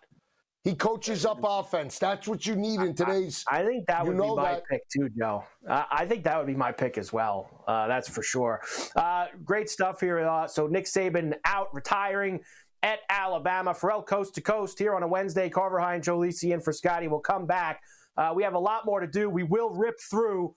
He 0.64 0.76
coaches 0.76 1.26
up 1.26 1.40
offense. 1.44 2.00
That's 2.00 2.28
what 2.28 2.46
you 2.46 2.56
need 2.56 2.80
in 2.80 2.96
today's. 2.96 3.44
I, 3.48 3.60
I 3.60 3.66
think 3.66 3.86
that 3.88 4.06
would 4.06 4.14
be 4.14 4.18
my 4.18 4.54
that. 4.54 4.64
pick 4.70 4.82
too, 4.90 5.10
Joe. 5.18 5.44
I, 5.70 5.86
I, 5.92 6.06
think 6.06 6.24
that 6.24 6.38
would 6.38 6.48
be 6.48 6.56
my 6.56 6.72
pick 6.72 6.98
as 6.98 7.12
well. 7.12 7.64
Uh, 7.68 7.88
that's 7.88 8.08
for 8.08 8.24
sure. 8.24 8.62
Uh, 8.96 9.28
great 9.44 9.70
stuff 9.70 10.00
here. 10.00 10.20
Uh, 10.20 10.48
so 10.48 10.68
Nick 10.68 10.86
Saban 10.86 11.34
out, 11.44 11.68
retiring 11.74 12.40
at 12.82 13.00
Alabama. 13.10 13.74
Ferrall 13.74 14.04
coast 14.04 14.36
to 14.36 14.42
coast 14.42 14.80
here 14.80 14.96
on 14.96 15.04
a 15.04 15.08
Wednesday. 15.08 15.50
Carver 15.50 15.80
High 15.80 15.96
and 15.96 16.04
Joe 16.04 16.20
Lisi 16.20 16.54
in 16.54 16.62
for 16.62 16.72
Scotty. 16.72 17.08
We'll 17.08 17.20
come 17.20 17.46
back. 17.46 17.82
Uh, 18.18 18.34
we 18.36 18.44
have 18.44 18.54
a 18.54 18.60
lot 18.60 18.86
more 18.86 19.00
to 19.00 19.08
do. 19.08 19.30
We 19.30 19.44
will 19.44 19.70
rip 19.70 19.96
through 20.10 20.56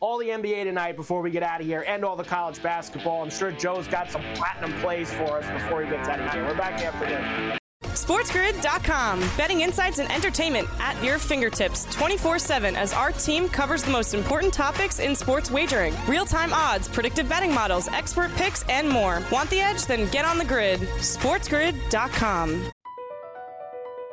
all 0.00 0.18
the 0.18 0.28
NBA 0.28 0.64
tonight 0.64 0.96
before 0.96 1.22
we 1.22 1.30
get 1.30 1.42
out 1.42 1.60
of 1.60 1.66
here 1.66 1.84
and 1.86 2.04
all 2.04 2.16
the 2.16 2.24
college 2.24 2.62
basketball. 2.62 3.22
I'm 3.22 3.30
sure 3.30 3.50
Joe's 3.50 3.88
got 3.88 4.10
some 4.10 4.22
platinum 4.34 4.72
plays 4.80 5.10
for 5.12 5.38
us 5.38 5.62
before 5.62 5.82
he 5.82 5.90
gets 5.90 6.08
out 6.08 6.20
of 6.20 6.30
here. 6.32 6.44
We're 6.44 6.56
back 6.56 6.80
after 6.82 7.06
this. 7.06 7.58
SportsGrid.com. 7.82 9.20
Betting 9.38 9.62
insights 9.62 9.98
and 10.00 10.10
entertainment 10.12 10.68
at 10.80 11.02
your 11.02 11.18
fingertips 11.18 11.86
24 11.94 12.38
7 12.38 12.76
as 12.76 12.92
our 12.92 13.10
team 13.10 13.48
covers 13.48 13.82
the 13.82 13.90
most 13.90 14.12
important 14.12 14.52
topics 14.52 14.98
in 14.98 15.14
sports 15.14 15.50
wagering 15.50 15.94
real 16.06 16.26
time 16.26 16.52
odds, 16.52 16.88
predictive 16.88 17.28
betting 17.28 17.54
models, 17.54 17.88
expert 17.88 18.30
picks, 18.32 18.64
and 18.68 18.88
more. 18.88 19.22
Want 19.32 19.48
the 19.48 19.60
edge? 19.60 19.86
Then 19.86 20.10
get 20.10 20.24
on 20.24 20.36
the 20.36 20.44
grid. 20.44 20.80
SportsGrid.com. 20.80 22.70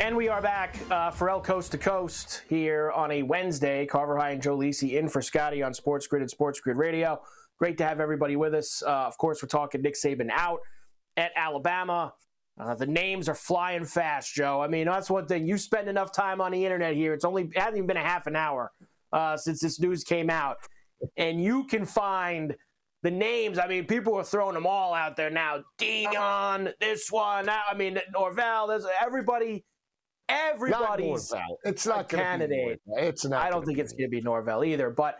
And 0.00 0.16
we 0.16 0.28
are 0.28 0.40
back 0.40 0.76
uh, 0.92 1.10
for 1.10 1.28
El 1.28 1.40
Coast 1.40 1.72
to 1.72 1.78
Coast 1.78 2.42
here 2.48 2.92
on 2.92 3.10
a 3.10 3.24
Wednesday. 3.24 3.84
Carver 3.84 4.16
High 4.16 4.30
and 4.30 4.40
Joe 4.40 4.56
Lisi 4.56 4.92
in 4.92 5.08
for 5.08 5.20
Scotty 5.20 5.60
on 5.60 5.74
Sports 5.74 6.06
Grid 6.06 6.22
and 6.22 6.30
Sports 6.30 6.60
Grid 6.60 6.76
Radio. 6.76 7.20
Great 7.58 7.76
to 7.78 7.84
have 7.84 7.98
everybody 7.98 8.36
with 8.36 8.54
us. 8.54 8.80
Uh, 8.80 8.90
of 8.90 9.18
course, 9.18 9.42
we're 9.42 9.48
talking 9.48 9.82
Nick 9.82 9.96
Saban 9.96 10.30
out 10.30 10.60
at 11.16 11.32
Alabama. 11.34 12.14
Uh, 12.60 12.76
the 12.76 12.86
names 12.86 13.28
are 13.28 13.34
flying 13.34 13.84
fast, 13.84 14.32
Joe. 14.32 14.60
I 14.60 14.68
mean, 14.68 14.86
that's 14.86 15.10
one 15.10 15.26
thing. 15.26 15.48
You 15.48 15.58
spend 15.58 15.88
enough 15.88 16.12
time 16.12 16.40
on 16.40 16.52
the 16.52 16.64
internet 16.64 16.94
here. 16.94 17.12
It's 17.12 17.24
only 17.24 17.44
it 17.44 17.58
hasn't 17.58 17.78
even 17.78 17.88
been 17.88 17.96
a 17.96 18.00
half 18.00 18.28
an 18.28 18.36
hour 18.36 18.70
uh, 19.12 19.36
since 19.36 19.60
this 19.60 19.80
news 19.80 20.04
came 20.04 20.30
out, 20.30 20.58
and 21.16 21.42
you 21.42 21.64
can 21.64 21.84
find 21.84 22.54
the 23.02 23.10
names. 23.10 23.58
I 23.58 23.66
mean, 23.66 23.84
people 23.84 24.14
are 24.14 24.24
throwing 24.24 24.54
them 24.54 24.66
all 24.66 24.94
out 24.94 25.16
there 25.16 25.30
now. 25.30 25.64
Deion, 25.80 26.72
this 26.80 27.10
one. 27.10 27.48
I 27.48 27.74
mean, 27.74 27.98
Norvell. 28.12 28.68
There's 28.68 28.86
everybody. 29.02 29.64
Everybody's 30.28 31.32
Not 31.32 31.42
It's 31.64 31.86
not 31.86 32.00
a 32.12 32.16
gonna 32.16 32.22
be 32.22 32.54
candidate. 32.54 32.80
It's 32.98 33.24
not 33.24 33.42
I 33.44 33.50
don't 33.50 33.64
think 33.64 33.78
it's 33.78 33.92
going 33.92 34.10
to 34.10 34.16
be 34.16 34.20
Norvell 34.20 34.64
either, 34.64 34.90
but 34.90 35.18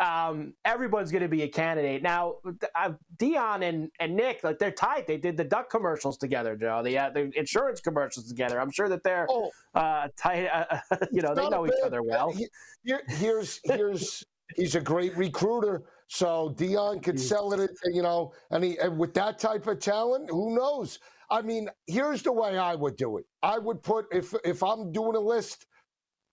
um, 0.00 0.54
everyone's 0.64 1.12
going 1.12 1.22
to 1.22 1.28
be 1.28 1.42
a 1.42 1.48
candidate 1.48 2.02
now. 2.02 2.34
Uh, 2.74 2.92
Deion 3.16 3.62
and, 3.68 3.90
and 4.00 4.16
Nick, 4.16 4.42
like 4.42 4.58
they're 4.58 4.72
tight. 4.72 5.06
They 5.06 5.16
did 5.18 5.36
the 5.36 5.44
duck 5.44 5.70
commercials 5.70 6.18
together, 6.18 6.56
Joe. 6.56 6.82
The 6.84 6.98
uh, 6.98 7.10
the 7.10 7.30
insurance 7.36 7.80
commercials 7.80 8.28
together. 8.28 8.60
I'm 8.60 8.72
sure 8.72 8.88
that 8.88 9.04
they're 9.04 9.26
Oh. 9.30 9.50
uh, 9.74 10.08
tight. 10.16 10.46
Uh, 10.48 10.78
you 11.12 11.22
know, 11.22 11.34
they 11.34 11.48
know 11.48 11.64
each 11.64 11.72
bad- 11.80 11.86
other 11.86 12.02
well. 12.02 12.32
he- 12.32 12.48
here- 12.82 13.04
here's 13.08 13.60
here's 13.64 14.24
he's 14.56 14.74
a 14.74 14.80
great 14.80 15.16
recruiter. 15.16 15.82
So 16.08 16.54
Deion 16.58 17.02
could 17.02 17.18
sell 17.18 17.52
it, 17.54 17.70
you 17.92 18.02
know, 18.02 18.32
and, 18.50 18.62
he, 18.62 18.76
and 18.78 18.98
with 18.98 19.14
that 19.14 19.38
type 19.38 19.66
of 19.66 19.78
talent, 19.78 20.28
who 20.28 20.54
knows? 20.54 20.98
I 21.30 21.42
mean, 21.42 21.68
here's 21.86 22.22
the 22.22 22.32
way 22.32 22.58
I 22.58 22.74
would 22.74 22.96
do 22.96 23.18
it. 23.18 23.24
I 23.42 23.58
would 23.58 23.82
put 23.82 24.06
if 24.12 24.34
if 24.44 24.62
I'm 24.62 24.92
doing 24.92 25.16
a 25.16 25.20
list, 25.20 25.66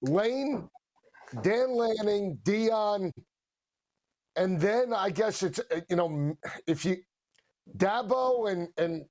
Lane, 0.01 0.69
Dan 1.41 1.75
Lanning, 1.75 2.37
Deion, 2.43 3.11
and 4.35 4.59
then 4.59 4.93
I 4.93 5.09
guess 5.09 5.43
it's 5.43 5.59
you 5.89 5.95
know 5.95 6.35
if 6.67 6.85
you 6.85 6.97
Dabo 7.77 8.51
and 8.51 8.67
and 8.77 9.05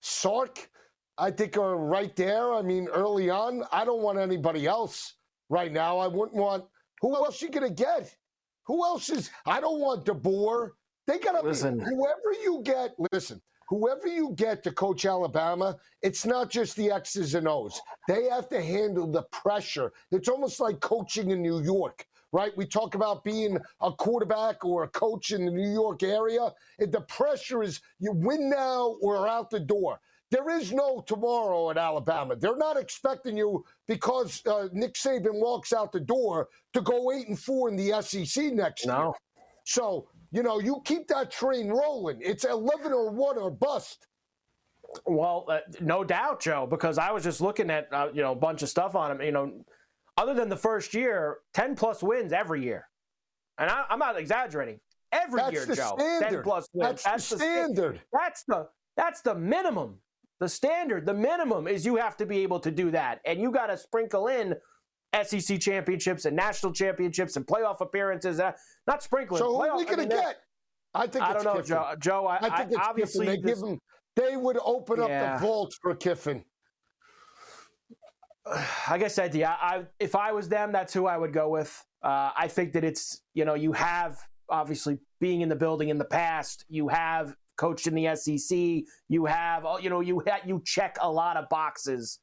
Sark, 0.00 0.68
I 1.16 1.30
think 1.30 1.56
are 1.56 1.76
right 1.76 2.14
there. 2.16 2.52
I 2.52 2.62
mean, 2.62 2.88
early 2.88 3.30
on, 3.30 3.64
I 3.72 3.84
don't 3.84 4.02
want 4.02 4.18
anybody 4.18 4.66
else 4.66 5.14
right 5.48 5.72
now. 5.72 5.98
I 5.98 6.06
wouldn't 6.06 6.36
want 6.36 6.64
who 7.00 7.14
else 7.14 7.40
you 7.42 7.50
gonna 7.50 7.70
get? 7.70 8.14
Who 8.66 8.84
else 8.84 9.08
is? 9.08 9.30
I 9.46 9.60
don't 9.60 9.80
want 9.80 10.04
DeBoer. 10.04 10.70
They 11.06 11.18
gotta 11.18 11.46
Listen. 11.46 11.78
be 11.78 11.84
whoever 11.84 12.32
you 12.42 12.60
get. 12.62 12.94
Listen, 13.12 13.40
whoever 13.68 14.06
you 14.06 14.32
get 14.34 14.62
to 14.64 14.72
coach 14.72 15.04
Alabama, 15.04 15.76
it's 16.02 16.26
not 16.26 16.50
just 16.50 16.76
the 16.76 16.90
X's 16.90 17.34
and 17.34 17.48
O's. 17.48 17.80
They 18.08 18.24
have 18.24 18.48
to 18.50 18.62
handle 18.62 19.06
the 19.06 19.22
pressure. 19.24 19.92
It's 20.10 20.28
almost 20.28 20.60
like 20.60 20.80
coaching 20.80 21.30
in 21.30 21.42
New 21.42 21.62
York. 21.62 22.06
Right, 22.30 22.54
we 22.58 22.66
talk 22.66 22.94
about 22.94 23.24
being 23.24 23.58
a 23.80 23.90
quarterback 23.90 24.62
or 24.62 24.82
a 24.82 24.88
coach 24.88 25.30
in 25.30 25.46
the 25.46 25.50
New 25.50 25.72
York 25.72 26.02
area. 26.02 26.52
And 26.78 26.92
the 26.92 27.00
pressure 27.00 27.62
is 27.62 27.80
you 28.00 28.12
win 28.12 28.50
now 28.50 28.96
or 29.00 29.26
out 29.26 29.48
the 29.48 29.60
door. 29.60 29.98
There 30.30 30.50
is 30.50 30.70
no 30.72 31.02
tomorrow 31.06 31.70
at 31.70 31.78
Alabama. 31.78 32.36
They're 32.36 32.56
not 32.58 32.76
expecting 32.76 33.38
you 33.38 33.64
because 33.86 34.42
uh, 34.46 34.68
Nick 34.72 34.92
Saban 34.94 35.40
walks 35.40 35.72
out 35.72 35.90
the 35.90 36.00
door 36.00 36.48
to 36.74 36.82
go 36.82 37.12
eight 37.12 37.28
and 37.28 37.38
four 37.38 37.70
in 37.70 37.76
the 37.76 38.02
SEC 38.02 38.52
next 38.52 38.84
year. 38.84 39.10
So 39.64 40.08
you 40.30 40.42
know 40.42 40.60
you 40.60 40.80
keep 40.84 41.08
that 41.08 41.30
train 41.30 41.68
rolling. 41.68 42.18
It's 42.20 42.44
eleven 42.44 42.92
or 42.92 43.10
one 43.10 43.38
or 43.38 43.50
bust. 43.50 44.06
Well, 45.04 45.44
uh, 45.48 45.58
no 45.80 46.02
doubt, 46.02 46.40
Joe, 46.40 46.66
because 46.66 46.96
I 46.98 47.10
was 47.10 47.22
just 47.22 47.40
looking 47.40 47.70
at 47.70 47.92
uh, 47.92 48.08
you 48.12 48.22
know 48.22 48.32
a 48.32 48.36
bunch 48.36 48.62
of 48.62 48.68
stuff 48.68 48.94
on 48.94 49.10
him. 49.10 49.22
You 49.22 49.32
know, 49.32 49.64
other 50.16 50.34
than 50.34 50.48
the 50.48 50.56
first 50.56 50.94
year, 50.94 51.38
ten 51.52 51.74
plus 51.74 52.02
wins 52.02 52.32
every 52.32 52.62
year, 52.62 52.88
and 53.58 53.70
I, 53.70 53.84
I'm 53.90 53.98
not 53.98 54.18
exaggerating. 54.18 54.80
Every 55.12 55.40
That's 55.40 55.52
year, 55.52 55.66
the 55.66 55.76
Joe, 55.76 55.96
ten 56.20 56.42
plus 56.42 56.68
wins. 56.72 57.02
That's 57.02 57.28
the 57.28 57.36
sta- 57.36 57.44
standard. 57.44 58.00
That's 58.12 58.44
the 58.44 58.68
that's 58.96 59.20
the 59.22 59.34
minimum. 59.34 59.98
The 60.40 60.48
standard, 60.48 61.04
the 61.04 61.14
minimum 61.14 61.66
is 61.66 61.84
you 61.84 61.96
have 61.96 62.16
to 62.18 62.26
be 62.26 62.38
able 62.38 62.60
to 62.60 62.70
do 62.70 62.90
that, 62.92 63.20
and 63.24 63.40
you 63.40 63.50
got 63.50 63.66
to 63.66 63.76
sprinkle 63.76 64.28
in 64.28 64.54
SEC 65.22 65.58
championships 65.60 66.24
and 66.24 66.36
national 66.36 66.72
championships 66.72 67.36
and 67.36 67.46
playoff 67.46 67.80
appearances. 67.80 68.40
Uh, 68.40 68.52
not 68.86 69.02
sprinkling. 69.02 69.38
So 69.38 69.54
who 69.56 69.62
are 69.62 69.76
we 69.76 69.84
going 69.84 69.98
mean, 70.00 70.10
to 70.10 70.16
get? 70.16 70.36
I 70.94 71.06
think 71.06 71.24
I 71.24 71.32
it's 71.32 71.44
don't 71.44 71.54
know, 71.54 71.60
Kiffin. 71.60 71.68
Joe. 71.76 71.94
Joe, 71.98 72.26
I, 72.26 72.36
I 72.42 72.64
think 72.66 72.80
I- 72.80 72.88
obviously 72.88 73.26
Kiffin. 73.26 73.42
They 73.42 73.50
this- 73.50 73.60
give 73.60 73.68
him. 73.68 73.78
They 74.16 74.36
would 74.36 74.58
open 74.64 74.98
up 75.00 75.08
the 75.08 75.38
vault 75.46 75.74
for 75.80 75.94
Kiffin. 75.94 76.44
like 78.90 79.02
I 79.02 79.08
said 79.08 79.34
you, 79.34 79.44
I, 79.44 79.84
if 80.00 80.14
I 80.16 80.32
was 80.32 80.48
them, 80.48 80.72
that's 80.72 80.92
who 80.92 81.06
I 81.06 81.16
would 81.16 81.32
go 81.32 81.48
with. 81.50 81.84
Uh, 82.02 82.30
I 82.36 82.48
think 82.48 82.72
that 82.72 82.84
it's 82.84 83.22
you 83.34 83.44
know 83.44 83.54
you 83.54 83.72
have 83.72 84.18
obviously 84.48 84.98
being 85.20 85.40
in 85.40 85.48
the 85.48 85.56
building 85.56 85.88
in 85.88 85.98
the 85.98 86.04
past, 86.04 86.64
you 86.68 86.88
have 86.88 87.34
coached 87.56 87.86
in 87.86 87.94
the 87.94 88.14
SEC, 88.16 88.58
you 89.08 89.24
have 89.26 89.64
you 89.80 89.90
know 89.90 90.00
you 90.00 90.22
ha- 90.26 90.40
you 90.44 90.62
check 90.64 90.96
a 91.00 91.10
lot 91.10 91.36
of 91.36 91.48
boxes 91.48 92.20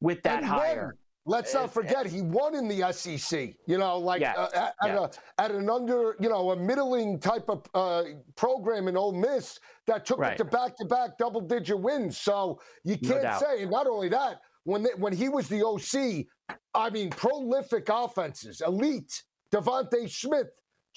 with 0.00 0.22
that 0.24 0.38
And 0.38 0.46
hire. 0.46 0.96
Let's 1.26 1.52
not 1.52 1.72
forget 1.72 2.06
he 2.06 2.22
won 2.22 2.54
in 2.54 2.66
the 2.66 2.90
SEC. 2.92 3.54
You 3.66 3.78
know, 3.78 3.98
like 3.98 4.20
Yeah. 4.22 4.32
uh, 4.36 4.48
at, 4.54 4.74
Yeah. 4.88 5.06
a, 5.38 5.42
at 5.42 5.50
an 5.50 5.68
under, 5.68 6.16
you 6.18 6.28
know, 6.28 6.50
a 6.52 6.56
middling 6.56 7.18
type 7.20 7.48
of 7.48 7.62
uh, 7.74 8.04
program 8.36 8.88
in 8.88 8.96
Ole 8.96 9.12
Miss 9.12 9.60
that 9.86 10.06
took 10.06 10.18
Right. 10.18 10.32
it 10.32 10.38
to 10.38 10.44
back-to-back 10.44 11.18
double-digit 11.18 11.78
wins. 11.78 12.16
So 12.18 12.60
you 12.84 12.96
can't 12.96 13.22
doubt. 13.22 13.40
say. 13.40 13.62
And 13.62 13.70
not 13.70 13.86
only 13.86 14.08
that, 14.08 14.40
when 14.64 14.82
they, 14.82 14.90
when 14.96 15.12
he 15.12 15.28
was 15.28 15.46
the 15.48 15.62
OC, 15.62 16.26
I 16.74 16.90
mean, 16.90 17.10
prolific 17.10 17.88
offenses, 17.90 18.60
elite. 18.62 19.22
DeVonta 19.52 20.08
Smith, 20.08 20.46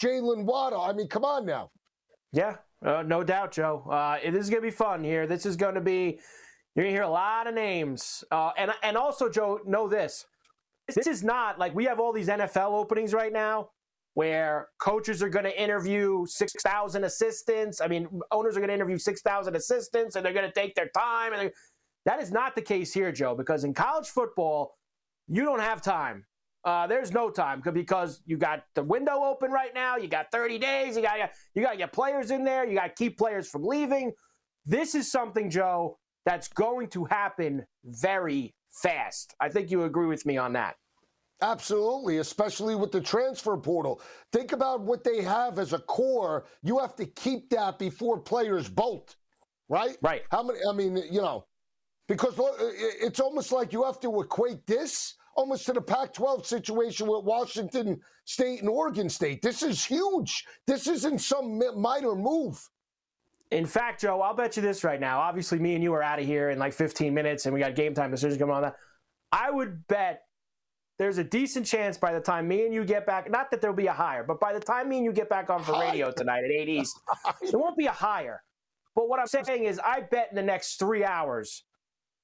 Jaylen 0.02 0.46
Waddle. 0.46 0.82
I 0.82 0.94
mean, 0.94 1.08
come 1.08 1.26
on 1.26 1.46
now. 1.46 1.72
Yeah, 2.32 2.58
uh, 2.86 3.02
no 3.04 3.24
doubt, 3.24 3.52
Joe. 3.52 3.84
Uh, 3.90 4.20
it 4.24 4.36
is 4.36 4.50
going 4.50 4.62
to 4.62 4.68
be 4.68 4.72
fun 4.76 5.04
here. 5.04 5.28
This 5.28 5.46
is 5.46 5.56
going 5.56 5.76
to 5.76 5.82
be. 5.82 6.20
You're 6.76 6.86
to 6.86 6.92
hear 6.92 7.04
a 7.04 7.10
lot 7.10 7.48
of 7.48 7.54
names, 7.56 8.24
uh, 8.32 8.52
and 8.58 8.72
and 8.84 8.98
also, 8.98 9.30
Joe, 9.30 9.60
know 9.66 9.88
this: 9.88 10.26
this 10.96 11.08
is 11.08 11.24
not 11.24 11.60
like 11.60 11.76
we 11.76 11.86
have 11.86 12.00
all 12.00 12.14
these 12.14 12.30
NFL 12.30 12.74
openings 12.74 13.14
right 13.14 13.34
now. 13.34 13.70
where 14.14 14.70
coaches 14.80 15.24
are 15.24 15.30
going 15.30 15.46
to 15.46 15.62
interview 15.62 16.26
6,000 16.28 17.04
assistants. 17.04 17.82
I 17.82 17.88
mean, 17.88 18.08
owners 18.32 18.56
are 18.56 18.60
going 18.60 18.68
to 18.70 18.74
interview 18.76 18.98
6,000 18.98 19.56
assistants 19.56 20.16
and 20.16 20.26
they're 20.26 20.34
going 20.34 20.48
to 20.48 20.54
take 20.54 20.76
their 20.76 20.90
time. 20.96 21.34
And 21.34 21.52
that 22.06 22.22
is 22.22 22.32
not 22.32 22.56
the 22.56 22.62
case 22.62 22.94
here, 22.94 23.12
Joe, 23.12 23.36
because 23.36 23.64
in 23.64 23.74
college 23.74 24.08
football, 24.08 24.76
you 25.28 25.44
don't 25.46 25.62
have 25.62 25.82
time. 25.82 26.26
Uh, 26.66 26.88
there's 26.88 27.12
no 27.12 27.30
time 27.30 27.62
because 27.74 28.22
you 28.26 28.38
got 28.38 28.64
the 28.76 28.84
window 28.84 29.24
open 29.24 29.52
right 29.52 29.74
now. 29.74 29.98
You 29.98 30.08
got 30.08 30.28
30 30.32 30.60
days. 30.60 30.96
You 30.96 31.02
got 31.02 31.32
you 31.56 31.62
got 31.64 31.72
to 31.72 31.78
get 31.78 31.92
players 31.94 32.32
in 32.32 32.44
there. 32.46 32.68
You 32.68 32.76
got 32.76 32.88
to 32.88 32.94
keep 32.94 33.18
players 33.18 33.50
from 33.50 33.64
leaving. 33.64 34.14
This 34.66 34.96
is 34.96 35.12
something, 35.12 35.50
Joe, 35.50 35.98
that's 36.26 36.48
going 36.48 36.88
to 36.90 37.06
happen 37.06 37.66
very 37.84 38.54
fast. 38.72 39.36
I 39.40 39.50
think 39.50 39.72
you 39.72 39.84
agree 39.84 40.08
with 40.08 40.26
me 40.26 40.38
on 40.38 40.54
that. 40.54 40.76
Absolutely, 41.42 42.20
especially 42.20 42.76
with 42.76 42.92
the 42.92 43.02
transfer 43.02 43.58
portal. 43.58 44.02
Think 44.32 44.54
about 44.54 44.82
what 44.82 45.04
they 45.04 45.22
have 45.22 45.60
as 45.60 45.74
a 45.74 45.80
core. 45.80 46.46
You 46.62 46.80
have 46.80 46.96
to 46.96 47.06
keep 47.06 47.50
that 47.50 47.78
before 47.78 48.20
players 48.20 48.70
bolt, 48.70 49.18
right? 49.68 49.98
Right. 50.02 50.22
How 50.32 50.44
many? 50.44 50.60
I 50.68 50.72
mean, 50.72 50.96
you 51.12 51.22
know, 51.22 51.46
because 52.08 52.40
it's 53.02 53.20
almost 53.20 53.52
like 53.52 53.74
you 53.74 53.84
have 53.84 54.00
to 54.02 54.22
equate 54.22 54.66
this 54.68 55.16
almost 55.36 55.66
to 55.66 55.74
the 55.74 55.82
Pac 55.82 56.14
12 56.14 56.46
situation 56.46 57.08
with 57.08 57.26
Washington 57.26 58.00
State 58.26 58.62
and 58.62 58.70
Oregon 58.70 59.10
State. 59.10 59.42
This 59.42 59.64
is 59.64 59.84
huge. 59.84 60.46
This 60.66 60.88
isn't 60.88 61.20
some 61.20 61.62
minor 61.76 62.16
move. 62.16 62.70
In 63.54 63.66
fact, 63.66 64.02
Joe, 64.02 64.22
I'll 64.22 64.34
bet 64.34 64.56
you 64.56 64.62
this 64.62 64.84
right 64.84 65.00
now. 65.00 65.20
Obviously, 65.20 65.60
me 65.60 65.76
and 65.76 65.84
you 65.84 65.94
are 65.94 66.02
out 66.02 66.20
of 66.20 66.26
here 66.26 66.50
in 66.50 66.58
like 66.58 66.74
15 66.74 67.14
minutes 67.14 67.46
and 67.46 67.54
we 67.54 67.60
got 67.60 67.76
game 67.76 67.94
time 67.94 68.10
decisions 68.10 68.40
coming 68.40 68.56
on 68.56 68.64
that. 68.64 68.76
I 69.32 69.52
would 69.52 69.88
bet 69.88 70.24
there's 70.98 71.18
a 71.18 71.24
decent 71.24 71.66
chance 71.66 71.98
by 71.98 72.14
the 72.14 72.20
time 72.20 72.48
me 72.48 72.66
and 72.66 72.74
you 72.74 72.84
get 72.84 73.06
back, 73.06 73.30
not 73.30 73.52
that 73.52 73.62
there'll 73.62 73.76
be 73.76 73.88
a 73.88 73.94
hire, 73.94 74.24
but 74.24 74.40
by 74.40 74.54
the 74.54 74.60
time 74.60 74.90
me 74.90 74.98
and 74.98 75.06
you 75.06 75.12
get 75.12 75.30
back 75.30 75.50
on 75.50 75.64
for 75.64 75.80
radio 75.80 76.12
tonight 76.12 76.44
at 76.44 76.52
8 76.52 76.70
East, 76.70 77.00
there 77.42 77.60
won't 77.60 77.78
be 77.78 77.86
a 77.86 77.92
hire. 77.92 78.44
But 78.96 79.10
what 79.10 79.20
I'm 79.20 79.28
saying 79.28 79.66
is, 79.66 79.80
I 79.80 80.02
bet 80.02 80.28
in 80.30 80.36
the 80.36 80.44
next 80.44 80.78
three 80.78 81.04
hours, 81.04 81.64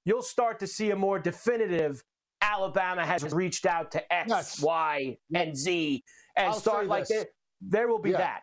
you'll 0.05 0.21
start 0.21 0.59
to 0.59 0.67
see 0.67 0.91
a 0.91 0.95
more 0.95 1.17
definitive 1.17 2.03
Alabama 2.41 3.05
has 3.05 3.23
reached 3.34 3.65
out 3.65 3.91
to 3.91 4.13
X, 4.13 4.30
yes. 4.30 4.61
Y, 4.61 5.17
and 5.34 5.57
Z, 5.57 6.03
and 6.36 6.47
I'll 6.47 6.53
start 6.53 6.88
like 6.88 7.07
there, 7.07 7.25
there, 7.61 7.88
will 7.88 7.99
be 7.99 8.11
yeah. 8.11 8.17
that. 8.17 8.41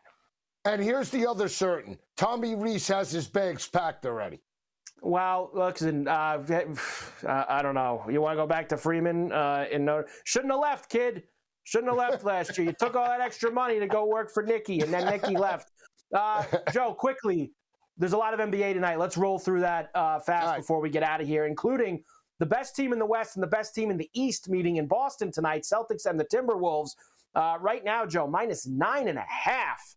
And 0.67 0.83
here's 0.83 1.11
the 1.11 1.27
other 1.27 1.49
certain: 1.49 1.97
Tommy 2.17 2.57
Rees 2.57 2.89
has 2.89 3.13
his 3.13 3.29
bags 3.29 3.69
packed 3.69 4.05
already. 4.05 4.41
Well, 5.01 5.51
listen, 5.55 6.09
uh, 6.09 6.43
I 7.29 7.61
don't 7.63 7.75
know. 7.75 8.05
You 8.11 8.21
want 8.21 8.37
to 8.37 8.43
go 8.43 8.47
back 8.47 8.69
to 8.71 8.77
Freeman? 8.77 9.31
Uh, 9.31 9.67
in 9.71 9.85
no, 9.85 10.03
shouldn't 10.25 10.53
have 10.53 10.61
left, 10.61 10.91
kid. 10.91 11.23
Shouldn't 11.63 11.91
have 11.91 11.99
left 11.99 12.25
last 12.25 12.59
year. 12.59 12.67
You 12.67 12.73
took 12.73 12.97
all 12.97 13.07
that 13.07 13.21
extra 13.21 13.51
money 13.51 13.79
to 13.79 13.87
go 13.87 14.07
work 14.07 14.33
for 14.33 14.43
Nikki, 14.43 14.81
and 14.81 14.93
then 14.93 15.07
Nikki 15.07 15.37
left. 15.39 15.71
Uh, 16.13 16.45
Joe, 16.73 16.95
quickly, 16.95 17.53
there's 17.97 18.13
a 18.13 18.17
lot 18.17 18.35
of 18.35 18.41
NBA 18.41 18.75
tonight. 18.75 18.99
Let's 18.99 19.17
roll 19.17 19.39
through 19.39 19.61
that 19.61 19.91
uh, 19.95 20.19
fast 20.21 20.47
right. 20.47 20.57
before 20.59 20.81
we 20.81 20.91
get 20.91 21.03
out 21.05 21.21
of 21.21 21.29
here, 21.29 21.47
including 21.47 22.03
the 22.39 22.47
best 22.47 22.75
team 22.77 22.93
in 22.93 22.99
the 22.99 23.07
West 23.07 23.37
and 23.37 23.43
the 23.43 23.49
best 23.49 23.75
team 23.75 23.91
in 23.91 23.97
the 23.97 24.11
East 24.15 24.49
meeting 24.49 24.77
in 24.77 24.87
Boston 24.87 25.31
tonight, 25.31 25.63
Celtics 25.63 26.07
and 26.07 26.19
the 26.19 26.25
Timberwolves. 26.25 26.97
Uh, 27.35 27.57
right 27.61 27.85
now, 27.85 28.05
Joe, 28.07 28.27
minus 28.27 28.67
nine 28.67 29.09
and 29.09 29.19
a 29.19 29.27
half 29.29 29.97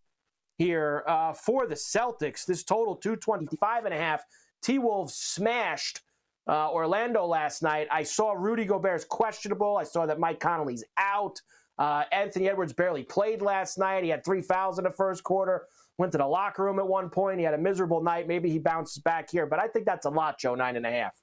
here 0.60 1.02
uh, 1.06 1.32
for 1.32 1.66
the 1.66 1.74
Celtics. 1.74 2.44
This 2.44 2.62
total 2.62 2.94
225 2.94 3.86
and 3.86 3.94
a 3.94 3.96
half. 3.96 4.22
T 4.62 4.78
Wolves 4.78 5.14
smashed 5.14 6.02
uh, 6.46 6.70
Orlando 6.70 7.24
last 7.24 7.62
night. 7.62 7.88
I 7.90 8.02
saw 8.02 8.32
Rudy 8.32 8.66
Gobert's 8.66 9.06
questionable. 9.06 9.78
I 9.78 9.84
saw 9.84 10.04
that 10.04 10.20
Mike 10.20 10.38
Conley's 10.38 10.84
out. 10.98 11.40
Uh, 11.78 12.04
Anthony 12.12 12.46
Edwards 12.46 12.74
barely 12.74 13.02
played 13.02 13.40
last 13.40 13.78
night. 13.78 14.04
He 14.04 14.10
had 14.10 14.22
three 14.22 14.42
fouls 14.42 14.76
in 14.76 14.84
the 14.84 14.90
first 14.90 15.24
quarter. 15.24 15.64
Went 15.96 16.12
to 16.12 16.18
the 16.18 16.26
locker 16.26 16.62
room 16.62 16.78
at 16.78 16.86
one 16.86 17.08
point. 17.08 17.38
He 17.38 17.44
had 17.44 17.54
a 17.54 17.58
miserable 17.58 18.02
night. 18.02 18.28
Maybe 18.28 18.50
he 18.50 18.58
bounces 18.58 19.02
back 19.02 19.30
here, 19.30 19.46
but 19.46 19.58
I 19.58 19.66
think 19.66 19.86
that's 19.86 20.04
a 20.04 20.10
lot, 20.10 20.38
Joe. 20.38 20.54
Nine 20.54 20.76
and 20.76 20.84
a 20.84 20.90
half. 20.90 21.16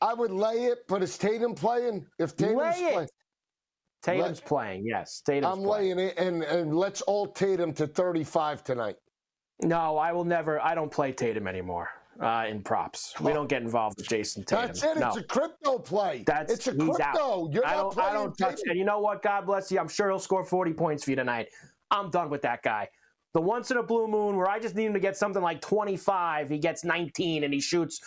I 0.00 0.14
would 0.14 0.30
lay 0.30 0.64
it, 0.64 0.86
but 0.88 1.02
is 1.02 1.18
Tatum 1.18 1.54
playing? 1.54 2.06
If 2.18 2.34
Tatum's 2.34 2.78
playing, 2.78 3.08
Tatum's 4.02 4.40
lay, 4.40 4.46
playing. 4.46 4.86
Yes, 4.86 5.22
Tatum's 5.24 5.58
I'm 5.58 5.64
playing. 5.64 5.96
laying 5.96 6.10
it, 6.10 6.18
and 6.18 6.42
and 6.44 6.76
let's 6.76 7.00
all 7.02 7.26
Tatum 7.26 7.72
to 7.74 7.86
35 7.86 8.64
tonight. 8.64 8.96
No, 9.62 9.96
I 9.96 10.12
will 10.12 10.24
never. 10.24 10.60
I 10.60 10.74
don't 10.74 10.90
play 10.90 11.12
Tatum 11.12 11.48
anymore 11.48 11.88
uh, 12.20 12.44
in 12.48 12.62
props. 12.62 13.14
We 13.20 13.32
don't 13.32 13.48
get 13.48 13.62
involved 13.62 13.98
with 13.98 14.08
Jayson 14.08 14.44
Tatum. 14.44 14.66
That's 14.66 14.82
it. 14.82 14.98
No. 14.98 15.08
It's 15.08 15.16
a 15.18 15.24
crypto 15.24 15.78
play. 15.78 16.24
That's 16.26 16.52
it's 16.52 16.66
a 16.68 16.74
crypto. 16.74 17.50
You're 17.50 17.66
I 17.66 17.74
not 17.74 17.94
don't. 17.94 18.06
I 18.06 18.12
don't 18.12 18.36
touch 18.36 18.60
it. 18.60 18.70
And 18.70 18.78
you 18.78 18.84
know 18.84 19.00
what? 19.00 19.22
God 19.22 19.46
bless 19.46 19.70
you. 19.70 19.78
I'm 19.78 19.88
sure 19.88 20.08
he'll 20.08 20.18
score 20.18 20.44
40 20.44 20.72
points 20.74 21.04
for 21.04 21.10
you 21.10 21.16
tonight. 21.16 21.48
I'm 21.90 22.10
done 22.10 22.30
with 22.30 22.42
that 22.42 22.62
guy. 22.62 22.88
The 23.34 23.40
once 23.40 23.70
in 23.70 23.76
a 23.76 23.82
blue 23.82 24.08
moon 24.08 24.36
where 24.36 24.48
I 24.48 24.58
just 24.58 24.74
need 24.74 24.86
him 24.86 24.94
to 24.94 25.00
get 25.00 25.16
something 25.16 25.42
like 25.42 25.60
25, 25.60 26.48
he 26.48 26.58
gets 26.58 26.82
19 26.82 27.44
and 27.44 27.52
he 27.52 27.60
shoots 27.60 28.00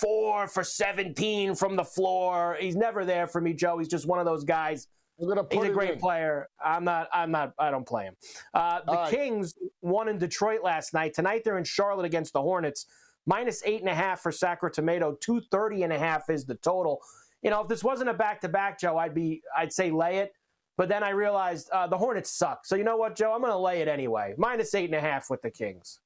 four 0.00 0.46
for 0.48 0.64
17 0.64 1.54
from 1.54 1.76
the 1.76 1.84
floor. 1.84 2.56
He's 2.58 2.76
never 2.76 3.04
there 3.04 3.26
for 3.26 3.40
me, 3.40 3.52
Joe. 3.52 3.78
He's 3.78 3.88
just 3.88 4.06
one 4.06 4.18
of 4.18 4.24
those 4.24 4.44
guys. 4.44 4.88
He's 5.18 5.62
a 5.62 5.70
great 5.70 5.92
in. 5.92 5.98
player. 5.98 6.48
I'm 6.62 6.84
not. 6.84 7.08
I'm 7.12 7.30
not. 7.30 7.52
I 7.58 7.70
don't 7.70 7.86
play 7.86 8.04
him. 8.04 8.16
Uh, 8.52 8.80
the 8.86 8.92
right. 8.92 9.10
Kings 9.10 9.54
won 9.80 10.08
in 10.08 10.18
Detroit 10.18 10.62
last 10.62 10.92
night. 10.92 11.14
Tonight 11.14 11.42
they're 11.44 11.58
in 11.58 11.64
Charlotte 11.64 12.04
against 12.04 12.32
the 12.32 12.42
Hornets. 12.42 12.86
Minus 13.26 13.62
eight 13.64 13.80
and 13.80 13.88
a 13.88 13.94
half 13.94 14.20
for 14.20 14.32
Sacramento. 14.32 15.16
Two 15.20 15.40
thirty 15.50 15.82
and 15.82 15.92
a 15.92 15.98
half 15.98 16.28
is 16.28 16.44
the 16.44 16.56
total. 16.56 17.00
You 17.42 17.50
know, 17.50 17.62
if 17.62 17.68
this 17.68 17.84
wasn't 17.84 18.10
a 18.10 18.14
back 18.14 18.40
to 18.40 18.48
back, 18.48 18.80
Joe, 18.80 18.98
I'd 18.98 19.14
be. 19.14 19.42
I'd 19.56 19.72
say 19.72 19.90
lay 19.90 20.18
it. 20.18 20.32
But 20.76 20.88
then 20.88 21.04
I 21.04 21.10
realized 21.10 21.70
uh, 21.70 21.86
the 21.86 21.96
Hornets 21.96 22.30
suck. 22.30 22.66
So 22.66 22.74
you 22.74 22.82
know 22.82 22.96
what, 22.96 23.14
Joe? 23.14 23.32
I'm 23.32 23.40
going 23.40 23.52
to 23.52 23.58
lay 23.58 23.80
it 23.80 23.88
anyway. 23.88 24.34
Minus 24.36 24.74
eight 24.74 24.86
and 24.86 24.94
a 24.94 25.00
half 25.00 25.30
with 25.30 25.40
the 25.40 25.50
Kings. 25.50 26.00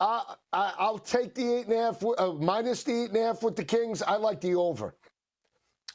Uh, 0.00 0.22
I, 0.54 0.90
will 0.90 0.98
take 0.98 1.34
the 1.34 1.56
eight 1.56 1.66
and 1.66 1.74
a 1.74 1.82
half, 1.82 2.02
uh, 2.02 2.32
minus 2.32 2.82
the 2.84 3.02
eight 3.02 3.08
and 3.10 3.18
a 3.18 3.24
half 3.24 3.42
with 3.42 3.54
the 3.54 3.64
Kings. 3.64 4.00
I 4.00 4.16
like 4.16 4.40
the 4.40 4.54
over. 4.54 4.94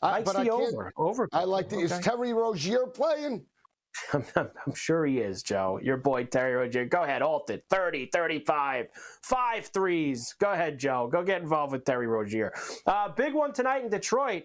I, 0.02 0.22
but 0.22 0.34
the 0.34 0.42
I 0.42 0.48
over. 0.50 0.92
Over. 0.98 1.30
I 1.32 1.44
like 1.44 1.70
the. 1.70 1.78
Okay. 1.78 1.86
Is 1.86 2.00
Terry 2.00 2.34
Rozier 2.34 2.88
playing? 2.88 3.46
I'm, 4.14 4.26
I'm, 4.36 4.74
sure 4.74 5.06
he 5.06 5.20
is, 5.20 5.42
Joe. 5.42 5.80
Your 5.82 5.98
boy 5.98 6.26
Terry 6.26 6.54
Rozier. 6.54 6.86
Go 6.86 7.04
ahead, 7.04 7.22
alt 7.22 7.50
it. 7.50 7.64
30, 7.70 8.10
35, 8.12 8.88
five 9.24 9.68
threes. 9.68 10.34
Go 10.40 10.52
ahead, 10.52 10.78
Joe. 10.78 11.10
Go 11.12 11.24
get 11.24 11.42
involved 11.42 11.72
with 11.72 11.86
Terry 11.86 12.08
Rozier. 12.08 12.54
Uh, 12.86 13.10
big 13.10 13.34
one 13.34 13.54
tonight 13.54 13.84
in 13.84 13.90
Detroit. 13.90 14.44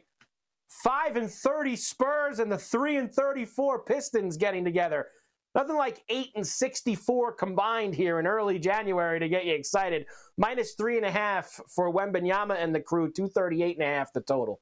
5 0.85 1.17
and 1.17 1.31
30 1.31 1.75
Spurs 1.75 2.39
and 2.39 2.51
the 2.51 2.57
3 2.57 2.97
and 2.97 3.13
34 3.13 3.85
Pistons 3.85 4.37
getting 4.37 4.65
together. 4.65 5.09
Nothing 5.55 5.77
like 5.77 6.05
8 6.09 6.29
and 6.37 6.47
64 6.47 7.33
combined 7.33 7.95
here 7.95 8.21
in 8.21 8.27
early 8.27 8.61
January 8.61 9.19
to 9.19 9.29
get 9.29 9.45
you 9.45 9.55
excited. 9.55 10.07
Minus 10.39 10.77
3.5 10.77 11.61
for 11.75 11.93
Wembanyama 11.93 12.57
and 12.57 12.73
the 12.73 12.81
crew, 12.81 13.11
238 13.11 13.79
and 13.79 13.85
a 13.85 13.91
half 13.91 14.13
the 14.13 14.21
total. 14.21 14.61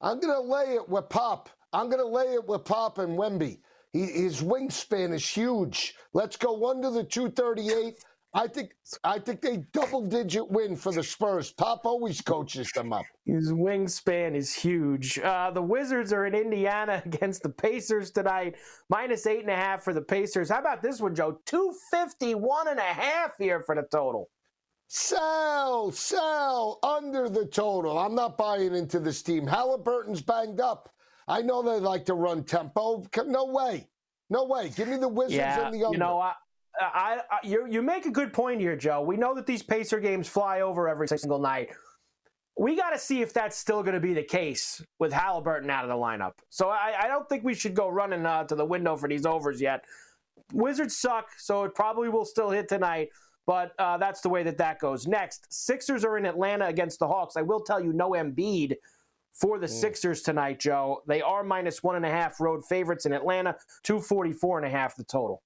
I'm 0.00 0.20
going 0.20 0.34
to 0.34 0.40
lay 0.40 0.74
it 0.74 0.88
with 0.88 1.08
Pop. 1.08 1.48
I'm 1.72 1.88
going 1.88 2.02
to 2.02 2.06
lay 2.06 2.34
it 2.34 2.46
with 2.46 2.64
Pop 2.64 2.98
and 2.98 3.18
Wemby. 3.18 3.58
He, 3.92 4.06
his 4.06 4.42
wingspan 4.42 5.12
is 5.12 5.26
huge. 5.26 5.94
Let's 6.12 6.36
go 6.36 6.70
under 6.70 6.90
the 6.90 7.04
238. 7.04 7.94
I 8.34 8.46
think 8.46 8.72
I 9.02 9.18
think 9.18 9.40
they 9.40 9.64
double 9.72 10.06
digit 10.06 10.50
win 10.50 10.76
for 10.76 10.92
the 10.92 11.02
Spurs. 11.02 11.50
Pop 11.50 11.86
always 11.86 12.20
coaches 12.20 12.70
them 12.74 12.92
up. 12.92 13.06
His 13.24 13.50
wingspan 13.50 14.34
is 14.34 14.54
huge. 14.54 15.18
Uh, 15.18 15.50
the 15.50 15.62
Wizards 15.62 16.12
are 16.12 16.26
in 16.26 16.34
Indiana 16.34 17.02
against 17.06 17.42
the 17.42 17.48
Pacers 17.48 18.10
tonight. 18.10 18.56
Minus 18.90 19.26
eight 19.26 19.40
and 19.40 19.50
a 19.50 19.56
half 19.56 19.82
for 19.82 19.94
the 19.94 20.02
Pacers. 20.02 20.50
How 20.50 20.58
about 20.58 20.82
this 20.82 21.00
one, 21.00 21.14
Joe? 21.14 21.40
251 21.46 22.68
and 22.68 22.78
a 22.78 22.82
half 22.82 23.38
here 23.38 23.60
for 23.60 23.74
the 23.74 23.86
total. 23.90 24.28
Sell, 24.90 25.92
sell 25.92 26.78
under 26.82 27.28
the 27.28 27.44
total. 27.44 27.98
I'm 27.98 28.14
not 28.14 28.38
buying 28.38 28.74
into 28.74 28.98
this 28.98 29.22
team. 29.22 29.46
Halliburton's 29.46 30.22
banged 30.22 30.60
up. 30.60 30.88
I 31.28 31.42
know 31.42 31.62
they 31.62 31.78
like 31.78 32.06
to 32.06 32.14
run 32.14 32.42
tempo. 32.42 33.04
No 33.26 33.44
way. 33.44 33.86
No 34.30 34.44
way. 34.44 34.70
Give 34.74 34.88
me 34.88 34.96
the 34.96 35.08
Wizards 35.08 35.34
yeah, 35.34 35.66
and 35.66 35.74
the 35.74 35.84
under. 35.84 35.94
You 35.94 35.98
know, 35.98 36.18
I, 36.18 36.32
I, 36.80 37.20
I, 37.30 37.46
you, 37.46 37.66
you 37.68 37.82
make 37.82 38.06
a 38.06 38.10
good 38.10 38.32
point 38.32 38.62
here, 38.62 38.76
Joe. 38.76 39.02
We 39.02 39.18
know 39.18 39.34
that 39.34 39.46
these 39.46 39.62
Pacer 39.62 40.00
games 40.00 40.26
fly 40.26 40.62
over 40.62 40.88
every 40.88 41.06
single 41.06 41.38
night. 41.38 41.68
We 42.56 42.74
got 42.74 42.90
to 42.90 42.98
see 42.98 43.20
if 43.20 43.34
that's 43.34 43.58
still 43.58 43.82
going 43.82 43.94
to 43.94 44.00
be 44.00 44.14
the 44.14 44.22
case 44.22 44.82
with 44.98 45.12
Halliburton 45.12 45.68
out 45.68 45.84
of 45.84 45.90
the 45.90 45.96
lineup. 45.96 46.32
So 46.48 46.70
I, 46.70 46.94
I 47.02 47.08
don't 47.08 47.28
think 47.28 47.44
we 47.44 47.54
should 47.54 47.74
go 47.74 47.88
running 47.88 48.24
uh, 48.24 48.44
to 48.44 48.54
the 48.54 48.64
window 48.64 48.96
for 48.96 49.06
these 49.06 49.26
overs 49.26 49.60
yet. 49.60 49.84
Wizards 50.54 50.96
suck, 50.96 51.28
so 51.36 51.64
it 51.64 51.74
probably 51.74 52.08
will 52.08 52.24
still 52.24 52.50
hit 52.50 52.68
tonight. 52.68 53.10
But 53.48 53.72
uh, 53.78 53.96
that's 53.96 54.20
the 54.20 54.28
way 54.28 54.42
that 54.42 54.58
that 54.58 54.78
goes. 54.78 55.06
Next, 55.06 55.46
Sixers 55.48 56.04
are 56.04 56.18
in 56.18 56.26
Atlanta 56.26 56.66
against 56.66 56.98
the 56.98 57.08
Hawks. 57.08 57.34
I 57.34 57.40
will 57.40 57.60
tell 57.60 57.82
you, 57.82 57.94
no 57.94 58.10
Embiid 58.10 58.74
for 59.32 59.58
the 59.58 59.66
mm. 59.66 59.70
Sixers 59.70 60.20
tonight, 60.20 60.60
Joe. 60.60 61.02
They 61.08 61.22
are 61.22 61.42
minus 61.42 61.82
one 61.82 61.96
and 61.96 62.04
a 62.04 62.10
half 62.10 62.40
road 62.40 62.62
favorites 62.68 63.06
in 63.06 63.14
Atlanta, 63.14 63.56
244 63.84 64.58
and 64.58 64.66
a 64.66 64.70
half 64.70 64.96
the 64.96 65.04
total. 65.04 65.42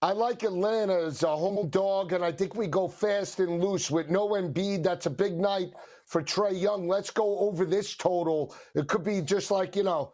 I 0.00 0.12
like 0.12 0.44
Atlanta 0.44 0.94
as 0.94 1.24
a 1.24 1.36
home 1.36 1.68
dog, 1.70 2.12
and 2.12 2.24
I 2.24 2.30
think 2.30 2.54
we 2.54 2.68
go 2.68 2.86
fast 2.86 3.40
and 3.40 3.60
loose 3.60 3.90
with 3.90 4.08
no 4.10 4.28
Embiid. 4.28 4.84
That's 4.84 5.06
a 5.06 5.10
big 5.10 5.36
night 5.36 5.72
for 6.06 6.22
Trae 6.22 6.58
Young. 6.58 6.86
Let's 6.86 7.10
go 7.10 7.40
over 7.40 7.64
this 7.64 7.96
total. 7.96 8.54
It 8.76 8.86
could 8.86 9.02
be 9.02 9.22
just 9.22 9.50
like, 9.50 9.74
you 9.74 9.82
know, 9.82 10.12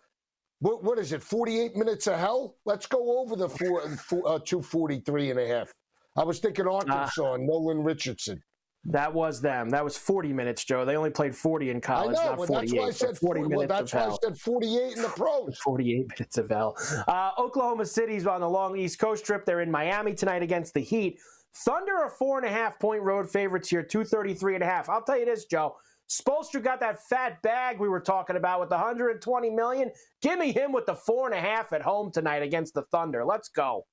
what, 0.60 0.82
what 0.82 0.98
is 0.98 1.12
it? 1.12 1.22
48 1.22 1.76
minutes 1.76 2.06
of 2.06 2.18
hell? 2.18 2.56
Let's 2.64 2.86
go 2.86 3.20
over 3.20 3.36
the 3.36 3.50
four, 3.50 3.86
four, 3.90 4.26
uh, 4.26 4.38
243 4.38 5.32
and 5.32 5.38
a 5.38 5.46
half. 5.46 5.70
I 6.16 6.24
was 6.24 6.38
thinking 6.38 6.66
Arkansas 6.66 7.22
uh, 7.22 7.34
and 7.34 7.46
Nolan 7.46 7.82
Richardson. 7.82 8.42
That 8.88 9.12
was 9.12 9.40
them. 9.40 9.70
That 9.70 9.82
was 9.82 9.96
40 9.96 10.32
minutes, 10.32 10.64
Joe. 10.64 10.84
They 10.84 10.96
only 10.96 11.10
played 11.10 11.34
40 11.34 11.70
in 11.70 11.80
college, 11.80 12.16
I 12.18 12.24
know, 12.24 12.30
not 12.30 12.38
well, 12.38 12.46
48. 12.46 12.70
That's 12.70 12.80
why 12.80 12.86
I 12.86 12.90
said 12.90 13.18
40 13.18 13.40
minutes 13.40 13.56
well, 13.56 13.66
that's 13.66 13.92
why 13.94 14.00
hell. 14.00 14.18
I 14.22 14.26
said 14.28 14.38
48 14.38 14.96
in 14.96 15.02
the 15.02 15.08
pros. 15.08 15.58
48 15.58 16.08
minutes 16.08 16.38
of 16.38 16.48
hell. 16.48 16.76
Uh, 17.08 17.30
Oklahoma 17.36 17.84
City's 17.84 18.26
on 18.26 18.40
the 18.40 18.48
long 18.48 18.78
East 18.78 19.00
Coast 19.00 19.26
trip. 19.26 19.44
They're 19.44 19.60
in 19.60 19.70
Miami 19.70 20.14
tonight 20.14 20.42
against 20.42 20.72
the 20.74 20.80
Heat. 20.80 21.18
Thunder 21.64 21.96
are 21.96 22.10
four 22.10 22.38
and 22.38 22.46
a 22.46 22.50
half 22.50 22.78
point 22.78 23.02
road 23.02 23.28
favorites 23.28 23.68
here, 23.68 23.82
233 23.82 24.54
and 24.54 24.62
a 24.62 24.66
half. 24.66 24.88
I'll 24.88 25.02
tell 25.02 25.18
you 25.18 25.24
this, 25.24 25.46
Joe. 25.46 25.76
Spoelstra 26.08 26.62
got 26.62 26.78
that 26.80 27.02
fat 27.08 27.42
bag 27.42 27.80
we 27.80 27.88
were 27.88 28.00
talking 28.00 28.36
about 28.36 28.60
with 28.60 28.70
120 28.70 29.50
million. 29.50 29.90
Give 30.22 30.38
me 30.38 30.52
him 30.52 30.72
with 30.72 30.86
the 30.86 30.94
four 30.94 31.26
and 31.28 31.34
a 31.36 31.40
half 31.40 31.72
at 31.72 31.82
home 31.82 32.12
tonight 32.12 32.42
against 32.42 32.74
the 32.74 32.82
Thunder. 32.92 33.24
Let's 33.24 33.48
go. 33.48 33.86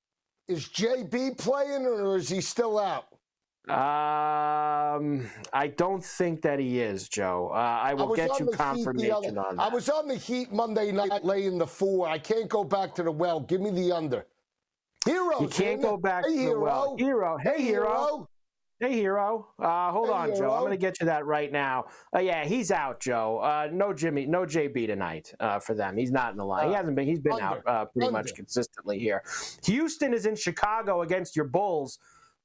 Is 0.48 0.68
JB 0.68 1.38
playing 1.38 1.86
or 1.86 2.18
is 2.18 2.30
he 2.30 2.42
still 2.42 2.78
out? 2.78 3.06
Um, 3.70 5.30
I 5.54 5.68
don't 5.68 6.04
think 6.04 6.42
that 6.42 6.60
he 6.60 6.82
is, 6.82 7.08
Joe. 7.08 7.50
Uh, 7.54 7.58
I 7.58 7.94
will 7.94 8.12
I 8.12 8.16
get 8.18 8.40
you 8.40 8.48
confirmation 8.48 9.38
on 9.38 9.56
that. 9.56 9.64
I 9.64 9.70
was 9.70 9.88
on 9.90 10.10
the 10.10 10.16
Heat 10.16 10.52
Monday 10.52 10.92
night 10.92 11.24
laying 11.24 11.58
the 11.58 11.68
four. 11.68 12.10
I 12.10 12.18
can't 12.18 12.50
go 12.50 12.66
back 12.66 12.94
to 12.96 13.04
the 13.04 13.12
well. 13.12 13.40
Give 13.40 13.62
me 13.62 13.70
the 13.70 13.94
under. 13.94 14.26
Hero. 15.06 15.40
You 15.42 15.48
can't 15.48 15.82
go 15.82 15.96
back 15.96 16.26
hey, 16.26 16.34
to 16.34 16.38
hero. 16.38 16.54
the 16.54 16.60
well. 16.60 16.96
Hero. 16.98 17.38
Hey, 17.38 17.54
hey 17.56 17.64
hero. 17.64 17.88
hero. 17.88 18.30
Hey, 18.84 18.96
hero. 18.96 19.48
Uh, 19.58 19.94
hold 19.94 20.08
hey, 20.08 20.14
on, 20.14 20.26
hero. 20.26 20.40
Joe. 20.40 20.52
I'm 20.52 20.60
going 20.60 20.72
to 20.72 20.78
get 20.78 21.00
you 21.00 21.06
that 21.06 21.26
right 21.26 21.50
now. 21.50 21.86
Uh, 22.14 22.20
yeah, 22.20 22.44
he's 22.44 22.70
out, 22.70 23.00
Joe. 23.00 23.38
Uh, 23.38 23.70
no 23.72 23.94
Jimmy, 23.94 24.26
no 24.26 24.42
JB 24.42 24.88
tonight 24.88 25.34
uh, 25.40 25.58
for 25.60 25.74
them. 25.74 25.96
He's 25.96 26.12
not 26.12 26.32
in 26.32 26.38
the 26.38 26.44
line. 26.44 26.68
he 26.68 26.74
uh, 26.74 26.78
hasn't 26.78 26.94
been. 26.98 27.08
He's 27.08 27.22
been 27.22 27.32
under. 27.32 27.46
out 27.46 27.62
uh, 27.66 27.86
pretty 27.86 28.08
under. 28.08 28.20
much 28.20 28.36
consistently 28.36 29.00
here. 29.00 29.24
Houston 29.64 30.14
is 30.14 30.26
in 30.26 30.36
Chicago 30.36 31.02
against 31.02 31.34
your 31.34 31.46
Bulls. 31.46 31.98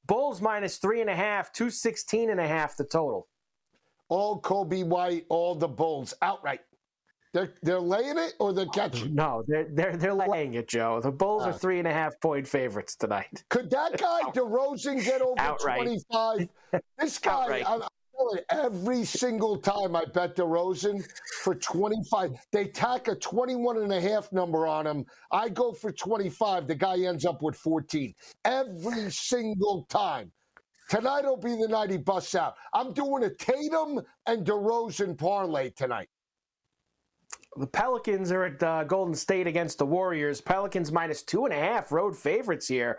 Bulls 0.07 0.41
minus 0.41 0.77
three 0.77 1.01
and 1.01 1.11
a 1.11 1.17
half, 1.17 1.53
216 1.53 2.31
and 2.31 2.39
a 2.39 2.47
half 2.47 2.77
the 2.77 2.85
total. 2.85 3.27
All 4.09 4.41
Coby 4.41 4.85
White, 4.85 5.27
all 5.29 5.57
the 5.57 5.67
Bulls 5.67 6.15
outright. 6.23 6.61
They're 7.35 7.53
they're 7.63 7.81
laying 7.81 8.19
it 8.19 8.35
or 8.39 8.53
they're 8.53 8.67
catching? 8.67 9.15
No, 9.15 9.45
they're 9.47 9.69
they're 9.71 9.97
they're 9.97 10.15
laying 10.15 10.55
it, 10.55 10.69
Joe. 10.69 11.01
The 11.01 11.11
Bulls 11.11 11.43
uh, 11.43 11.49
are 11.49 11.53
three 11.53 11.79
and 11.79 11.87
a 11.87 11.93
half 11.93 12.19
point 12.21 12.49
favorites 12.49 12.97
tonight. 12.97 13.45
Could 13.51 13.71
that 13.71 13.99
guy 13.99 14.21
DeRozan 14.35 15.05
get 15.05 15.21
over 15.21 15.57
25? 15.59 16.49
This 16.99 17.19
guy, 17.23 17.63
I'm, 17.67 17.83
every 18.51 19.05
single 19.05 19.59
time 19.59 19.95
I 19.95 20.05
bet 20.07 20.37
DeRozan 20.37 21.07
for 21.43 21.55
25, 21.55 22.33
they 22.53 22.67
tack 22.67 23.09
a 23.09 23.15
21 23.15 23.79
and 23.79 23.93
a 23.93 24.01
half 24.01 24.33
number 24.33 24.67
on 24.67 24.87
him. 24.87 25.05
I 25.31 25.49
go 25.49 25.73
for 25.73 25.93
25. 25.93 26.67
The 26.67 26.75
guy 26.75 27.01
ends 27.01 27.25
up 27.25 27.43
with 27.43 27.57
14 27.57 28.15
every 28.45 29.11
single 29.11 29.85
time. 29.89 30.33
Tonight 30.89 31.25
will 31.25 31.37
be 31.37 31.55
the 31.55 31.69
night 31.69 31.91
he 31.91 31.99
busts 31.99 32.35
out. 32.35 32.55
I'm 32.73 32.95
doing 32.95 33.25
a 33.25 33.31
Tatum 33.31 34.01
and 34.27 34.47
DeRozan 34.47 35.19
parlay 35.19 35.71
tonight. 35.71 36.09
The 37.57 37.67
Pelicans 37.67 38.31
are 38.31 38.45
at 38.45 38.63
uh, 38.63 38.85
Golden 38.85 39.15
State 39.15 39.47
against 39.47 39.79
the 39.79 39.87
Warriors. 39.87 40.41
Pelicans 40.41 40.93
minus 40.93 41.23
two 41.23 41.45
and 41.45 41.53
a 41.53 41.59
half 41.59 41.91
road 41.91 42.17
favorites 42.17 42.69
here. 42.69 42.99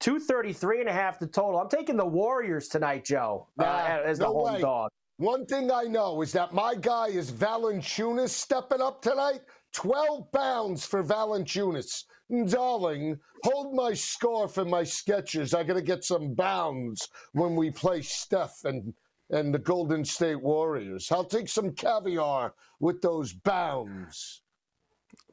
233 0.00 0.80
and 0.80 0.88
a 0.88 0.92
half 0.92 1.18
the 1.18 1.26
total. 1.26 1.60
I'm 1.60 1.68
taking 1.68 1.96
the 1.96 2.06
Warriors 2.06 2.68
tonight, 2.68 3.04
Joe, 3.04 3.48
uh, 3.58 3.62
uh, 3.62 4.02
as 4.04 4.18
the 4.18 4.26
home 4.26 4.54
way. 4.54 4.60
dog. 4.60 4.90
One 5.18 5.46
thing 5.46 5.70
I 5.70 5.84
know 5.84 6.22
is 6.22 6.32
that 6.32 6.52
my 6.52 6.74
guy 6.74 7.08
is 7.08 7.30
Valanciunas 7.30 8.30
stepping 8.30 8.80
up 8.80 9.02
tonight. 9.02 9.42
12 9.72 10.32
pounds 10.32 10.84
for 10.84 11.04
Valanciunas. 11.04 12.04
Darling, 12.46 13.18
hold 13.44 13.74
my 13.74 13.92
scarf 13.92 14.56
and 14.56 14.70
my 14.70 14.82
sketches. 14.84 15.52
I 15.52 15.64
got 15.64 15.74
to 15.74 15.82
get 15.82 16.02
some 16.02 16.34
bounds 16.34 17.08
when 17.32 17.54
we 17.56 17.70
play 17.70 18.00
Steph 18.00 18.64
and 18.64 18.94
and 19.32 19.52
the 19.52 19.58
Golden 19.58 20.04
State 20.04 20.40
Warriors. 20.40 21.10
I'll 21.10 21.24
take 21.24 21.48
some 21.48 21.72
caviar 21.72 22.54
with 22.80 23.00
those 23.00 23.32
bounds. 23.32 24.42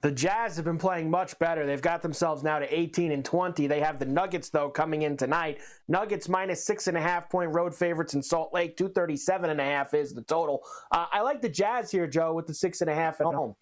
The 0.02 0.12
Jazz 0.12 0.56
have 0.56 0.64
been 0.64 0.78
playing 0.78 1.10
much 1.10 1.38
better. 1.40 1.66
They've 1.66 1.82
got 1.82 2.02
themselves 2.02 2.42
now 2.42 2.60
to 2.60 2.74
18 2.74 3.12
and 3.12 3.24
20. 3.24 3.68
They 3.68 3.82
have 3.82 4.00
the 4.00 4.06
Nuggets, 4.06 4.50
though, 4.50 4.70
coming 4.70 5.02
in 5.02 5.18
tonight. 5.18 5.60
Nuggets 5.90 6.30
minus 6.30 6.64
six 6.64 6.88
and 6.88 6.96
a 6.96 7.02
half 7.02 7.30
point 7.30 7.54
road 7.54 7.76
favorites 7.76 8.14
in 8.14 8.24
Salt 8.24 8.54
Lake. 8.54 8.78
237 8.78 9.50
and 9.50 9.60
a 9.60 9.64
half 9.64 9.94
is 9.94 10.14
the 10.14 10.22
total. 10.22 10.62
Uh, 10.92 11.08
I 11.12 11.20
like 11.20 11.42
the 11.42 11.50
Jazz 11.50 11.92
here, 11.92 12.08
Joe, 12.08 12.34
with 12.34 12.48
the 12.48 12.54
six 12.54 12.80
and 12.80 12.90
a 12.90 12.96
half 12.96 13.20
at 13.20 13.28
home. 13.28 13.56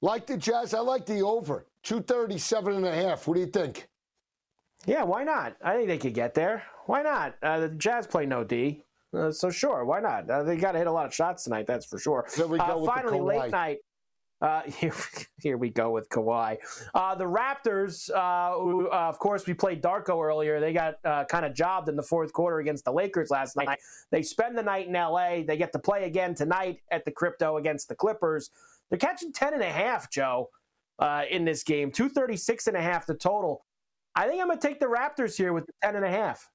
Like 0.00 0.26
the 0.26 0.36
Jazz, 0.36 0.74
I 0.74 0.80
like 0.80 1.06
the 1.06 1.22
over. 1.22 1.66
237 1.82 2.74
and 2.74 2.86
a 2.86 2.94
half. 2.94 3.26
What 3.26 3.34
do 3.34 3.40
you 3.40 3.46
think? 3.46 3.88
Yeah, 4.86 5.02
why 5.02 5.24
not? 5.24 5.56
I 5.62 5.74
think 5.74 5.88
they 5.88 5.98
could 5.98 6.14
get 6.14 6.34
there. 6.34 6.62
Why 6.86 7.02
not? 7.02 7.34
Uh, 7.42 7.60
the 7.60 7.68
Jazz 7.70 8.06
play 8.06 8.26
no 8.26 8.44
D. 8.44 8.84
Uh, 9.14 9.30
so 9.30 9.50
sure, 9.50 9.84
why 9.84 10.00
not? 10.00 10.28
Uh, 10.28 10.42
they 10.42 10.56
got 10.56 10.72
to 10.72 10.78
hit 10.78 10.86
a 10.86 10.92
lot 10.92 11.06
of 11.06 11.14
shots 11.14 11.44
tonight, 11.44 11.66
that's 11.66 11.86
for 11.86 11.98
sure. 11.98 12.24
So 12.28 12.46
we 12.46 12.58
Uh, 12.58 12.84
finally, 12.84 13.20
late 13.20 13.50
night. 13.50 13.78
Uh, 14.40 14.62
here, 14.66 14.94
here 15.40 15.56
we 15.56 15.70
go 15.70 15.90
with 15.90 16.08
Kawhi. 16.08 16.58
Uh, 16.94 17.14
the 17.14 17.24
Raptors, 17.24 18.10
uh, 18.10 18.58
who, 18.58 18.88
of 18.88 19.18
course, 19.18 19.46
we 19.46 19.54
played 19.54 19.82
Darko 19.82 20.22
earlier. 20.22 20.60
They 20.60 20.72
got 20.72 21.02
kind 21.28 21.44
of 21.44 21.54
jobbed 21.54 21.88
in 21.88 21.96
the 21.96 22.02
fourth 22.02 22.32
quarter 22.32 22.58
against 22.58 22.84
the 22.84 22.92
Lakers 22.92 23.30
last 23.30 23.56
night. 23.56 23.78
They 24.10 24.22
spend 24.22 24.58
the 24.58 24.62
night 24.62 24.88
in 24.88 24.92
LA. 24.92 25.42
They 25.46 25.56
get 25.56 25.72
to 25.72 25.78
play 25.78 26.04
again 26.04 26.34
tonight 26.34 26.80
at 26.90 27.04
the 27.04 27.10
Crypto 27.10 27.56
against 27.56 27.88
the 27.88 27.94
Clippers. 27.94 28.50
They're 28.90 28.98
catching 28.98 29.32
10 29.32 29.54
and 29.54 29.62
a 29.62 29.70
half, 29.70 30.10
Joe, 30.10 30.50
in 31.30 31.44
this 31.44 31.62
game. 31.62 31.90
236 31.90 32.66
and 32.66 32.76
a 32.76 32.82
half 32.82 33.06
the 33.06 33.14
total. 33.14 33.64
I 34.14 34.28
think 34.28 34.40
I'm 34.40 34.48
going 34.48 34.58
to 34.58 34.66
take 34.66 34.78
the 34.78 34.86
Raptors 34.86 35.36
here 35.36 35.52
with 35.52 35.66
the 35.66 35.72
10 35.82 35.96
and 35.96 36.04
a 36.04 36.10
half. 36.10 36.48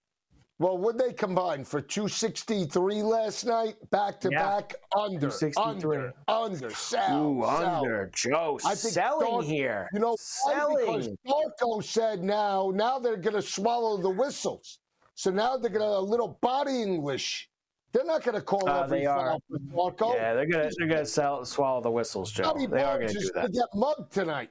Well, 0.60 0.78
would 0.78 0.98
they 0.98 1.14
combine 1.14 1.64
for 1.64 1.80
263 1.80 3.02
last 3.02 3.46
night? 3.46 3.76
Back 3.92 4.20
to 4.20 4.30
yeah. 4.30 4.44
back, 4.44 4.76
under, 4.94 5.32
under, 5.58 6.14
under, 6.28 6.70
sell, 6.72 7.28
Ooh, 7.28 7.42
sell. 7.44 7.76
under, 7.78 8.12
Joe, 8.14 8.60
I 8.66 8.76
think 8.76 8.94
selling 8.94 9.44
here. 9.44 9.88
You 9.94 10.02
know, 10.02 10.18
selling. 10.20 10.86
because 10.86 11.10
Darko 11.26 11.82
said 11.82 12.26
now, 12.26 12.74
now 12.76 13.00
they're 13.00 13.16
going 13.16 13.38
to 13.38 13.42
swallow 13.42 14.02
the 14.02 14.10
whistles. 14.10 14.80
So 15.16 15.32
now 15.32 15.56
they're 15.56 15.72
going 15.72 15.82
to 15.82 15.98
a 15.98 16.00
little 16.00 16.38
body 16.42 16.82
English. 16.82 17.50
They're 17.94 18.06
not 18.06 18.24
going 18.24 18.36
to 18.36 18.42
call 18.42 18.68
uh, 18.68 18.84
every 18.84 19.06
for 19.06 19.40
Darko. 19.74 20.14
Yeah, 20.14 20.34
they're 20.34 20.46
going 20.46 20.70
to 20.70 20.76
they're 20.78 20.88
going 20.88 21.06
to 21.06 21.46
swallow 21.46 21.82
the 21.82 21.90
whistles, 21.90 22.34
Joe. 22.34 22.54
they 22.54 22.84
are 22.84 22.98
going 23.00 23.08
to 23.08 23.20
do 23.20 23.32
that. 23.34 23.54
Get 23.54 23.68
mugged 23.74 24.12
tonight. 24.12 24.50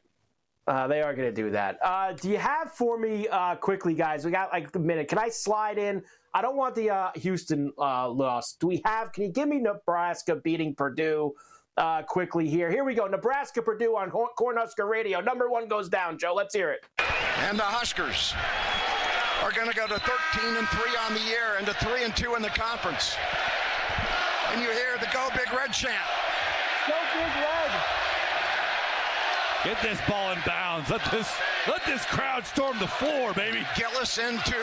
Uh, 0.69 0.87
they 0.87 1.01
are 1.01 1.15
going 1.15 1.27
to 1.27 1.35
do 1.35 1.51
that. 1.51 1.79
Uh, 1.83 2.13
do 2.13 2.29
you 2.29 2.37
have 2.37 2.71
for 2.71 2.99
me 2.99 3.27
uh, 3.29 3.57
quickly, 3.57 3.95
guys? 3.95 4.27
We 4.27 4.31
got 4.31 4.53
like 4.53 4.77
a 4.77 4.79
minute. 4.79 5.09
Can 5.09 5.19
I 5.19 5.31
slide 5.31 5.79
in? 5.79 6.03
I 6.35 6.43
don't 6.43 6.57
want 6.57 6.75
the 6.75 6.91
uh, 6.91 7.11
Houston 7.15 7.73
uh, 7.79 8.11
loss. 8.11 8.53
Do 8.53 8.67
we 8.67 8.83
have? 8.85 9.11
Can 9.13 9.25
you 9.25 9.31
give 9.31 9.49
me 9.49 9.61
Nebraska 9.61 10.37
beating 10.37 10.75
Purdue 10.75 11.33
uh, 11.79 12.03
quickly 12.03 12.47
here? 12.47 12.71
Here 12.71 12.85
we 12.85 12.95
go. 12.95 13.07
Nebraska 13.07 13.63
Purdue 13.63 13.97
on 13.97 14.11
Cornhusker 14.11 14.87
Radio. 14.87 15.23
Number 15.23 15.49
one 15.49 15.69
goes 15.69 15.89
down. 15.89 16.19
Joe, 16.19 16.35
let's 16.35 16.55
hear 16.55 16.71
it. 16.71 16.85
And 17.49 17.59
the 17.59 17.63
Huskers 17.63 18.35
are 19.43 19.53
going 19.53 19.71
to 19.71 19.75
go 19.75 19.87
to 19.87 19.99
13 19.99 20.55
and 20.55 20.69
three 20.69 20.97
on 21.07 21.15
the 21.15 21.23
year 21.23 21.57
and 21.57 21.67
to 21.67 21.73
three 21.83 22.05
and 22.05 22.15
two 22.15 22.35
in 22.35 22.43
the 22.43 22.51
conference. 22.51 23.17
And 24.53 24.61
you 24.61 24.69
hear 24.69 24.99
the 25.01 25.09
Go 25.15 25.31
Big 25.35 25.51
Red 25.51 25.73
chant. 25.73 25.97
Go 26.87 26.95
Big 27.15 27.43
Red. 27.43 27.99
Get 29.65 29.83
this 29.83 29.99
ball 30.09 30.31
in 30.33 30.39
bounds. 30.47 30.89
Let 30.89 31.03
this 31.11 31.29
let 31.67 31.85
this 31.85 32.05
crowd 32.05 32.47
storm 32.47 32.79
the 32.79 32.87
floor, 32.87 33.35
baby. 33.35 33.67
Gillis 33.77 34.17
into 34.19 34.57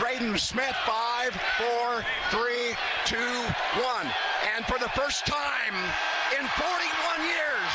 Braden 0.00 0.36
Smith. 0.38 0.74
Five, 0.84 1.38
four, 1.56 2.04
three, 2.30 2.74
two, 3.06 3.32
one. 3.78 4.10
And 4.56 4.66
for 4.66 4.78
the 4.78 4.90
first 4.90 5.24
time 5.24 5.74
in 6.34 6.44
41 6.58 7.30
years, 7.30 7.70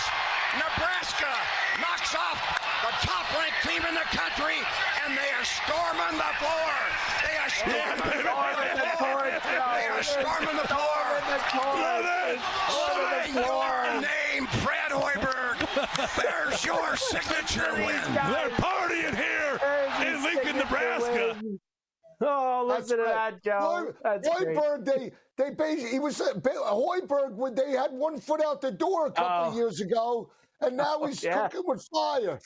Nebraska 0.60 1.32
knocks 1.80 2.14
off 2.14 2.38
the 2.84 2.92
top-ranked 3.08 3.64
team 3.64 3.82
in 3.88 3.96
the 3.96 4.08
country, 4.12 4.60
and 5.06 5.16
they 5.16 5.32
are 5.32 5.48
storming 5.48 6.20
the 6.20 6.32
floor. 6.44 6.76
They 7.24 7.40
are 7.40 7.50
storming 7.50 8.20
the 8.20 9.00
floor. 9.00 9.32
They 9.80 9.88
are 9.88 10.04
storming 10.04 10.58
the 10.60 10.68
floor. 10.68 11.24
Love 11.80 12.06
it. 12.28 13.34
Your 13.34 14.02
name, 14.02 14.46
Fred 14.60 14.92
Hoiberg. 14.92 15.33
There's 15.76 16.66
your 16.66 16.96
signature 16.96 17.74
win. 17.74 18.14
They're 18.14 18.50
partying 18.58 19.16
here 19.16 19.60
in 20.08 20.24
Lincoln, 20.24 20.58
Nebraska. 20.58 21.36
Oh, 22.22 22.66
listen 22.68 22.98
to 22.98 23.04
that, 23.04 23.44
Joe. 23.44 23.94
That's 24.04 24.28
Hoiberg, 24.28 24.86
they 24.86 25.12
they 25.38 25.50
basically 25.50 25.92
he 25.92 26.00
was 26.00 26.22
uh, 26.22 26.34
Hoiberg 26.36 27.34
when 27.34 27.56
they 27.56 27.72
had 27.72 27.92
one 27.92 28.20
foot 28.20 28.42
out 28.44 28.62
the 28.62 28.72
door 28.72 29.08
a 29.08 29.12
couple 29.12 29.48
oh. 29.48 29.50
of 29.50 29.56
years 29.56 29.82
ago, 29.82 30.30
and 30.62 30.78
now 30.78 31.04
he's 31.06 31.24
oh, 31.26 31.28
yeah. 31.28 31.48
cooking 31.48 31.64
with 31.66 31.88
fire. 31.92 32.40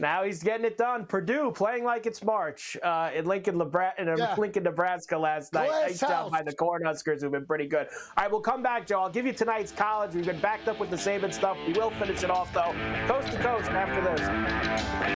Now 0.00 0.24
he's 0.24 0.42
getting 0.42 0.66
it 0.66 0.76
done. 0.76 1.06
Purdue 1.06 1.50
playing 1.54 1.84
like 1.84 2.04
it's 2.04 2.22
March 2.22 2.76
uh, 2.82 3.10
in 3.14 3.24
Lincoln, 3.24 3.56
Nebraska, 3.56 4.02
in 4.02 4.16
Yeah. 4.18 4.34
Lincoln, 4.36 4.64
Nebraska 4.64 5.16
last 5.16 5.54
night. 5.54 5.70
Nice 5.70 6.00
job 6.00 6.30
by 6.30 6.42
the 6.42 6.52
Cornhuskers, 6.52 7.22
who've 7.22 7.32
been 7.32 7.46
pretty 7.46 7.66
good. 7.66 7.86
All 8.16 8.24
right, 8.24 8.30
we'll 8.30 8.40
come 8.40 8.62
back, 8.62 8.86
Joe. 8.86 9.00
I'll 9.00 9.10
give 9.10 9.24
you 9.24 9.32
tonight's 9.32 9.72
college. 9.72 10.14
We've 10.14 10.26
been 10.26 10.40
backed 10.40 10.68
up 10.68 10.78
with 10.78 10.90
the 10.90 10.96
Saban 10.96 11.32
stuff. 11.32 11.56
We 11.66 11.72
will 11.72 11.90
finish 11.92 12.22
it 12.22 12.30
off 12.30 12.52
though, 12.52 12.74
coast 13.08 13.32
to 13.32 13.38
coast 13.42 13.70
after 13.70 14.02
this. 14.02 15.15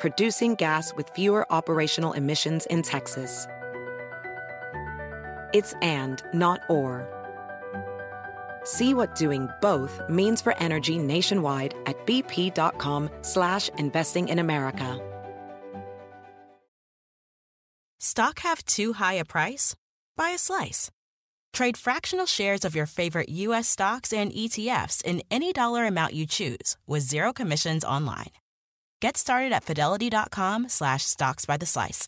producing 0.00 0.56
gas 0.56 0.92
with 0.96 1.08
fewer 1.10 1.46
operational 1.52 2.14
emissions 2.14 2.66
in 2.66 2.82
Texas. 2.82 3.46
It's 5.52 5.74
and, 5.82 6.22
not 6.32 6.60
or. 6.68 7.06
See 8.64 8.94
what 8.94 9.14
doing 9.14 9.48
both 9.60 10.00
means 10.08 10.40
for 10.40 10.56
energy 10.58 10.98
nationwide 10.98 11.74
at 11.86 12.04
bp.com 12.06 13.10
slash 13.20 13.68
investing 13.78 14.28
in 14.28 14.38
America. 14.38 14.98
Stock 17.98 18.38
have 18.40 18.64
too 18.64 18.94
high 18.94 19.14
a 19.14 19.24
price? 19.24 19.76
Buy 20.16 20.30
a 20.30 20.38
slice. 20.38 20.90
Trade 21.52 21.76
fractional 21.76 22.26
shares 22.26 22.64
of 22.64 22.74
your 22.74 22.86
favorite 22.86 23.28
U.S. 23.28 23.68
stocks 23.68 24.12
and 24.12 24.32
ETFs 24.32 25.02
in 25.04 25.22
any 25.30 25.52
dollar 25.52 25.84
amount 25.84 26.14
you 26.14 26.24
choose 26.26 26.78
with 26.86 27.02
zero 27.02 27.32
commissions 27.32 27.84
online. 27.84 28.30
Get 29.00 29.16
started 29.16 29.52
at 29.52 29.64
fidelity.com 29.64 30.68
slash 30.68 31.04
stocks 31.04 31.46
by 31.46 31.56
the 31.56 31.66
slice. 31.66 32.06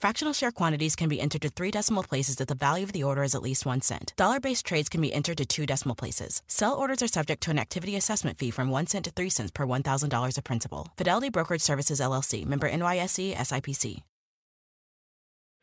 Fractional 0.00 0.34
share 0.34 0.50
quantities 0.50 0.94
can 0.94 1.08
be 1.08 1.20
entered 1.20 1.42
to 1.42 1.48
three 1.48 1.70
decimal 1.70 2.02
places 2.02 2.38
if 2.38 2.48
the 2.48 2.54
value 2.54 2.84
of 2.84 2.92
the 2.92 3.04
order 3.04 3.22
is 3.22 3.34
at 3.34 3.42
least 3.42 3.64
one 3.64 3.80
cent. 3.80 4.12
Dollar 4.16 4.40
based 4.40 4.66
trades 4.66 4.90
can 4.90 5.00
be 5.00 5.12
entered 5.14 5.38
to 5.38 5.46
two 5.46 5.64
decimal 5.64 5.94
places. 5.94 6.42
Sell 6.48 6.74
orders 6.74 7.02
are 7.02 7.08
subject 7.08 7.42
to 7.44 7.50
an 7.50 7.58
activity 7.58 7.96
assessment 7.96 8.36
fee 8.36 8.50
from 8.50 8.68
one 8.68 8.86
cent 8.86 9.06
to 9.06 9.10
three 9.10 9.30
cents 9.30 9.52
per 9.52 9.64
$1,000 9.64 10.38
of 10.38 10.44
principal. 10.44 10.88
Fidelity 10.98 11.30
Brokerage 11.30 11.62
Services 11.62 12.00
LLC 12.00 12.44
member 12.44 12.68
NYSE 12.68 13.34
SIPC. 13.36 14.02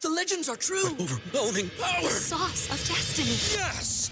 The 0.02 0.10
legends 0.10 0.50
are 0.50 0.58
true. 0.58 0.90
Overwhelming 1.00 1.70
power! 1.80 2.02
The 2.02 2.10
sauce 2.10 2.66
of 2.66 2.88
destiny. 2.88 3.38
Yes! 3.58 4.12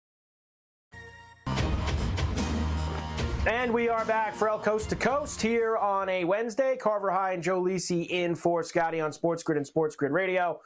And 3.47 3.73
we 3.73 3.89
are 3.89 4.05
back 4.05 4.35
for 4.35 4.49
El 4.49 4.59
Coast 4.59 4.91
to 4.91 4.95
Coast 4.95 5.41
here 5.41 5.75
on 5.75 6.07
a 6.09 6.23
Wednesday. 6.25 6.77
Carver 6.77 7.09
High 7.09 7.33
and 7.33 7.41
Joe 7.41 7.59
Lisi 7.59 8.05
in 8.07 8.35
for 8.35 8.61
Scotty 8.61 9.01
on 9.01 9.11
Sports 9.11 9.41
Grid 9.41 9.57
and 9.57 9.65
Sports 9.65 9.95
Grid 9.95 10.11
Radio. 10.11 10.61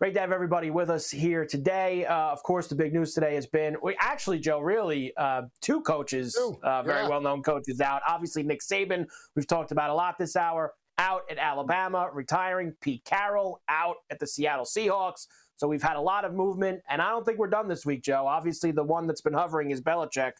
Great 0.00 0.14
to 0.14 0.20
have 0.20 0.32
everybody 0.32 0.70
with 0.70 0.88
us 0.88 1.10
here 1.10 1.44
today. 1.44 2.06
Uh, 2.06 2.14
of 2.14 2.42
course, 2.42 2.68
the 2.68 2.74
big 2.74 2.94
news 2.94 3.12
today 3.12 3.34
has 3.34 3.46
been 3.46 3.76
we 3.82 3.94
actually, 4.00 4.38
Joe, 4.38 4.60
really 4.60 5.12
uh, 5.18 5.42
two 5.60 5.82
coaches, 5.82 6.34
uh, 6.62 6.82
very 6.82 7.02
yeah. 7.02 7.08
well 7.08 7.20
known 7.20 7.42
coaches 7.42 7.82
out. 7.82 8.00
Obviously, 8.08 8.42
Nick 8.42 8.62
Saban, 8.62 9.06
we've 9.34 9.46
talked 9.46 9.70
about 9.70 9.90
a 9.90 9.94
lot 9.94 10.16
this 10.18 10.36
hour, 10.36 10.72
out 10.96 11.22
at 11.30 11.36
Alabama, 11.36 12.08
retiring. 12.14 12.74
Pete 12.80 13.04
Carroll 13.04 13.60
out 13.68 13.96
at 14.10 14.20
the 14.20 14.26
Seattle 14.26 14.64
Seahawks. 14.64 15.26
So 15.56 15.66
we've 15.66 15.82
had 15.82 15.96
a 15.96 16.00
lot 16.00 16.24
of 16.26 16.34
movement, 16.34 16.82
and 16.88 17.00
I 17.00 17.08
don't 17.10 17.24
think 17.24 17.38
we're 17.38 17.46
done 17.48 17.66
this 17.66 17.86
week, 17.86 18.02
Joe. 18.02 18.26
Obviously, 18.26 18.72
the 18.72 18.82
one 18.84 19.06
that's 19.06 19.22
been 19.22 19.32
hovering 19.32 19.70
is 19.70 19.80
Belichick 19.80 20.32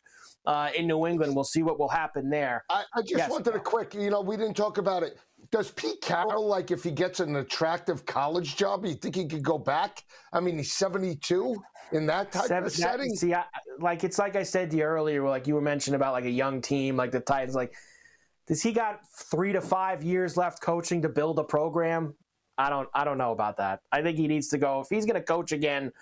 uh, 0.44 0.68
in 0.76 0.86
New 0.86 1.06
England. 1.06 1.34
We'll 1.34 1.44
see 1.44 1.62
what 1.62 1.78
will 1.78 1.88
happen 1.88 2.28
there. 2.28 2.64
I, 2.68 2.84
I 2.94 3.00
just 3.00 3.14
Yes. 3.16 3.30
wanted 3.30 3.54
a 3.54 3.58
quick, 3.60 3.94
you 3.94 4.10
know, 4.10 4.20
we 4.20 4.36
didn't 4.36 4.56
talk 4.56 4.76
about 4.76 5.02
it. 5.02 5.18
Does 5.50 5.70
Pete 5.70 6.02
Carroll, 6.02 6.46
like, 6.46 6.70
if 6.70 6.84
he 6.84 6.90
gets 6.90 7.20
an 7.20 7.36
attractive 7.36 8.04
college 8.04 8.56
job, 8.56 8.84
you 8.84 8.94
think 8.94 9.14
he 9.14 9.26
could 9.26 9.42
go 9.42 9.56
back? 9.58 10.04
I 10.34 10.40
mean, 10.40 10.58
he's 10.58 10.72
72 10.74 11.56
in 11.92 12.04
that 12.06 12.30
type 12.32 12.46
Seven- 12.46 12.66
of 12.66 12.72
that- 12.76 12.78
setting. 12.78 13.14
see, 13.16 13.32
I, 13.32 13.44
like 13.80 14.04
it's 14.04 14.18
like 14.18 14.36
I 14.36 14.42
said 14.42 14.70
to 14.72 14.76
you 14.76 14.82
earlier, 14.82 15.26
like 15.26 15.46
you 15.46 15.54
were 15.54 15.60
mentioning 15.62 15.96
about 15.96 16.12
like 16.12 16.24
a 16.24 16.30
young 16.30 16.60
team, 16.60 16.96
like 16.96 17.10
the 17.12 17.20
Titans. 17.20 17.54
Like, 17.54 17.74
does 18.48 18.62
he 18.62 18.72
got 18.72 19.00
three 19.30 19.52
to 19.54 19.60
five 19.62 20.02
years 20.02 20.36
left 20.36 20.60
coaching 20.60 21.00
to 21.02 21.08
build 21.08 21.38
a 21.38 21.44
program? 21.44 22.14
I 22.58 22.70
don't, 22.70 22.88
I 22.94 23.04
don't 23.04 23.18
know 23.18 23.32
about 23.32 23.56
that. 23.58 23.82
I 23.92 24.02
think 24.02 24.16
he 24.18 24.26
needs 24.26 24.48
to 24.48 24.58
go 24.58 24.80
if 24.80 24.88
he's 24.88 25.04
going 25.04 25.20
to 25.20 25.22
coach 25.22 25.52
again. 25.52 25.92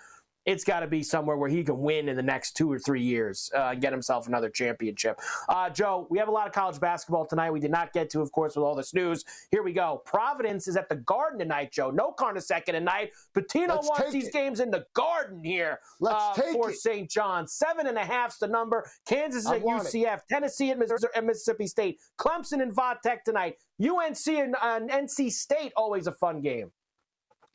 It's 0.45 0.63
got 0.63 0.81
to 0.81 0.87
be 0.87 1.03
somewhere 1.03 1.37
where 1.37 1.49
he 1.49 1.63
can 1.63 1.79
win 1.79 2.09
in 2.09 2.15
the 2.15 2.23
next 2.23 2.55
two 2.55 2.71
or 2.71 2.79
three 2.79 3.01
years, 3.01 3.49
uh, 3.55 3.69
and 3.71 3.81
get 3.81 3.91
himself 3.91 4.27
another 4.27 4.49
championship. 4.49 5.19
Uh, 5.49 5.69
Joe, 5.69 6.07
we 6.09 6.19
have 6.19 6.27
a 6.27 6.31
lot 6.31 6.47
of 6.47 6.53
college 6.53 6.79
basketball 6.79 7.25
tonight. 7.25 7.51
We 7.51 7.59
did 7.59 7.71
not 7.71 7.93
get 7.93 8.09
to, 8.11 8.21
of 8.21 8.31
course, 8.31 8.55
with 8.55 8.63
all 8.63 8.75
this 8.75 8.93
news. 8.93 9.23
Here 9.51 9.63
we 9.63 9.73
go. 9.73 10.01
Providence 10.05 10.67
is 10.67 10.77
at 10.77 10.89
the 10.89 10.95
Garden 10.95 11.39
tonight, 11.39 11.71
Joe. 11.71 11.91
No 11.91 12.13
Carnesecca 12.17 12.65
tonight. 12.65 13.11
Pitino 13.35 13.69
Let's 13.69 13.87
wants 13.87 14.11
these 14.11 14.27
it. 14.27 14.33
games 14.33 14.59
in 14.59 14.71
the 14.71 14.85
Garden 14.93 15.43
here 15.43 15.79
Let's 15.99 16.23
uh, 16.23 16.33
take 16.41 16.53
for. 16.53 16.71
St. 16.73 17.09
John. 17.09 17.47
Seven 17.47 17.87
and 17.87 17.97
a 17.97 18.05
half's 18.05 18.37
the 18.37 18.47
number. 18.47 18.89
Kansas 19.07 19.43
is 19.43 19.47
I 19.47 19.57
at 19.57 19.61
want 19.61 19.87
it. 19.87 19.93
UCF. 19.93 20.21
Tennessee 20.29 20.71
at, 20.71 20.77
Missouri, 20.77 20.99
at 21.15 21.25
Mississippi 21.25 21.67
State. 21.67 21.99
Clemson 22.19 22.61
and 22.61 22.75
Vodtech 22.75 23.23
tonight. 23.23 23.55
UNC 23.81 24.27
and 24.27 24.55
uh, 24.61 24.79
NC 24.79 25.31
State, 25.31 25.73
always 25.75 26.07
a 26.07 26.11
fun 26.11 26.41
game. 26.41 26.71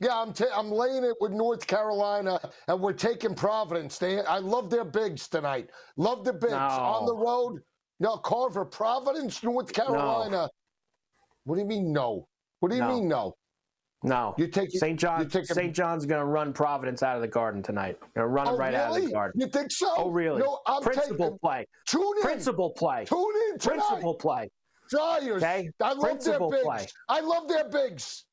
Yeah, 0.01 0.19
I'm 0.19 0.33
ta- 0.33 0.45
I'm 0.55 0.71
laying 0.71 1.03
it 1.03 1.15
with 1.21 1.31
North 1.31 1.67
Carolina, 1.67 2.39
and 2.67 2.81
we're 2.81 2.91
taking 2.91 3.35
Providence. 3.35 3.99
They, 3.99 4.19
I 4.21 4.39
love 4.39 4.71
their 4.71 4.83
bigs 4.83 5.27
tonight. 5.27 5.69
Love 5.95 6.25
the 6.25 6.33
bigs 6.33 6.51
No. 6.53 6.57
on 6.57 7.05
the 7.05 7.15
road. 7.15 7.61
No, 7.99 8.17
Carver, 8.17 8.65
Providence, 8.65 9.43
North 9.43 9.71
Carolina. 9.71 10.49
What 11.43 11.55
do 11.55 11.61
you 11.61 11.67
mean 11.67 11.93
no? 11.93 12.27
What 12.61 12.69
do 12.69 12.75
you 12.75 12.81
No. 12.81 12.87
mean 12.95 13.07
no? 13.07 13.35
No. 14.03 14.33
You 14.39 14.47
take 14.47 14.71
St. 14.71 14.99
John. 14.99 15.19
You 15.21 15.29
take 15.29 15.45
St. 15.45 15.71
John's 15.75 16.07
going 16.07 16.19
to 16.19 16.25
run 16.25 16.51
Providence 16.53 17.03
out 17.03 17.15
of 17.15 17.21
the 17.21 17.27
Garden 17.27 17.61
tonight. 17.61 17.99
Going 18.15 18.25
to 18.25 18.27
run 18.27 18.47
Oh, 18.47 18.55
it 18.55 18.57
right 18.57 18.73
out 18.73 18.97
of 18.97 19.05
the? 19.05 19.11
Garden. 19.11 19.39
You 19.39 19.47
think 19.47 19.71
so? 19.71 19.93
Oh, 19.95 20.09
really? 20.09 20.41
No, 20.41 20.57
I'm 20.65 20.81
Principal 20.81 21.25
taking. 21.27 21.37
play. 21.37 21.67
Tune 21.87 22.17
in. 22.17 22.23
Principal 22.23 22.71
play. 22.71 23.05
Tune 23.05 23.31
in 23.51 23.59
tonight. 23.59 23.75
Principal 23.87 24.15
play. 24.15 24.49
Dryers. 24.89 25.43
Okay? 25.43 25.69
I 25.79 25.93
love 25.93 26.01
Principal 26.01 26.49
their 26.49 26.59
bigs. 26.63 26.65
play. 26.65 26.87
I 27.09 27.19
love 27.19 27.47
their 27.47 27.69
bigs. 27.69 28.25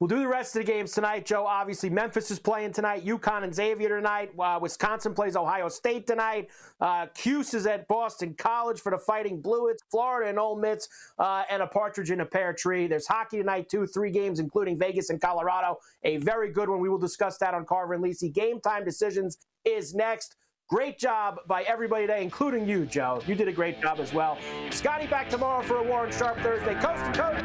We'll 0.00 0.08
do 0.08 0.18
the 0.18 0.26
rest 0.28 0.56
of 0.56 0.64
the 0.64 0.72
games 0.72 0.92
tonight, 0.92 1.26
Joe. 1.26 1.44
Obviously, 1.46 1.90
Memphis 1.90 2.30
is 2.30 2.38
playing 2.38 2.72
tonight. 2.72 3.04
UConn 3.04 3.44
and 3.44 3.54
Xavier 3.54 3.90
tonight. 3.90 4.30
Uh, 4.38 4.58
Wisconsin 4.60 5.12
plays 5.12 5.36
Ohio 5.36 5.68
State 5.68 6.06
tonight. 6.06 6.48
Uh, 6.80 7.06
Cuse 7.14 7.52
is 7.52 7.66
at 7.66 7.86
Boston 7.86 8.34
College 8.38 8.80
for 8.80 8.90
the 8.90 8.98
Fighting 8.98 9.42
Bluets. 9.42 9.80
Florida 9.90 10.30
and 10.30 10.38
Ole 10.38 10.58
Miss, 10.58 10.88
uh, 11.18 11.42
and 11.50 11.62
a 11.62 11.66
partridge 11.66 12.10
in 12.10 12.22
a 12.22 12.24
pear 12.24 12.54
tree. 12.54 12.86
There's 12.86 13.06
hockey 13.06 13.36
tonight, 13.36 13.68
too. 13.68 13.86
Three 13.86 14.10
games, 14.10 14.40
including 14.40 14.78
Vegas 14.78 15.10
and 15.10 15.20
Colorado. 15.20 15.76
A 16.02 16.16
very 16.16 16.50
good 16.50 16.70
one. 16.70 16.80
We 16.80 16.88
will 16.88 16.96
discuss 16.96 17.36
that 17.36 17.52
on 17.52 17.66
Carver 17.66 17.92
and 17.92 18.02
Lisi. 18.02 18.32
Game 18.32 18.58
time 18.58 18.86
decisions 18.86 19.36
is 19.66 19.94
next. 19.94 20.36
Great 20.70 20.98
job 20.98 21.40
by 21.46 21.62
everybody 21.64 22.06
today, 22.06 22.22
including 22.22 22.66
you, 22.66 22.86
Joe. 22.86 23.20
You 23.26 23.34
did 23.34 23.48
a 23.48 23.52
great 23.52 23.82
job 23.82 24.00
as 24.00 24.14
well. 24.14 24.38
Scotty 24.70 25.08
back 25.08 25.28
tomorrow 25.28 25.62
for 25.62 25.76
a 25.76 25.82
Warren 25.82 26.10
Sharp 26.10 26.38
Thursday. 26.38 26.74
Coast 26.76 27.04
to 27.04 27.12
coast. 27.12 27.44